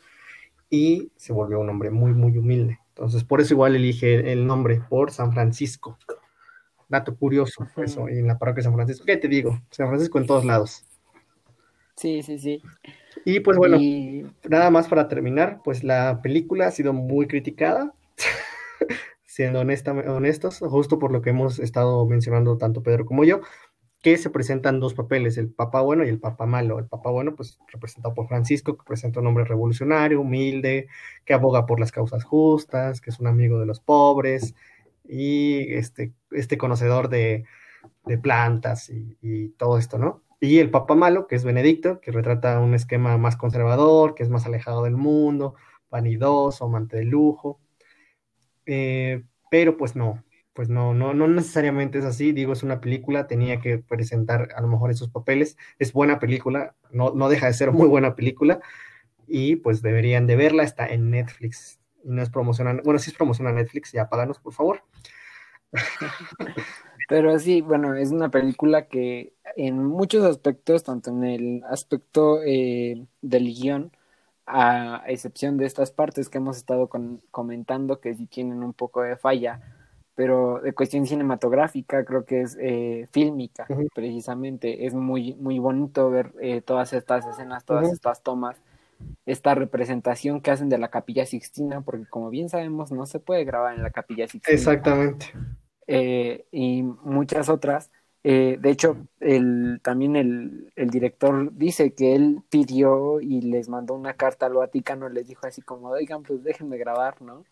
y 0.69 1.11
se 1.15 1.33
volvió 1.33 1.59
un 1.59 1.69
hombre 1.69 1.89
muy, 1.89 2.13
muy 2.13 2.37
humilde. 2.37 2.79
Entonces, 2.89 3.23
por 3.23 3.41
eso 3.41 3.53
igual 3.53 3.75
elige 3.75 4.31
el 4.31 4.45
nombre, 4.45 4.81
por 4.89 5.11
San 5.11 5.31
Francisco. 5.33 5.97
Dato 6.87 7.15
curioso, 7.15 7.67
eso, 7.77 8.09
y 8.09 8.19
en 8.19 8.27
la 8.27 8.37
parroquia 8.37 8.57
de 8.57 8.63
San 8.63 8.73
Francisco. 8.73 9.05
¿Qué 9.05 9.17
te 9.17 9.27
digo? 9.27 9.61
San 9.71 9.87
Francisco 9.87 10.17
en 10.17 10.25
todos 10.25 10.45
lados. 10.45 10.85
Sí, 11.95 12.23
sí, 12.23 12.39
sí. 12.39 12.61
Y 13.25 13.39
pues 13.41 13.57
bueno, 13.57 13.77
nada 14.49 14.69
más 14.69 14.87
para 14.87 15.07
terminar, 15.07 15.61
pues 15.63 15.83
la 15.83 16.21
película 16.21 16.67
ha 16.67 16.71
sido 16.71 16.93
muy 16.93 17.27
criticada, 17.27 17.93
siendo 19.25 19.59
honesta, 19.59 19.91
honestos, 19.91 20.59
justo 20.59 20.99
por 20.99 21.11
lo 21.11 21.21
que 21.21 21.31
hemos 21.31 21.59
estado 21.59 22.05
mencionando 22.05 22.57
tanto 22.57 22.83
Pedro 22.83 23.05
como 23.05 23.23
yo, 23.23 23.41
que 24.01 24.17
se 24.17 24.29
presentan 24.29 24.79
dos 24.79 24.93
papeles, 24.93 25.37
el 25.37 25.49
Papa 25.49 25.81
bueno 25.81 26.05
y 26.05 26.09
el 26.09 26.19
Papa 26.19 26.45
malo. 26.45 26.79
El 26.79 26.85
Papa 26.85 27.09
bueno, 27.09 27.35
pues 27.35 27.59
representado 27.67 28.15
por 28.15 28.27
Francisco, 28.27 28.77
que 28.77 28.85
presenta 28.85 29.19
un 29.19 29.27
hombre 29.27 29.43
revolucionario, 29.43 30.21
humilde, 30.21 30.87
que 31.25 31.33
aboga 31.33 31.65
por 31.65 31.79
las 31.79 31.91
causas 31.91 32.23
justas, 32.23 33.01
que 33.01 33.09
es 33.09 33.19
un 33.19 33.27
amigo 33.27 33.59
de 33.59 33.65
los 33.65 33.81
pobres 33.81 34.55
y 35.03 35.73
este, 35.73 36.13
este 36.31 36.57
conocedor 36.57 37.09
de, 37.09 37.45
plantas 38.21 38.89
y, 38.89 39.49
todo 39.57 39.77
esto, 39.77 39.97
¿no? 39.97 40.23
Y 40.39 40.59
el 40.59 40.71
Papa 40.71 40.95
malo, 40.95 41.27
que 41.27 41.35
es 41.35 41.43
Benedicto, 41.43 41.99
que 41.99 42.11
retrata 42.11 42.59
un 42.59 42.73
esquema 42.73 43.17
más 43.17 43.35
conservador, 43.35 44.15
que 44.15 44.23
es 44.23 44.29
más 44.29 44.45
alejado 44.45 44.83
del 44.83 44.95
mundo, 44.95 45.55
vanidoso, 45.89 46.65
amante 46.65 46.97
de 46.97 47.05
lujo. 47.05 47.59
Eh, 48.65 49.23
pero 49.51 49.77
pues 49.77 49.95
no, 49.95 50.23
pues 50.53 50.69
no, 50.69 50.93
no, 50.93 51.13
no 51.13 51.27
necesariamente 51.27 51.99
es 51.99 52.05
así, 52.05 52.31
digo, 52.31 52.53
es 52.53 52.63
una 52.63 52.81
película, 52.81 53.27
tenía 53.27 53.59
que 53.59 53.77
presentar 53.77 54.49
a 54.55 54.61
lo 54.61 54.67
mejor 54.67 54.91
esos 54.91 55.09
papeles, 55.09 55.57
es 55.79 55.93
buena 55.93 56.19
película, 56.19 56.75
no, 56.91 57.11
no 57.15 57.29
deja 57.29 57.47
de 57.47 57.53
ser 57.53 57.71
muy 57.71 57.87
buena 57.87 58.15
película, 58.15 58.59
y 59.27 59.55
pues 59.55 59.81
deberían 59.81 60.27
de 60.27 60.35
verla, 60.35 60.63
está 60.63 60.85
en 60.87 61.11
Netflix, 61.11 61.79
y 62.03 62.09
no 62.11 62.21
es 62.21 62.29
promocionar, 62.29 62.81
bueno, 62.83 62.99
sí 62.99 63.09
es 63.09 63.17
promocionar 63.17 63.53
Netflix, 63.53 63.91
ya 63.91 64.09
páganos, 64.09 64.39
por 64.39 64.53
favor. 64.53 64.83
Pero 67.09 67.39
sí, 67.39 67.61
bueno, 67.61 67.95
es 67.95 68.11
una 68.11 68.29
película 68.29 68.85
que 68.85 69.33
en 69.55 69.83
muchos 69.83 70.23
aspectos, 70.23 70.83
tanto 70.83 71.09
en 71.09 71.23
el 71.23 71.63
aspecto 71.67 72.43
eh, 72.45 73.03
del 73.23 73.45
guion, 73.45 73.91
a 74.45 75.03
excepción 75.07 75.57
de 75.57 75.65
estas 75.65 75.89
partes 75.89 76.29
que 76.29 76.37
hemos 76.37 76.57
estado 76.57 76.87
comentando 77.31 77.99
que 77.99 78.13
sí 78.13 78.27
tienen 78.27 78.61
un 78.61 78.73
poco 78.73 79.01
de 79.01 79.17
falla, 79.17 79.59
pero 80.13 80.59
de 80.59 80.71
cuestión 80.73 81.07
cinematográfica 81.07 82.05
creo 82.05 82.25
que 82.25 82.41
es 82.41 82.55
eh, 82.61 83.07
fílmica 83.11 83.65
precisamente. 83.95 84.85
Es 84.85 84.93
muy 84.93 85.33
muy 85.33 85.57
bonito 85.57 86.11
ver 86.11 86.31
eh, 86.39 86.61
todas 86.61 86.93
estas 86.93 87.25
escenas 87.25 87.65
todas 87.65 87.91
estas 87.91 88.21
tomas 88.21 88.57
esta 89.25 89.55
representación 89.55 90.41
que 90.41 90.51
hacen 90.51 90.69
de 90.69 90.77
la 90.77 90.89
capilla 90.89 91.25
Sixtina 91.25 91.81
porque 91.81 92.05
como 92.05 92.29
bien 92.29 92.49
sabemos 92.49 92.91
no 92.91 93.07
se 93.07 93.19
puede 93.19 93.45
grabar 93.45 93.75
en 93.75 93.81
la 93.81 93.89
capilla 93.89 94.27
Sixtina. 94.27 94.53
Exactamente 94.53 95.33
eh, 95.89 96.45
y 96.51 96.83
muchas 96.83 97.49
otras. 97.49 97.91
De 98.21 98.59
hecho 98.63 98.97
el, 99.21 99.79
también 99.81 100.15
el, 100.15 100.71
el, 100.75 100.89
director 100.89 101.51
dice 101.53 101.93
que 101.93 102.15
él 102.15 102.41
pidió 102.49 103.21
y 103.21 103.41
les 103.41 103.69
mandó 103.69 103.95
una 103.95 104.13
carta 104.13 104.45
al 104.45 104.53
Vaticano 104.53 105.09
les 105.09 105.27
dijo 105.27 105.47
así 105.47 105.61
como 105.61 105.87
oigan 105.89 106.21
pues 106.23 106.43
déjenme 106.43 106.77
grabar 106.77 107.21
no 107.21 107.45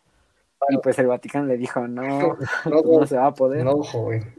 y 0.70 0.78
pues 0.78 0.98
el 1.00 1.08
Vaticano 1.08 1.48
le 1.48 1.58
dijo, 1.58 1.80
no, 1.88 2.38
no, 2.66 3.06
se 3.06 3.18
va 3.18 3.28
a 3.28 3.34
poder. 3.34 3.66
No, 3.66 3.84
joven. 3.84 4.34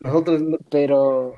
Nosotros 0.00 0.42
Pero 0.70 1.34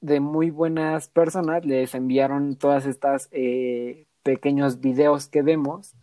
de 0.00 0.20
muy 0.20 0.50
buenas 0.50 1.08
personas 1.08 1.64
les 1.64 1.94
enviaron 1.94 2.56
todas 2.56 2.86
estas 2.86 3.28
eh, 3.30 4.06
pequeños 4.22 4.80
videos 4.80 5.28
que 5.28 5.42
vemos 5.42 5.94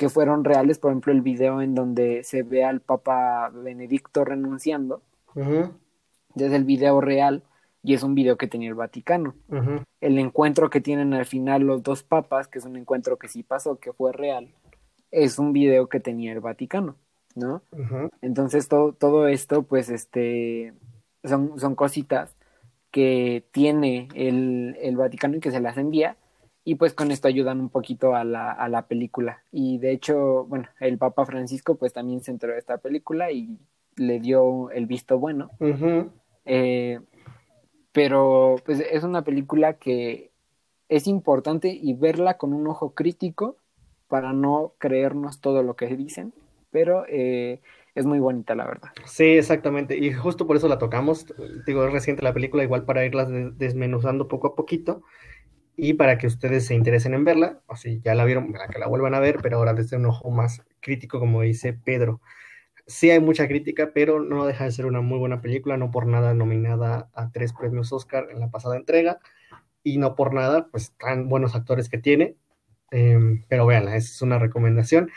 que 0.00 0.08
fueron 0.08 0.44
reales, 0.44 0.78
por 0.78 0.92
ejemplo 0.92 1.12
el 1.12 1.20
video 1.20 1.60
en 1.60 1.74
donde 1.74 2.24
se 2.24 2.42
ve 2.42 2.64
al 2.64 2.80
Papa 2.80 3.50
Benedicto 3.50 4.24
renunciando, 4.24 5.02
desde 6.34 6.56
el 6.56 6.64
video 6.64 7.02
real 7.02 7.42
y 7.82 7.92
es 7.92 8.02
un 8.02 8.14
video 8.14 8.38
que 8.38 8.46
tenía 8.46 8.70
el 8.70 8.74
Vaticano. 8.74 9.34
El 10.00 10.18
encuentro 10.18 10.70
que 10.70 10.80
tienen 10.80 11.12
al 11.12 11.26
final 11.26 11.64
los 11.64 11.82
dos 11.82 12.02
papas, 12.02 12.48
que 12.48 12.60
es 12.60 12.64
un 12.64 12.78
encuentro 12.78 13.18
que 13.18 13.28
sí 13.28 13.42
pasó, 13.42 13.76
que 13.76 13.92
fue 13.92 14.14
real, 14.14 14.48
es 15.10 15.38
un 15.38 15.52
video 15.52 15.90
que 15.90 16.00
tenía 16.00 16.32
el 16.32 16.40
Vaticano, 16.40 16.96
¿no? 17.34 17.60
Entonces 18.22 18.68
todo, 18.68 18.94
todo 18.94 19.28
esto, 19.28 19.64
pues, 19.64 19.90
este, 19.90 20.72
son, 21.24 21.60
son 21.60 21.74
cositas 21.74 22.34
que 22.90 23.44
tiene 23.52 24.08
el, 24.14 24.78
el, 24.80 24.96
Vaticano 24.96 25.36
y 25.36 25.40
que 25.40 25.50
se 25.50 25.60
las 25.60 25.76
envía, 25.76 26.16
y 26.64 26.74
pues 26.74 26.94
con 26.94 27.10
esto 27.10 27.28
ayudan 27.28 27.60
un 27.60 27.70
poquito 27.70 28.14
a 28.14 28.24
la, 28.24 28.52
a 28.52 28.68
la 28.68 28.86
película. 28.86 29.42
Y 29.50 29.78
de 29.78 29.92
hecho, 29.92 30.44
bueno, 30.44 30.68
el 30.78 30.98
Papa 30.98 31.24
Francisco 31.24 31.76
pues 31.76 31.92
también 31.92 32.20
se 32.20 32.30
enteró 32.30 32.52
de 32.52 32.58
esta 32.58 32.78
película 32.78 33.30
y 33.30 33.58
le 33.96 34.20
dio 34.20 34.70
el 34.70 34.86
visto 34.86 35.18
bueno. 35.18 35.50
Eh, 36.44 37.00
pero 37.92 38.56
pues 38.64 38.80
es 38.80 39.04
una 39.04 39.22
película 39.22 39.74
que 39.74 40.30
es 40.88 41.06
importante 41.06 41.68
y 41.68 41.94
verla 41.94 42.36
con 42.36 42.52
un 42.52 42.66
ojo 42.66 42.94
crítico 42.94 43.56
para 44.08 44.32
no 44.32 44.74
creernos 44.78 45.40
todo 45.40 45.62
lo 45.62 45.76
que 45.76 45.86
dicen, 45.96 46.34
pero 46.70 47.04
eh, 47.08 47.60
es 47.94 48.06
muy 48.06 48.18
bonita, 48.18 48.54
la 48.54 48.66
verdad. 48.66 48.90
Sí, 49.04 49.24
exactamente, 49.24 49.96
y 49.96 50.12
justo 50.12 50.46
por 50.46 50.56
eso 50.56 50.68
la 50.68 50.78
tocamos, 50.78 51.26
digo, 51.66 51.84
es 51.84 51.92
reciente 51.92 52.22
la 52.22 52.34
película, 52.34 52.64
igual 52.64 52.84
para 52.84 53.04
irla 53.04 53.24
desmenuzando 53.24 54.26
poco 54.26 54.48
a 54.48 54.56
poquito, 54.56 55.02
y 55.80 55.94
para 55.94 56.18
que 56.18 56.26
ustedes 56.26 56.66
se 56.66 56.74
interesen 56.74 57.14
en 57.14 57.24
verla, 57.24 57.60
o 57.66 57.76
si 57.76 58.00
ya 58.00 58.14
la 58.14 58.24
vieron, 58.24 58.52
para 58.52 58.68
que 58.68 58.78
la 58.78 58.88
vuelvan 58.88 59.14
a 59.14 59.20
ver, 59.20 59.38
pero 59.42 59.58
ahora 59.58 59.74
desde 59.74 59.96
un 59.96 60.06
ojo 60.06 60.30
más 60.30 60.62
crítico, 60.80 61.18
como 61.18 61.42
dice 61.42 61.72
Pedro. 61.72 62.20
Sí 62.86 63.10
hay 63.10 63.20
mucha 63.20 63.46
crítica, 63.48 63.92
pero 63.94 64.20
no 64.20 64.46
deja 64.46 64.64
de 64.64 64.72
ser 64.72 64.86
una 64.86 65.00
muy 65.00 65.18
buena 65.18 65.40
película, 65.40 65.76
no 65.76 65.90
por 65.90 66.06
nada 66.06 66.34
nominada 66.34 67.10
a 67.14 67.30
tres 67.30 67.52
premios 67.52 67.92
Oscar 67.92 68.28
en 68.30 68.40
la 68.40 68.50
pasada 68.50 68.76
entrega, 68.76 69.20
y 69.82 69.98
no 69.98 70.14
por 70.16 70.34
nada, 70.34 70.68
pues 70.70 70.92
tan 70.98 71.28
buenos 71.28 71.54
actores 71.54 71.88
que 71.88 71.98
tiene, 71.98 72.36
Em, 72.90 73.44
pero 73.48 73.66
véanla, 73.66 73.96
es 73.96 74.20
una 74.22 74.38
recomendación. 74.38 75.10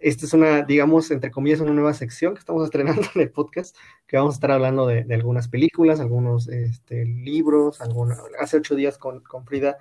Esta 0.00 0.26
es 0.26 0.32
una, 0.32 0.62
digamos, 0.62 1.10
entre 1.10 1.30
comillas, 1.30 1.60
una 1.60 1.72
nueva 1.72 1.94
sección 1.94 2.34
que 2.34 2.40
estamos 2.40 2.64
estrenando 2.64 3.02
en 3.14 3.20
el 3.20 3.30
podcast, 3.30 3.76
que 4.06 4.16
vamos 4.16 4.34
a 4.34 4.36
estar 4.36 4.50
hablando 4.50 4.86
de, 4.86 5.06
algunas 5.14 5.48
películas, 5.48 6.00
algunos 6.00 6.48
este, 6.48 7.04
libros. 7.04 7.80
Hace 8.38 8.56
ocho 8.56 8.74
días 8.74 8.98
con, 8.98 9.20
con, 9.20 9.44
Frida 9.46 9.78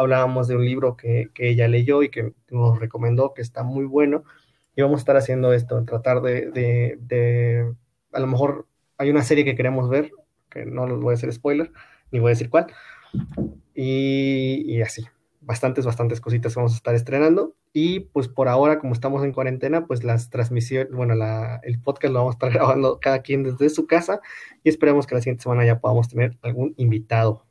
hablábamos 0.00 0.48
de 0.48 0.56
un 0.56 0.64
libro 0.64 0.96
que, 0.96 1.30
que, 1.34 1.50
ella 1.50 1.68
leyó 1.68 2.02
y 2.02 2.10
que 2.10 2.32
nos 2.50 2.78
recomendó, 2.78 3.34
que 3.34 3.42
está 3.42 3.62
muy 3.62 3.84
bueno. 3.84 4.24
Y 4.76 4.82
vamos 4.82 4.98
a 4.98 5.02
estar 5.02 5.16
haciendo 5.16 5.52
esto, 5.52 5.84
tratar 5.84 6.22
de, 6.22 6.50
de, 6.50 7.74
a 8.12 8.20
lo 8.20 8.26
mejor 8.26 8.66
hay 8.98 9.10
una 9.10 9.22
serie 9.22 9.44
que 9.44 9.54
queremos 9.54 9.88
ver, 9.88 10.10
que 10.50 10.64
no 10.64 10.86
voy 10.98 11.12
a 11.12 11.14
hacer 11.16 11.32
spoiler, 11.32 11.72
ni 12.10 12.18
voy 12.20 12.30
a 12.30 12.36
decir 12.36 12.50
cuál, 12.50 12.66
y, 13.74 14.64
y 14.66 14.82
así 14.82 15.04
bastantes, 15.40 15.86
bastantes 15.86 16.20
cositas 16.20 16.54
vamos 16.54 16.72
a 16.72 16.76
estar 16.76 16.94
estrenando. 16.94 17.54
Y 17.72 18.00
pues 18.00 18.28
por 18.28 18.48
ahora, 18.48 18.78
como 18.78 18.92
estamos 18.92 19.24
en 19.24 19.32
cuarentena, 19.32 19.86
pues 19.86 20.04
las 20.04 20.30
transmisiones, 20.30 20.92
bueno, 20.92 21.14
el 21.62 21.80
podcast 21.80 22.12
lo 22.12 22.20
vamos 22.20 22.34
a 22.34 22.36
estar 22.36 22.52
grabando 22.52 22.98
cada 23.00 23.22
quien 23.22 23.42
desde 23.42 23.70
su 23.70 23.86
casa 23.86 24.20
y 24.62 24.68
esperemos 24.68 25.06
que 25.06 25.14
la 25.14 25.20
siguiente 25.20 25.42
semana 25.42 25.64
ya 25.64 25.80
podamos 25.80 26.08
tener 26.08 26.38
algún 26.42 26.74
invitado. 26.76 27.46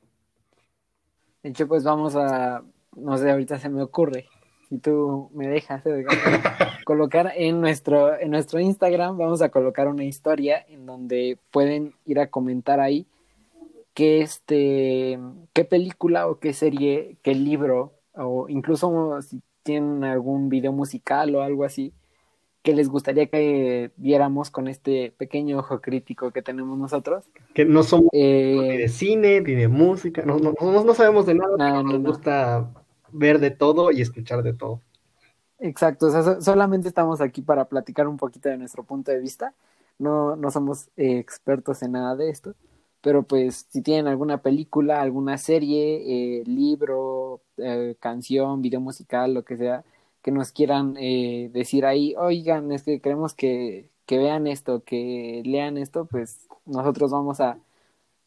De 1.43 1.49
hecho, 1.49 1.67
pues 1.67 1.83
vamos 1.83 2.15
a, 2.15 2.63
no 2.95 3.17
sé, 3.17 3.31
ahorita 3.31 3.59
se 3.59 3.69
me 3.69 3.81
ocurre, 3.81 4.27
si 4.67 4.77
tú 4.77 5.29
me 5.33 5.47
dejas, 5.47 5.83
colocar 6.85 7.33
en 7.35 7.61
nuestro, 7.61 8.17
en 8.19 8.31
nuestro 8.31 8.59
Instagram, 8.59 9.17
vamos 9.17 9.41
a 9.41 9.49
colocar 9.49 9.87
una 9.87 10.03
historia 10.03 10.63
en 10.67 10.85
donde 10.85 11.37
pueden 11.51 11.93
ir 12.05 12.19
a 12.19 12.27
comentar 12.27 12.79
ahí 12.79 13.07
qué 13.93 14.21
este, 14.21 15.19
qué 15.53 15.65
película 15.65 16.27
o 16.27 16.39
qué 16.39 16.53
serie, 16.53 17.17
qué 17.21 17.35
libro, 17.35 17.93
o 18.13 18.47
incluso 18.47 19.21
si 19.21 19.41
tienen 19.63 20.03
algún 20.03 20.49
video 20.49 20.71
musical 20.71 21.35
o 21.35 21.41
algo 21.41 21.65
así, 21.65 21.93
que 22.70 22.76
les 22.76 22.88
gustaría 22.88 23.26
que 23.26 23.91
viéramos 23.97 24.51
con 24.51 24.67
este 24.67 25.11
pequeño 25.17 25.57
ojo 25.57 25.82
crítico 25.82 26.30
que 26.30 26.43
tenemos 26.43 26.78
nosotros. 26.78 27.26
Que 27.55 27.65
no 27.65 27.82
somos 27.82 28.09
eh, 28.13 28.55
ni 28.61 28.78
de 28.78 28.88
cine, 28.88 29.41
ni 29.41 29.55
de 29.55 29.67
música, 29.67 30.22
no, 30.24 30.38
no, 30.38 30.53
no 30.61 30.93
sabemos 30.93 31.26
de 31.26 31.34
nada, 31.34 31.82
nos 31.82 31.99
gusta 31.99 32.70
ver 33.11 33.39
de 33.39 33.49
todo 33.49 33.91
y 33.91 34.01
escuchar 34.01 34.43
de 34.43 34.53
todo. 34.53 34.82
Exacto, 35.57 36.05
o 36.07 36.11
sea, 36.11 36.41
solamente 36.41 36.88
estamos 36.88 37.22
aquí 37.22 37.41
para 37.41 37.65
platicar 37.65 38.07
un 38.07 38.17
poquito 38.17 38.49
de 38.49 38.57
nuestro 38.57 38.84
punto 38.84 39.11
de 39.11 39.20
vista. 39.20 39.55
No, 39.97 40.36
no 40.36 40.51
somos 40.51 40.89
eh, 40.95 41.17
expertos 41.17 41.82
en 41.82 41.93
nada 41.93 42.15
de 42.15 42.30
esto, 42.30 42.53
pero 43.01 43.24
pues 43.24 43.65
si 43.70 43.82
tienen 43.82 44.07
alguna 44.07 44.43
película, 44.43 45.01
alguna 45.01 45.39
serie, 45.39 46.39
eh, 46.39 46.43
libro, 46.45 47.41
eh, 47.57 47.95
canción, 47.99 48.61
video 48.61 48.80
musical, 48.80 49.34
lo 49.34 49.43
que 49.43 49.57
sea, 49.57 49.84
que 50.22 50.32
nos 50.32 50.51
quieran 50.51 50.93
decir 50.93 51.86
ahí, 51.86 52.15
oigan, 52.17 52.72
es 52.72 52.84
que 52.84 52.99
queremos 52.99 53.34
que, 53.34 53.89
que 54.05 54.17
vean 54.17 54.47
esto, 54.47 54.84
que 54.84 55.41
lean 55.45 55.78
esto, 55.78 56.05
pues 56.05 56.47
nosotros 56.65 57.11
vamos 57.11 57.39
a 57.39 57.59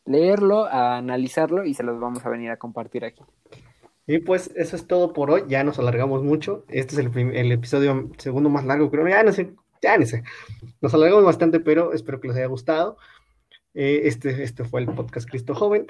leerlo, 0.04 0.66
a 0.66 0.96
analizarlo 0.96 1.64
y 1.64 1.74
se 1.74 1.82
los 1.82 1.98
vamos 2.00 2.24
a 2.24 2.28
venir 2.28 2.50
a 2.50 2.56
compartir 2.56 3.04
aquí. 3.04 3.22
Y 4.06 4.18
pues 4.18 4.50
eso 4.56 4.76
es 4.76 4.86
todo 4.86 5.12
por 5.12 5.30
hoy. 5.30 5.44
Ya 5.48 5.64
nos 5.64 5.78
alargamos 5.78 6.22
mucho. 6.22 6.64
Este 6.68 6.94
es 6.94 6.98
el, 7.16 7.52
episodio 7.52 8.10
segundo 8.18 8.50
más 8.50 8.64
largo, 8.64 8.90
creo. 8.90 9.08
Ya 9.08 9.22
no 9.22 9.32
sé, 9.32 9.54
ya 9.80 9.96
no 9.96 10.06
sé. 10.06 10.24
Nos 10.80 10.92
alargamos 10.94 11.24
bastante, 11.24 11.60
pero 11.60 11.92
espero 11.92 12.20
que 12.20 12.28
les 12.28 12.36
haya 12.36 12.46
gustado. 12.46 12.96
Eh, 13.74 14.02
este, 14.04 14.42
este 14.42 14.64
fue 14.64 14.80
el 14.80 14.86
podcast 14.88 15.28
Cristo 15.28 15.54
Joven. 15.54 15.86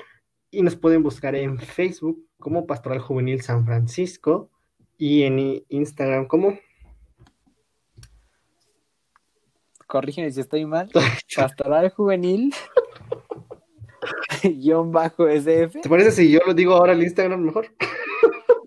Y 0.51 0.63
nos 0.63 0.77
pueden 0.77 1.03
buscar 1.03 1.35
en 1.35 1.59
Facebook 1.59 2.23
como 2.39 2.67
Pastoral 2.67 3.01
Juvenil 3.01 3.41
San 3.41 3.65
Francisco 3.65 4.51
y 5.03 5.25
en 5.25 5.65
Instagram 5.69 6.29
como. 6.29 6.57
Corrígeme 9.89 10.31
si 10.31 10.41
estoy 10.41 10.65
mal. 10.65 10.91
Pastoral 11.37 11.91
Juvenil. 11.91 12.55
guion 14.45 14.93
bajo 14.93 15.27
SF. 15.27 15.81
¿Te 15.81 15.89
parece 15.89 16.13
si 16.13 16.31
yo 16.31 16.39
lo 16.47 16.55
digo 16.55 16.75
ahora 16.75 16.93
el 16.93 17.03
Instagram 17.03 17.41
mejor? 17.41 17.67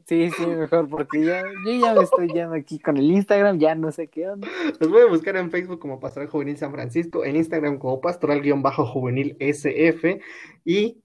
Sí, 0.07 0.29
sí, 0.37 0.45
mejor, 0.45 0.87
porque 0.87 1.25
ya, 1.25 1.41
yo 1.65 1.71
ya 1.81 1.95
me 1.95 2.03
estoy 2.03 2.27
yendo 2.27 2.53
aquí 2.53 2.77
con 2.77 2.95
el 2.95 3.09
Instagram, 3.09 3.57
ya 3.57 3.73
no 3.73 3.91
sé 3.91 4.07
qué 4.07 4.29
onda. 4.29 4.47
Los 4.79 4.91
voy 4.91 5.01
a 5.01 5.07
buscar 5.07 5.35
en 5.35 5.49
Facebook 5.49 5.79
como 5.79 5.99
Pastoral 5.99 6.29
Juvenil 6.29 6.57
San 6.57 6.71
Francisco, 6.71 7.25
en 7.25 7.35
Instagram 7.35 7.79
como 7.79 7.99
Pastoral-Juvenil 8.01 9.35
SF 9.39 10.19
y 10.63 11.01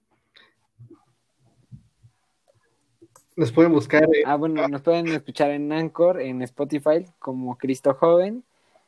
nos 3.35 3.51
pueden 3.51 3.71
buscar. 3.71 4.07
Ah, 4.25 4.35
bueno, 4.35 4.67
nos 4.67 4.81
pueden 4.81 5.07
escuchar 5.07 5.51
en 5.51 5.71
Anchor, 5.71 6.21
en 6.21 6.41
Spotify 6.41 7.05
como 7.19 7.57
Cristo 7.57 7.93
Joven. 7.93 8.43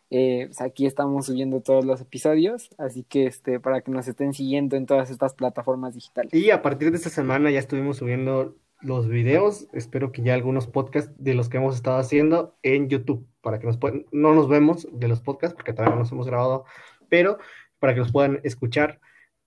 Eh, 0.10 0.46
pues 0.48 0.62
aquí 0.62 0.86
estamos 0.86 1.26
subiendo 1.26 1.62
todos 1.62 1.86
los 1.86 2.00
episodios, 2.00 2.70
así 2.78 3.04
que 3.04 3.26
este, 3.26 3.60
para 3.60 3.82
que 3.82 3.90
nos 3.90 4.08
estén 4.08 4.34
siguiendo 4.34 4.76
en 4.76 4.86
todas 4.86 5.10
estas 5.10 5.34
plataformas 5.34 5.96
digitales. 5.96 6.32
Y 6.34 6.52
a 6.52 6.62
partir 6.62 6.92
de 6.92 6.98
esta 6.98 7.10
semana 7.10 7.50
ya 7.50 7.58
estuvimos 7.58 7.98
subiendo 7.98 8.56
los 8.82 9.08
videos, 9.08 9.68
espero 9.74 10.12
que 10.12 10.22
ya 10.22 10.36
algunos 10.36 10.68
podcasts 10.68 11.12
de 11.18 11.34
los 11.34 11.50
que 11.50 11.58
hemos 11.58 11.76
estado 11.76 11.98
haciendo 11.98 12.56
en 12.62 12.90
YouTube, 12.90 13.26
para 13.42 13.60
que 13.60 13.66
nos 13.66 13.78
puedan, 13.78 14.06
no 14.12 14.36
nos 14.36 14.50
vemos 14.50 14.88
de 14.92 15.08
los 15.08 15.22
podcasts 15.22 15.56
porque 15.56 15.74
todavía 15.74 15.96
no 15.96 16.02
nos 16.02 16.12
hemos 16.12 16.28
grabado, 16.28 16.66
pero 17.10 17.40
para 17.80 17.94
que 17.94 18.02
nos 18.02 18.12
puedan 18.12 18.40
escuchar 18.44 19.00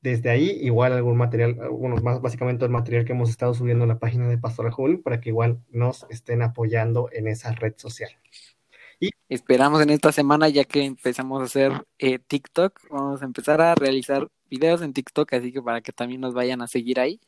desde 0.07 0.31
ahí, 0.31 0.51
igual 0.63 0.93
algún 0.93 1.17
material, 1.17 1.59
algunos 1.61 2.01
más, 2.01 2.21
básicamente 2.23 2.65
el 2.65 2.71
material 2.71 3.05
que 3.05 3.11
hemos 3.11 3.29
estado 3.29 3.55
subiendo 3.55 3.85
en 3.85 3.89
la 3.89 3.99
página 3.99 4.29
de 4.29 4.39
Pastor 4.39 4.71
Juvenil, 4.71 5.01
para 5.01 5.21
que 5.21 5.31
igual 5.31 5.59
nos 5.69 6.07
estén 6.11 6.43
apoyando 6.43 7.09
en 7.11 7.27
esa 7.27 7.51
red 7.51 7.75
social. 7.77 8.11
Y 9.01 9.11
esperamos 9.29 9.83
en 9.83 9.91
esta 9.91 10.13
semana, 10.13 10.49
ya 10.49 10.63
que 10.63 10.85
empezamos 10.85 11.43
a 11.43 11.47
hacer 11.47 11.73
eh, 11.99 12.21
TikTok, 12.21 12.83
vamos 12.89 13.21
a 13.21 13.25
empezar 13.25 13.61
a 13.61 13.75
realizar 13.75 14.29
videos 14.49 14.81
en 14.83 14.93
TikTok, 14.93 15.33
así 15.33 15.51
que 15.51 15.61
para 15.61 15.81
que 15.81 15.91
también 15.91 16.21
nos 16.21 16.35
vayan 16.35 16.63
a 16.63 16.69
seguir 16.69 17.01
ahí. 17.01 17.21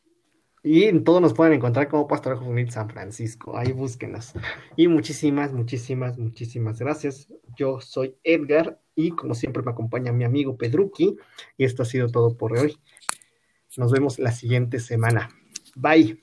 Y 0.63 0.83
en 0.83 1.03
todo 1.03 1.19
nos 1.19 1.33
pueden 1.33 1.53
encontrar 1.53 1.89
como 1.89 2.07
Pastor 2.07 2.37
Juvenil 2.37 2.71
San 2.71 2.89
Francisco. 2.89 3.57
Ahí 3.57 3.73
búsquenos. 3.73 4.33
Y 4.77 4.87
muchísimas, 4.87 5.51
muchísimas, 5.51 6.17
muchísimas 6.17 6.79
gracias. 6.79 7.27
Yo 7.57 7.81
soy 7.81 8.15
Edgar 8.23 8.79
y 8.99 9.11
como 9.11 9.33
siempre 9.33 9.63
me 9.63 9.71
acompaña 9.71 10.11
mi 10.11 10.25
amigo 10.25 10.57
Pedruki. 10.57 11.15
Y 11.57 11.63
esto 11.63 11.83
ha 11.83 11.85
sido 11.85 12.09
todo 12.09 12.35
por 12.35 12.57
hoy. 12.57 12.77
Nos 13.77 13.93
vemos 13.93 14.19
la 14.19 14.33
siguiente 14.33 14.79
semana. 14.79 15.29
Bye. 15.75 16.21